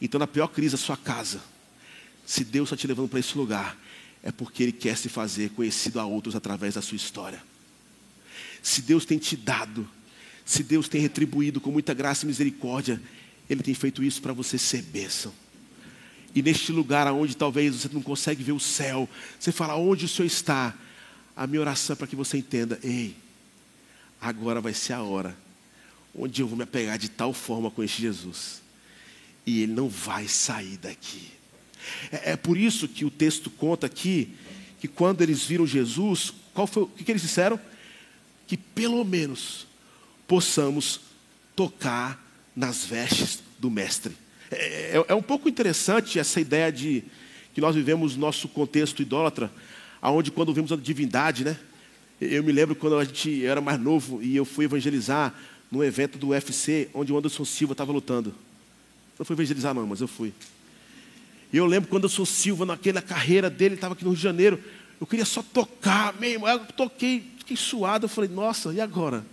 Então, 0.00 0.18
na 0.18 0.26
pior 0.26 0.48
crise 0.48 0.72
da 0.72 0.78
sua 0.78 0.96
casa, 0.96 1.40
se 2.26 2.44
Deus 2.44 2.68
está 2.68 2.76
te 2.76 2.86
levando 2.86 3.08
para 3.08 3.20
esse 3.20 3.36
lugar, 3.36 3.78
é 4.22 4.32
porque 4.32 4.62
Ele 4.62 4.72
quer 4.72 4.96
se 4.96 5.08
fazer 5.08 5.50
conhecido 5.50 6.00
a 6.00 6.04
outros 6.04 6.34
através 6.34 6.74
da 6.74 6.82
sua 6.82 6.96
história. 6.96 7.42
Se 8.62 8.82
Deus 8.82 9.04
tem 9.04 9.18
te 9.18 9.36
dado, 9.36 9.88
se 10.44 10.62
Deus 10.62 10.88
tem 10.88 11.00
retribuído 11.00 11.60
com 11.60 11.70
muita 11.70 11.94
graça 11.94 12.24
e 12.24 12.28
misericórdia, 12.28 13.00
Ele 13.48 13.62
tem 13.62 13.74
feito 13.74 14.02
isso 14.02 14.20
para 14.20 14.32
você 14.32 14.58
ser 14.58 14.82
bênção. 14.82 15.32
E 16.34 16.42
neste 16.42 16.72
lugar 16.72 17.06
onde 17.12 17.36
talvez 17.36 17.76
você 17.76 17.88
não 17.92 18.02
consegue 18.02 18.42
ver 18.42 18.52
o 18.52 18.60
céu, 18.60 19.08
você 19.38 19.52
fala, 19.52 19.76
onde 19.76 20.06
o 20.06 20.08
Senhor 20.08 20.26
está? 20.26 20.74
A 21.36 21.46
minha 21.46 21.60
oração 21.60 21.94
é 21.94 21.96
para 21.96 22.06
que 22.06 22.16
você 22.16 22.38
entenda: 22.38 22.78
ei, 22.82 23.16
agora 24.20 24.60
vai 24.60 24.74
ser 24.74 24.92
a 24.92 25.02
hora 25.02 25.36
onde 26.14 26.40
eu 26.40 26.46
vou 26.46 26.56
me 26.56 26.62
apegar 26.62 26.96
de 26.96 27.08
tal 27.08 27.32
forma 27.32 27.70
com 27.70 27.82
este 27.82 28.00
Jesus, 28.02 28.62
e 29.44 29.62
ele 29.62 29.72
não 29.72 29.88
vai 29.88 30.28
sair 30.28 30.76
daqui. 30.76 31.28
É, 32.12 32.32
é 32.32 32.36
por 32.36 32.56
isso 32.56 32.86
que 32.86 33.04
o 33.04 33.10
texto 33.10 33.50
conta 33.50 33.86
aqui 33.86 34.34
que 34.80 34.86
quando 34.86 35.22
eles 35.22 35.44
viram 35.44 35.66
Jesus, 35.66 36.32
qual 36.52 36.66
foi 36.66 36.84
o 36.84 36.86
que, 36.86 37.04
que 37.04 37.10
eles 37.10 37.22
disseram? 37.22 37.58
Que 38.46 38.56
pelo 38.56 39.04
menos 39.04 39.66
possamos 40.28 41.00
tocar 41.56 42.22
nas 42.54 42.84
vestes 42.84 43.42
do 43.58 43.70
Mestre. 43.70 44.16
É, 44.50 44.98
é, 44.98 45.04
é 45.08 45.14
um 45.14 45.22
pouco 45.22 45.48
interessante 45.48 46.18
essa 46.18 46.40
ideia 46.40 46.70
de 46.70 47.02
que 47.52 47.60
nós 47.60 47.74
vivemos 47.74 48.16
nosso 48.16 48.48
contexto 48.48 49.00
idólatra 49.00 49.50
aonde 50.04 50.30
quando 50.30 50.52
vimos 50.52 50.70
a 50.70 50.76
divindade, 50.76 51.46
né? 51.46 51.56
Eu 52.20 52.44
me 52.44 52.52
lembro 52.52 52.76
quando 52.76 52.98
a 52.98 53.04
gente 53.04 53.38
eu 53.40 53.50
era 53.50 53.62
mais 53.62 53.80
novo 53.80 54.22
e 54.22 54.36
eu 54.36 54.44
fui 54.44 54.66
evangelizar 54.66 55.34
num 55.72 55.82
evento 55.82 56.18
do 56.18 56.28
UFC, 56.28 56.90
onde 56.92 57.10
o 57.10 57.16
Anderson 57.16 57.42
Silva 57.42 57.72
estava 57.72 57.90
lutando. 57.90 58.34
Não 59.18 59.24
fui 59.24 59.32
evangelizar 59.32 59.72
não, 59.72 59.86
mas 59.86 60.02
eu 60.02 60.06
fui. 60.06 60.34
E 61.50 61.56
eu 61.56 61.64
lembro 61.64 61.88
quando 61.88 62.04
o 62.04 62.06
Anderson 62.06 62.26
Silva, 62.26 62.66
naquela 62.66 63.00
carreira 63.00 63.48
dele, 63.48 63.76
estava 63.76 63.94
aqui 63.94 64.04
no 64.04 64.10
Rio 64.10 64.18
de 64.18 64.22
Janeiro, 64.22 64.62
eu 65.00 65.06
queria 65.06 65.24
só 65.24 65.42
tocar, 65.42 66.12
mesmo. 66.20 66.46
Eu 66.46 66.58
toquei, 66.66 67.24
fiquei 67.38 67.56
suado, 67.56 68.04
eu 68.04 68.08
falei, 68.10 68.28
nossa, 68.28 68.74
e 68.74 68.82
agora? 68.82 69.24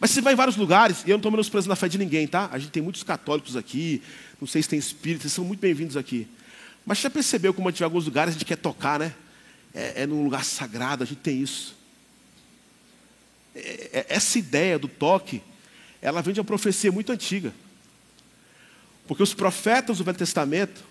Mas 0.00 0.10
você 0.10 0.20
vai 0.20 0.32
em 0.32 0.36
vários 0.36 0.56
lugares, 0.56 1.04
e 1.06 1.10
eu 1.10 1.14
não 1.14 1.18
estou 1.18 1.30
menosprezando 1.30 1.72
a 1.72 1.76
fé 1.76 1.88
de 1.88 1.96
ninguém, 1.96 2.26
tá? 2.26 2.48
A 2.50 2.58
gente 2.58 2.72
tem 2.72 2.82
muitos 2.82 3.04
católicos 3.04 3.54
aqui, 3.54 4.02
não 4.40 4.48
sei 4.48 4.62
se 4.64 4.68
tem 4.68 4.80
espíritos, 4.80 5.30
são 5.30 5.44
muito 5.44 5.60
bem-vindos 5.60 5.96
aqui. 5.96 6.26
Mas 6.90 6.98
já 6.98 7.08
percebeu 7.08 7.54
como 7.54 7.70
em 7.70 7.84
alguns 7.84 8.06
lugares, 8.06 8.30
a 8.30 8.36
gente 8.36 8.44
quer 8.44 8.56
tocar, 8.56 8.98
né? 8.98 9.14
É, 9.72 10.02
é 10.02 10.06
num 10.08 10.24
lugar 10.24 10.44
sagrado, 10.44 11.04
a 11.04 11.06
gente 11.06 11.20
tem 11.20 11.40
isso. 11.40 11.76
É, 13.54 13.90
é, 13.92 14.06
essa 14.08 14.40
ideia 14.40 14.76
do 14.76 14.88
toque, 14.88 15.40
ela 16.02 16.20
vem 16.20 16.34
de 16.34 16.40
uma 16.40 16.44
profecia 16.44 16.90
muito 16.90 17.12
antiga. 17.12 17.54
Porque 19.06 19.22
os 19.22 19.32
profetas 19.32 19.98
do 19.98 20.04
Velho 20.04 20.18
Testamento, 20.18 20.82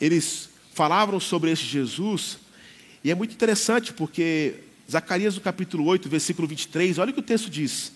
eles 0.00 0.48
falavam 0.72 1.20
sobre 1.20 1.50
esse 1.50 1.64
Jesus, 1.64 2.38
E 3.04 3.10
é 3.10 3.14
muito 3.14 3.34
interessante 3.34 3.92
porque 3.92 4.54
Zacarias, 4.90 5.34
no 5.34 5.42
capítulo 5.42 5.84
8, 5.84 6.08
versículo 6.08 6.48
23, 6.48 6.96
olha 6.96 7.10
o 7.10 7.12
que 7.12 7.20
o 7.20 7.22
texto 7.22 7.50
diz. 7.50 7.92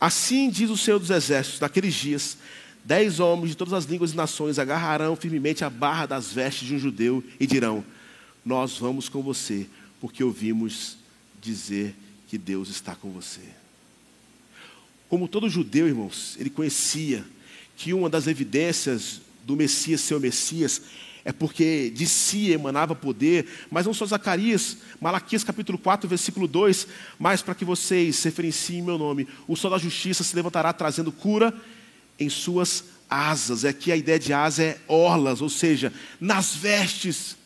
Assim 0.00 0.48
diz 0.48 0.70
o 0.70 0.76
Senhor 0.76 1.00
dos 1.00 1.10
Exércitos, 1.10 1.58
naqueles 1.58 1.94
dias, 1.94 2.38
dez 2.84 3.18
homens 3.18 3.50
de 3.50 3.56
todas 3.56 3.72
as 3.72 3.84
línguas 3.86 4.12
e 4.12 4.16
nações 4.16 4.58
agarrarão 4.58 5.16
firmemente 5.16 5.64
a 5.64 5.70
barra 5.70 6.06
das 6.06 6.32
vestes 6.32 6.68
de 6.68 6.74
um 6.74 6.78
judeu 6.78 7.24
e 7.40 7.46
dirão: 7.46 7.84
Nós 8.44 8.76
vamos 8.78 9.08
com 9.08 9.22
você, 9.22 9.66
porque 10.00 10.22
ouvimos 10.22 10.98
dizer 11.40 11.96
que 12.28 12.36
Deus 12.36 12.68
está 12.68 12.94
com 12.94 13.10
você. 13.10 13.40
Como 15.08 15.28
todo 15.28 15.48
judeu, 15.48 15.86
irmãos, 15.86 16.36
ele 16.38 16.50
conhecia 16.50 17.24
que 17.76 17.92
uma 17.92 18.08
das 18.08 18.26
evidências 18.26 19.20
do 19.44 19.56
Messias 19.56 20.00
ser 20.00 20.14
o 20.14 20.20
Messias 20.20 20.82
é 21.24 21.32
porque 21.32 21.90
de 21.90 22.06
si 22.06 22.50
emanava 22.52 22.94
poder, 22.94 23.46
mas 23.70 23.86
não 23.86 23.94
só 23.94 24.04
Zacarias, 24.04 24.76
Malaquias 25.00 25.42
capítulo 25.42 25.78
4, 25.78 26.06
versículo 26.06 26.46
2, 26.46 26.86
mas 27.18 27.40
para 27.40 27.54
que 27.54 27.64
vocês 27.64 28.22
referenciem 28.22 28.82
meu 28.82 28.98
nome, 28.98 29.26
o 29.48 29.56
sol 29.56 29.70
da 29.70 29.78
justiça 29.78 30.22
se 30.22 30.36
levantará 30.36 30.72
trazendo 30.72 31.10
cura 31.10 31.54
em 32.18 32.28
suas 32.28 32.84
asas. 33.08 33.64
Aqui 33.64 33.92
a 33.92 33.96
ideia 33.96 34.18
de 34.18 34.32
asa 34.32 34.62
é 34.62 34.78
orlas, 34.88 35.40
ou 35.40 35.48
seja, 35.48 35.92
nas 36.20 36.54
vestes. 36.54 37.36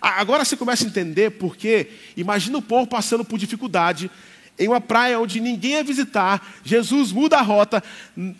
Agora 0.00 0.44
você 0.44 0.56
começa 0.56 0.84
a 0.84 0.88
entender 0.88 1.30
porque, 1.32 1.88
imagina 2.16 2.58
o 2.58 2.62
povo 2.62 2.86
passando 2.86 3.24
por 3.24 3.38
dificuldade, 3.38 4.10
em 4.58 4.68
uma 4.68 4.80
praia 4.80 5.20
onde 5.20 5.40
ninguém 5.40 5.72
ia 5.72 5.84
visitar, 5.84 6.60
Jesus 6.64 7.12
muda 7.12 7.38
a 7.38 7.42
rota, 7.42 7.82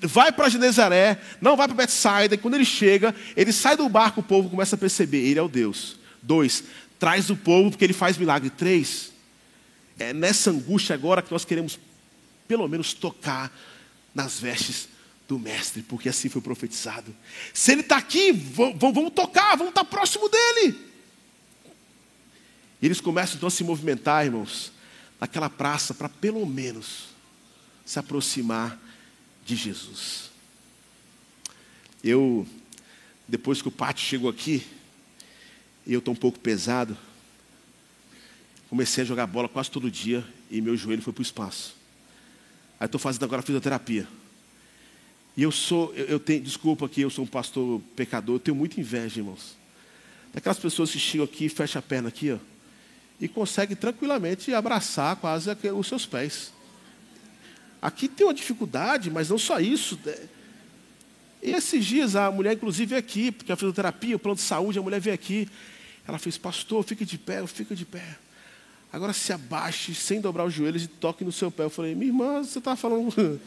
vai 0.03 0.33
para 0.33 0.49
Genezaré, 0.49 1.21
não 1.41 1.57
vai 1.57 1.69
para 1.69 1.77
Betsaida, 1.77 2.35
e 2.35 2.39
quando 2.39 2.55
ele 2.55 2.65
chega, 2.65 3.15
ele 3.37 3.53
sai 3.53 3.77
do 3.77 3.89
barco, 3.89 4.21
o 4.21 4.23
povo 4.23 4.51
começa 4.51 4.75
a 4.75 4.79
perceber, 4.79 5.19
ele 5.19 5.39
é 5.39 5.43
o 5.43 5.49
Deus. 5.49 5.97
Dois, 6.21 6.65
traz 6.99 7.31
o 7.31 7.37
povo 7.37 7.71
porque 7.71 7.85
ele 7.85 7.93
faz 7.93 8.19
milagre. 8.19 8.51
Três, 8.51 9.13
é 9.99 10.13
nessa 10.13 10.51
angústia 10.51 10.95
agora 10.95 11.23
que 11.23 11.31
nós 11.31 11.45
queremos, 11.45 11.79
pelo 12.49 12.67
menos, 12.67 12.93
tocar 12.93 13.53
nas 14.13 14.41
vestes 14.41 14.89
do 15.29 15.39
Mestre, 15.39 15.83
porque 15.83 16.09
assim 16.09 16.29
foi 16.29 16.41
profetizado. 16.41 17.15
Se 17.55 17.71
ele 17.71 17.83
está 17.83 17.99
aqui, 17.99 18.33
vamos 18.33 19.13
tocar, 19.13 19.57
vamos 19.57 19.69
estar 19.69 19.85
tá 19.85 19.91
próximo 19.91 20.29
dele. 20.29 20.77
E 22.81 22.87
eles 22.87 23.01
começam 23.01 23.37
então 23.37 23.47
a 23.47 23.51
se 23.51 23.63
movimentar, 23.63 24.25
irmãos 24.25 24.73
naquela 25.21 25.51
praça 25.51 25.93
para 25.93 26.09
pelo 26.09 26.45
menos 26.47 27.09
se 27.85 27.99
aproximar 27.99 28.79
de 29.45 29.57
Jesus. 29.57 30.31
Eu, 32.05 32.47
depois 33.27 33.61
que 33.61 33.69
o 33.69 33.73
pátio 33.73 34.05
chegou 34.05 34.31
aqui, 34.31 34.67
e 35.87 35.93
eu 35.93 35.99
estou 35.99 36.13
um 36.13 36.17
pouco 36.17 36.39
pesado, 36.39 36.97
comecei 38.69 39.03
a 39.03 39.07
jogar 39.07 39.27
bola 39.27 39.49
quase 39.49 39.71
todo 39.71 39.91
dia 39.91 40.25
e 40.51 40.61
meu 40.61 40.77
joelho 40.77 41.03
foi 41.03 41.13
para 41.13 41.21
o 41.21 41.23
espaço. 41.23 41.75
Aí 42.79 42.87
estou 42.87 43.01
fazendo 43.01 43.25
agora 43.25 43.43
fisioterapia. 43.43 44.07
E 45.39 45.43
eu 45.43 45.51
sou, 45.51 45.95
eu, 45.95 46.05
eu 46.05 46.21
tenho, 46.21 46.43
desculpa 46.43 46.87
que 46.87 47.01
eu 47.01 47.09
sou 47.09 47.25
um 47.25 47.29
pastor 47.29 47.81
pecador, 47.97 48.35
eu 48.35 48.41
tenho 48.41 48.55
muita 48.55 48.79
inveja, 48.79 49.21
irmãos. 49.21 49.57
Daquelas 50.35 50.59
pessoas 50.59 50.91
que 50.91 50.99
chegam 50.99 51.25
aqui 51.25 51.49
fecham 51.49 51.79
a 51.79 51.83
perna 51.83 52.09
aqui, 52.11 52.33
ó 52.33 52.39
e 53.21 53.27
consegue 53.27 53.75
tranquilamente 53.75 54.55
abraçar 54.55 55.17
quase 55.17 55.51
os 55.75 55.87
seus 55.87 56.07
pés. 56.07 56.53
Aqui 57.81 58.09
tem 58.09 58.27
uma 58.27 58.35
dificuldade, 58.35 59.11
mas 59.11 59.29
não 59.29 59.39
só 59.39 59.61
isso. 59.61 59.99
Né? 60.05 60.15
E 61.43 61.51
esses 61.51 61.85
dias 61.85 62.17
a 62.17 62.31
mulher, 62.31 62.55
inclusive, 62.55 62.87
veio 62.87 62.99
aqui, 62.99 63.33
porque 63.33 63.53
a 63.53 63.57
fisioterapia, 63.57 64.17
o 64.17 64.19
plano 64.19 64.37
de 64.37 64.43
saúde, 64.43 64.79
a 64.79 64.83
mulher 64.83 65.01
veio 65.01 65.15
aqui. 65.15 65.49
Ela 66.07 66.19
fez, 66.19 66.39
pastor, 66.39 66.83
fique 66.85 67.05
de 67.05 67.19
pé, 67.19 67.45
fica 67.47 67.75
de 67.75 67.85
pé. 67.85 68.17
Agora 68.93 69.13
se 69.13 69.33
abaixe 69.33 69.95
sem 69.95 70.21
dobrar 70.21 70.45
os 70.45 70.55
joelhos 70.55 70.85
e 70.85 70.89
toque 70.89 71.25
no 71.25 71.31
seu 71.31 71.51
pé. 71.51 71.65
Eu 71.65 71.71
falei, 71.71 71.95
minha 71.95 72.11
irmã, 72.11 72.43
você 72.43 72.59
está 72.59 72.75
falando. 72.75 73.41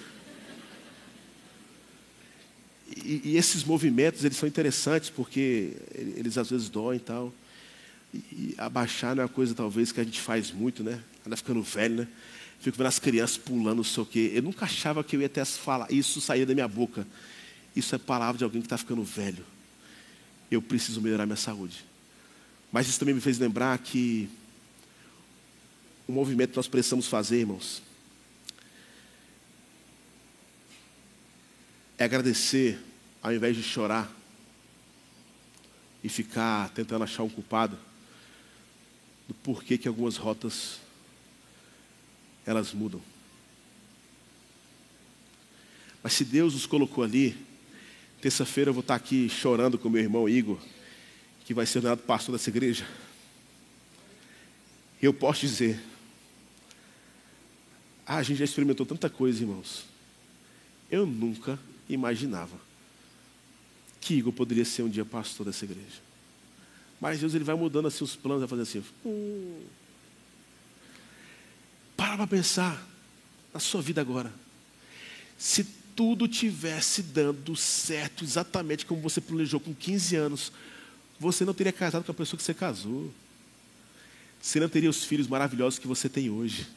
E, 2.98 3.22
e, 3.26 3.38
esses 3.38 3.64
movimentos, 3.64 4.24
eles 4.24 4.38
são 4.38 4.48
interessantes, 4.48 5.10
porque 5.10 5.74
eles 5.96 6.38
às 6.38 6.50
vezes 6.50 6.70
doem 6.70 6.98
e 6.98 7.02
tal. 7.02 7.34
E 8.14 8.56
abaixar 8.58 9.16
não 9.16 9.24
é 9.24 9.26
uma 9.26 9.32
coisa, 9.32 9.54
talvez, 9.54 9.92
que 9.92 10.00
a 10.02 10.04
gente 10.04 10.20
faz 10.20 10.52
muito, 10.52 10.84
né? 10.84 11.02
Anda 11.26 11.38
ficando 11.38 11.62
velho, 11.62 11.96
né? 11.96 12.08
Fico 12.60 12.78
vendo 12.78 12.88
as 12.88 13.00
crianças 13.00 13.38
pulando, 13.38 13.78
não 13.78 13.84
sei 13.84 14.04
o 14.04 14.06
quê. 14.06 14.32
Eu 14.36 14.44
nunca 14.44 14.66
achava 14.66 15.04
que 15.04 15.16
eu 15.16 15.22
ia 15.22 15.26
até 15.26 15.44
falar, 15.44 15.92
isso 15.92 16.22
saía 16.22 16.46
da 16.46 16.54
minha 16.54 16.68
boca. 16.68 17.08
Isso 17.76 17.96
é 17.96 17.98
palavra 17.98 18.38
de 18.38 18.44
alguém 18.44 18.62
que 18.62 18.68
está 18.68 18.78
ficando 18.78 19.04
velho. 19.04 19.44
Eu 20.50 20.62
preciso 20.62 21.02
melhorar 21.02 21.26
minha 21.26 21.38
saúde. 21.38 21.84
Mas 22.72 22.88
isso 22.88 23.00
também 23.00 23.16
me 23.16 23.22
fez 23.22 23.40
lembrar 23.40 23.78
que 23.80 24.30
o 26.08 26.12
movimento 26.12 26.52
que 26.52 26.58
nós 26.58 26.68
precisamos 26.68 27.08
fazer, 27.08 27.40
irmãos, 27.40 27.82
é 32.02 32.04
agradecer 32.04 32.80
ao 33.22 33.32
invés 33.32 33.56
de 33.56 33.62
chorar 33.62 34.12
e 36.04 36.10
ficar 36.10 36.70
tentando 36.70 37.04
achar 37.04 37.22
um 37.22 37.30
culpado 37.30 37.78
do 39.28 39.36
porquê 39.36 39.78
que 39.78 39.88
algumas 39.88 40.18
rotas 40.18 40.80
elas 42.44 42.74
mudam. 42.74 43.00
Mas 46.02 46.14
se 46.14 46.26
Deus 46.26 46.56
nos 46.56 46.66
colocou 46.66 47.04
ali, 47.04 47.38
terça-feira 48.20 48.72
eu 48.72 48.74
vou 48.74 48.82
estar 48.82 48.96
aqui 48.96 49.30
chorando 49.30 49.78
com 49.78 49.88
meu 49.88 50.02
irmão 50.02 50.28
Igor, 50.28 50.58
que 51.46 51.54
vai 51.54 51.68
ser 51.68 51.78
ordenado 51.78 52.02
pastor 52.02 52.36
dessa 52.36 52.50
igreja. 52.50 52.88
Eu 55.00 55.14
posso 55.14 55.42
dizer, 55.42 55.80
ah, 58.08 58.18
a 58.18 58.24
gente 58.24 58.40
já 58.40 58.46
experimentou 58.46 58.88
tanta 58.88 59.08
coisa, 59.08 59.44
irmãos. 59.44 59.86
Eu 60.90 61.06
nunca 61.06 61.60
imaginava 61.94 62.58
que 64.00 64.16
Igor 64.16 64.34
poderia 64.34 64.66
ser 64.66 64.84
um 64.84 64.90
dia 64.90 65.06
pastor 65.06 65.46
dessa 65.46 65.64
igreja. 65.66 66.02
Mas 67.00 67.20
Deus 67.20 67.34
ele 67.34 67.44
vai 67.44 67.56
mudando 67.56 67.88
assim 67.88 68.04
os 68.04 68.16
planos, 68.16 68.42
vai 68.42 68.48
fazer 68.48 68.62
assim. 68.62 68.84
Hum. 69.06 69.62
Para 71.96 72.18
para 72.18 72.28
pensar 72.28 72.88
na 73.54 73.60
sua 73.60 73.82
vida 73.82 74.02
agora. 74.02 74.32
Se 75.38 75.64
tudo 75.96 76.28
tivesse 76.28 77.02
dando 77.02 77.56
certo 77.56 78.24
exatamente 78.24 78.86
como 78.86 79.02
você 79.02 79.20
planejou 79.20 79.60
com 79.60 79.74
15 79.74 80.16
anos, 80.16 80.52
você 81.20 81.46
não 81.46 81.54
teria 81.54 81.74
casado 81.74 82.04
com 82.04 82.12
a 82.12 82.16
pessoa 82.16 82.38
que 82.38 82.44
você 82.44 82.54
casou. 82.54 83.12
Você 84.42 84.60
não 84.60 84.70
teria 84.70 84.90
os 84.90 85.04
filhos 85.04 85.28
maravilhosos 85.28 85.78
que 85.78 85.88
você 85.88 86.10
tem 86.10 86.30
hoje. 86.30 86.68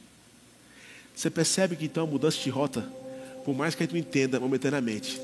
Você 1.15 1.31
percebe 1.31 1.77
que 1.77 1.87
então 1.87 2.05
a 2.05 2.07
mudança 2.07 2.39
de 2.39 2.51
rota, 2.51 2.91
por 3.45 3.55
mais 3.55 3.75
que 3.75 3.83
a 3.83 3.87
gente 3.87 3.93
não 3.93 4.01
entenda 4.01 4.41
momentaneamente, 4.41 5.21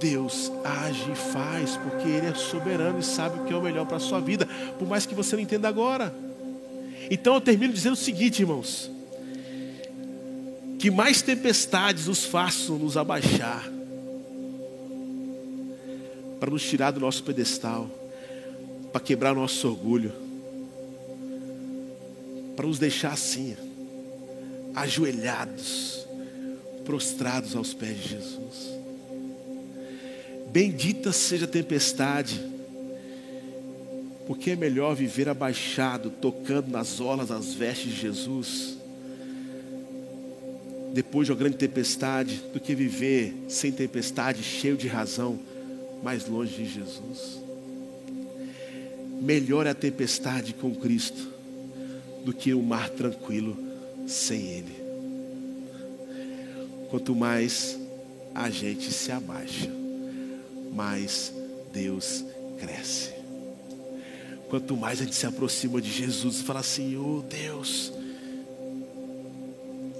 Deus 0.00 0.52
age 0.64 1.10
e 1.10 1.14
faz, 1.14 1.76
porque 1.76 2.08
Ele 2.08 2.26
é 2.26 2.34
soberano 2.34 2.98
e 2.98 3.02
sabe 3.02 3.40
o 3.40 3.44
que 3.44 3.52
é 3.52 3.56
o 3.56 3.62
melhor 3.62 3.86
para 3.86 3.96
a 3.96 4.00
sua 4.00 4.20
vida, 4.20 4.46
por 4.78 4.86
mais 4.86 5.06
que 5.06 5.14
você 5.14 5.36
não 5.36 5.42
entenda 5.42 5.68
agora. 5.68 6.14
Então 7.10 7.34
eu 7.34 7.40
termino 7.40 7.72
dizendo 7.72 7.94
o 7.94 7.96
seguinte, 7.96 8.42
irmãos: 8.42 8.90
que 10.78 10.90
mais 10.90 11.22
tempestades 11.22 12.06
nos 12.06 12.24
façam 12.24 12.78
nos 12.78 12.96
abaixar, 12.96 13.64
para 16.38 16.50
nos 16.50 16.62
tirar 16.62 16.90
do 16.90 17.00
nosso 17.00 17.22
pedestal, 17.24 17.88
para 18.92 19.00
quebrar 19.00 19.34
nosso 19.34 19.66
orgulho, 19.68 20.12
para 22.54 22.66
nos 22.66 22.78
deixar 22.78 23.12
assim, 23.12 23.56
ajoelhados, 24.74 26.05
prostrados 26.86 27.56
aos 27.56 27.74
pés 27.74 27.98
de 27.98 28.08
Jesus. 28.10 28.76
Bendita 30.50 31.12
seja 31.12 31.44
a 31.44 31.48
tempestade, 31.48 32.40
porque 34.26 34.52
é 34.52 34.56
melhor 34.56 34.94
viver 34.94 35.28
abaixado, 35.28 36.10
tocando 36.10 36.70
nas 36.70 37.00
orlas 37.00 37.28
das 37.28 37.52
vestes 37.52 37.92
de 37.92 38.00
Jesus, 38.00 38.78
depois 40.94 41.26
de 41.26 41.32
uma 41.32 41.38
grande 41.38 41.56
tempestade, 41.56 42.42
do 42.54 42.60
que 42.60 42.74
viver 42.74 43.34
sem 43.48 43.70
tempestade, 43.70 44.42
cheio 44.42 44.76
de 44.76 44.88
razão, 44.88 45.38
mais 46.02 46.26
longe 46.26 46.54
de 46.54 46.72
Jesus. 46.72 47.42
Melhor 49.20 49.66
é 49.66 49.70
a 49.70 49.74
tempestade 49.74 50.54
com 50.54 50.74
Cristo 50.74 51.28
do 52.24 52.32
que 52.32 52.54
o 52.54 52.62
mar 52.62 52.88
tranquilo 52.88 53.56
sem 54.06 54.40
Ele. 54.40 54.85
Quanto 56.90 57.14
mais 57.14 57.78
a 58.34 58.50
gente 58.50 58.92
se 58.92 59.10
abaixa 59.10 59.76
mais 60.76 61.32
Deus 61.72 62.22
cresce. 62.58 63.14
Quanto 64.50 64.76
mais 64.76 65.00
a 65.00 65.04
gente 65.04 65.16
se 65.16 65.26
aproxima 65.26 65.80
de 65.80 65.90
Jesus 65.90 66.40
e 66.40 66.42
fala 66.44 66.60
assim, 66.60 66.96
oh 66.96 67.22
Deus, 67.22 67.92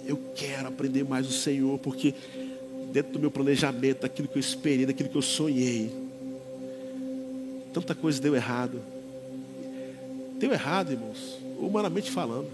eu 0.06 0.18
quero 0.36 0.68
aprender 0.68 1.02
mais 1.02 1.26
do 1.26 1.32
Senhor, 1.32 1.78
porque 1.78 2.14
dentro 2.92 3.14
do 3.14 3.18
meu 3.18 3.30
planejamento, 3.30 4.02
daquilo 4.02 4.28
que 4.28 4.36
eu 4.36 4.40
esperei, 4.40 4.86
daquilo 4.86 5.08
que 5.08 5.16
eu 5.16 5.22
sonhei, 5.22 5.90
tanta 7.72 7.94
coisa 7.94 8.20
deu 8.20 8.36
errado. 8.36 8.80
Deu 10.38 10.52
errado, 10.52 10.92
irmãos, 10.92 11.38
humanamente 11.58 12.10
falando. 12.10 12.48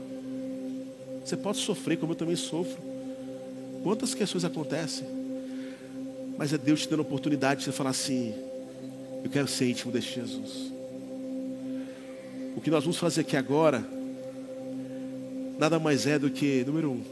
Você 1.25 1.37
pode 1.37 1.59
sofrer, 1.59 1.99
como 1.99 2.13
eu 2.13 2.17
também 2.17 2.37
sofro. 2.37 2.92
Quantas 3.83 4.15
questões 4.15 4.45
acontecem? 4.45 5.07
Mas 6.39 6.53
é 6.53 6.59
Deus 6.59 6.83
te 6.83 6.89
dando 6.89 7.01
a 7.01 7.03
oportunidade 7.03 7.61
de 7.61 7.67
você 7.67 7.73
falar 7.73 7.91
assim: 7.91 8.35
Eu 9.25 9.31
quero 9.31 9.49
ser 9.49 9.69
íntimo 9.69 9.93
deste 9.93 10.15
Jesus. 10.15 10.73
O 12.57 12.61
que 12.61 12.71
nós 12.71 12.85
vamos 12.85 12.99
fazer 12.99 13.23
aqui 13.23 13.37
agora, 13.37 13.85
nada 15.59 15.79
mais 15.79 16.07
é 16.07 16.19
do 16.19 16.31
que, 16.31 16.65
número 16.65 16.91
um, 16.91 17.03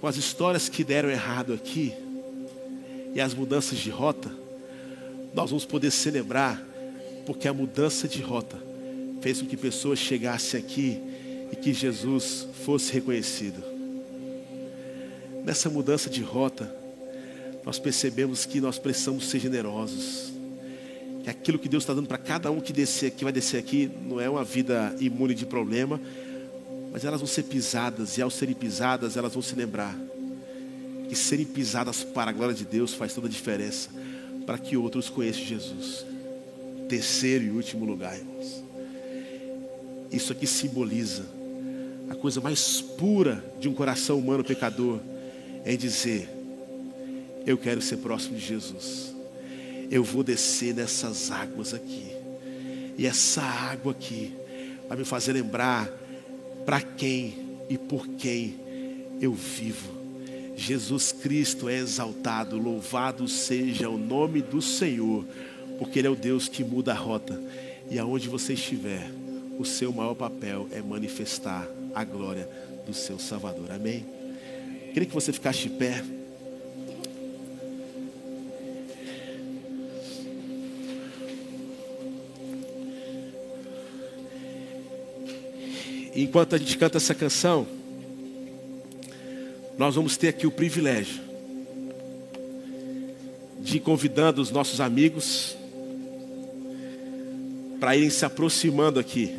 com 0.00 0.06
as 0.06 0.16
histórias 0.16 0.68
que 0.68 0.84
deram 0.84 1.10
errado 1.10 1.52
aqui 1.52 1.94
e 3.14 3.20
as 3.20 3.34
mudanças 3.34 3.78
de 3.78 3.90
rota, 3.90 4.30
nós 5.34 5.50
vamos 5.50 5.64
poder 5.64 5.90
celebrar, 5.90 6.62
porque 7.24 7.48
a 7.48 7.54
mudança 7.54 8.06
de 8.06 8.20
rota 8.20 8.58
fez 9.20 9.40
com 9.40 9.46
que 9.46 9.56
pessoas 9.56 9.98
chegassem 9.98 10.60
aqui 10.60 11.00
e 11.52 11.56
que 11.56 11.72
Jesus 11.72 12.46
fosse 12.64 12.92
reconhecido. 12.92 13.71
Nessa 15.44 15.68
mudança 15.68 16.08
de 16.08 16.22
rota, 16.22 16.72
nós 17.64 17.78
percebemos 17.78 18.44
que 18.44 18.60
nós 18.60 18.78
precisamos 18.78 19.28
ser 19.28 19.38
generosos. 19.38 20.32
Que 21.24 21.30
aquilo 21.30 21.58
que 21.58 21.68
Deus 21.68 21.82
está 21.82 21.94
dando 21.94 22.08
para 22.08 22.18
cada 22.18 22.50
um 22.50 22.60
que 22.60 22.72
descer 22.72 23.06
aqui, 23.08 23.24
vai 23.24 23.32
descer 23.32 23.58
aqui, 23.58 23.90
não 24.08 24.20
é 24.20 24.28
uma 24.28 24.44
vida 24.44 24.94
imune 24.98 25.34
de 25.34 25.46
problema, 25.46 26.00
mas 26.92 27.04
elas 27.04 27.20
vão 27.20 27.28
ser 27.28 27.44
pisadas, 27.44 28.18
e 28.18 28.22
ao 28.22 28.30
serem 28.30 28.54
pisadas, 28.54 29.16
elas 29.16 29.32
vão 29.32 29.42
se 29.42 29.54
lembrar 29.54 29.96
que 31.12 31.18
serem 31.18 31.44
pisadas 31.44 32.02
para 32.02 32.30
a 32.30 32.32
glória 32.32 32.54
de 32.54 32.64
Deus 32.64 32.94
faz 32.94 33.12
toda 33.12 33.26
a 33.26 33.30
diferença 33.30 33.90
para 34.46 34.56
que 34.56 34.78
outros 34.78 35.10
conheçam 35.10 35.44
Jesus. 35.44 36.06
Terceiro 36.88 37.44
e 37.44 37.50
último 37.50 37.84
lugar, 37.84 38.16
irmãos. 38.16 38.64
Isso 40.10 40.32
aqui 40.32 40.46
simboliza 40.46 41.26
a 42.08 42.14
coisa 42.14 42.40
mais 42.40 42.80
pura 42.80 43.44
de 43.60 43.68
um 43.68 43.74
coração 43.74 44.18
humano 44.18 44.42
pecador 44.42 45.00
é 45.64 45.76
dizer: 45.76 46.28
Eu 47.46 47.56
quero 47.56 47.80
ser 47.80 47.98
próximo 47.98 48.36
de 48.36 48.44
Jesus. 48.44 49.14
Eu 49.90 50.02
vou 50.02 50.22
descer 50.22 50.74
nessas 50.74 51.30
águas 51.30 51.74
aqui. 51.74 52.12
E 52.96 53.06
essa 53.06 53.42
água 53.42 53.92
aqui 53.92 54.32
vai 54.88 54.98
me 54.98 55.04
fazer 55.04 55.32
lembrar 55.32 55.90
para 56.64 56.80
quem 56.80 57.34
e 57.68 57.76
por 57.76 58.06
quem 58.08 58.56
eu 59.20 59.32
vivo. 59.32 60.02
Jesus 60.56 61.12
Cristo 61.12 61.68
é 61.68 61.78
exaltado, 61.78 62.58
louvado 62.58 63.26
seja 63.26 63.88
o 63.88 63.98
nome 63.98 64.42
do 64.42 64.60
Senhor, 64.60 65.24
porque 65.78 65.98
Ele 65.98 66.08
é 66.08 66.10
o 66.10 66.16
Deus 66.16 66.48
que 66.48 66.62
muda 66.62 66.92
a 66.92 66.96
rota. 66.96 67.40
E 67.90 67.98
aonde 67.98 68.28
você 68.28 68.52
estiver, 68.52 69.10
o 69.58 69.64
seu 69.64 69.92
maior 69.92 70.14
papel 70.14 70.68
é 70.70 70.80
manifestar 70.80 71.68
a 71.94 72.04
glória 72.04 72.48
do 72.86 72.94
seu 72.94 73.18
Salvador. 73.18 73.70
Amém? 73.70 74.21
Queria 74.92 75.08
que 75.08 75.14
você 75.14 75.32
ficasse 75.32 75.60
de 75.60 75.70
pé. 75.70 76.04
Enquanto 86.14 86.54
a 86.54 86.58
gente 86.58 86.76
canta 86.76 86.98
essa 86.98 87.14
canção, 87.14 87.66
nós 89.78 89.94
vamos 89.94 90.18
ter 90.18 90.28
aqui 90.28 90.46
o 90.46 90.50
privilégio 90.50 91.22
de 93.60 93.78
ir 93.78 93.80
convidando 93.80 94.42
os 94.42 94.50
nossos 94.50 94.78
amigos 94.78 95.56
para 97.80 97.96
irem 97.96 98.10
se 98.10 98.26
aproximando 98.26 99.00
aqui, 99.00 99.34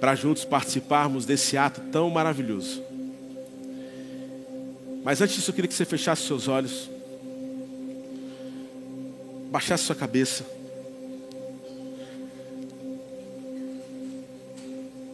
para 0.00 0.14
juntos 0.14 0.46
participarmos 0.46 1.26
desse 1.26 1.58
ato 1.58 1.82
tão 1.92 2.08
maravilhoso. 2.08 2.89
Mas 5.02 5.20
antes 5.20 5.36
disso, 5.36 5.50
eu 5.50 5.54
queria 5.54 5.68
que 5.68 5.74
você 5.74 5.84
fechasse 5.84 6.22
seus 6.22 6.46
olhos, 6.48 6.90
baixasse 9.50 9.84
sua 9.84 9.96
cabeça. 9.96 10.44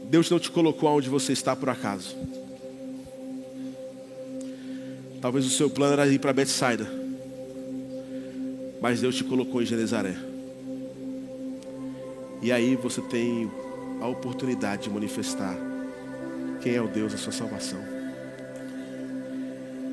Deus 0.09 0.31
não 0.31 0.39
te 0.39 0.51
colocou 0.51 0.89
onde 0.91 1.09
você 1.09 1.33
está 1.33 1.55
por 1.55 1.69
acaso. 1.69 2.17
Talvez 5.21 5.45
o 5.47 5.51
seu 5.51 5.69
plano 5.69 5.95
era 5.95 6.07
ir 6.07 6.19
para 6.19 6.33
Betsaida. 6.33 6.87
Mas 8.81 9.01
Deus 9.01 9.17
te 9.17 9.25
colocou 9.25 9.63
em 9.63 9.67
Genezaré. 9.67 10.15
E 12.43 12.53
aí 12.53 12.77
você 12.77 13.01
tem 13.01 13.51
a 14.01 14.07
oportunidade 14.07 14.85
de 14.85 14.91
manifestar 14.91 15.57
quem 16.61 16.75
é 16.75 16.81
o 16.81 16.87
Deus 16.87 17.13
da 17.13 17.19
sua 17.19 17.33
salvação. 17.33 17.81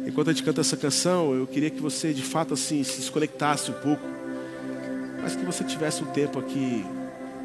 Enquanto 0.06 0.30
a 0.30 0.34
gente 0.34 0.44
canta 0.44 0.62
essa 0.62 0.76
canção, 0.76 1.34
eu 1.34 1.48
queria 1.48 1.70
que 1.70 1.82
você 1.82 2.14
de 2.14 2.22
fato 2.22 2.54
assim 2.54 2.84
se 2.84 2.98
desconectasse 2.98 3.72
um 3.72 3.76
pouco, 3.76 4.04
mas 5.22 5.36
que 5.36 5.46
você 5.46 5.64
tivesse 5.64 6.04
um 6.04 6.08
tempo 6.08 6.40
aqui 6.40 6.86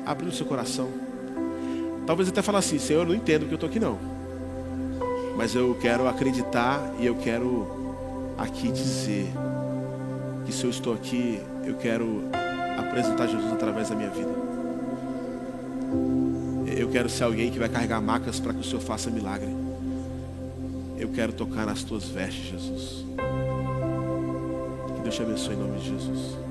abrindo 0.05 0.33
seu 0.33 0.45
coração. 0.45 0.89
Talvez 2.07 2.29
até 2.29 2.43
falar 2.43 2.59
assim, 2.59 2.79
Senhor, 2.79 3.03
eu 3.03 3.09
não 3.09 3.15
entendo 3.15 3.47
que 3.47 3.53
eu 3.53 3.57
estou 3.57 3.69
aqui 3.69 3.79
não. 3.79 3.99
Mas 5.37 5.55
eu 5.55 5.77
quero 5.81 6.09
acreditar 6.09 6.93
e 6.99 7.07
eu 7.07 7.15
quero 7.15 8.35
aqui 8.37 8.73
dizer 8.73 9.29
que 10.45 10.53
se 10.53 10.65
eu 10.65 10.71
estou 10.71 10.95
aqui, 10.95 11.41
eu 11.65 11.75
quero 11.75 12.25
apresentar 12.79 13.29
Jesus 13.29 13.53
através 13.53 13.91
da 13.91 13.95
minha 13.95 14.11
vida. 14.11 14.31
Eu 16.77 16.89
quero 16.89 17.09
ser 17.09 17.25
alguém 17.25 17.51
que 17.51 17.59
vai 17.59 17.69
carregar 17.69 18.01
macas 18.01 18.41
para 18.41 18.53
que 18.53 18.61
o 18.61 18.65
Senhor 18.65 18.81
faça 18.81 19.11
milagre. 19.11 19.68
Eu 20.99 21.09
quero 21.11 21.33
tocar 21.33 21.65
nas 21.65 21.85
tuas 21.85 22.09
vestes, 22.09 22.47
Jesus. 22.51 23.05
Que 24.97 25.03
Deus 25.03 25.15
te 25.15 25.23
abençoe 25.23 25.55
em 25.55 25.59
nome 25.59 25.79
de 25.79 25.91
Jesus. 25.91 26.48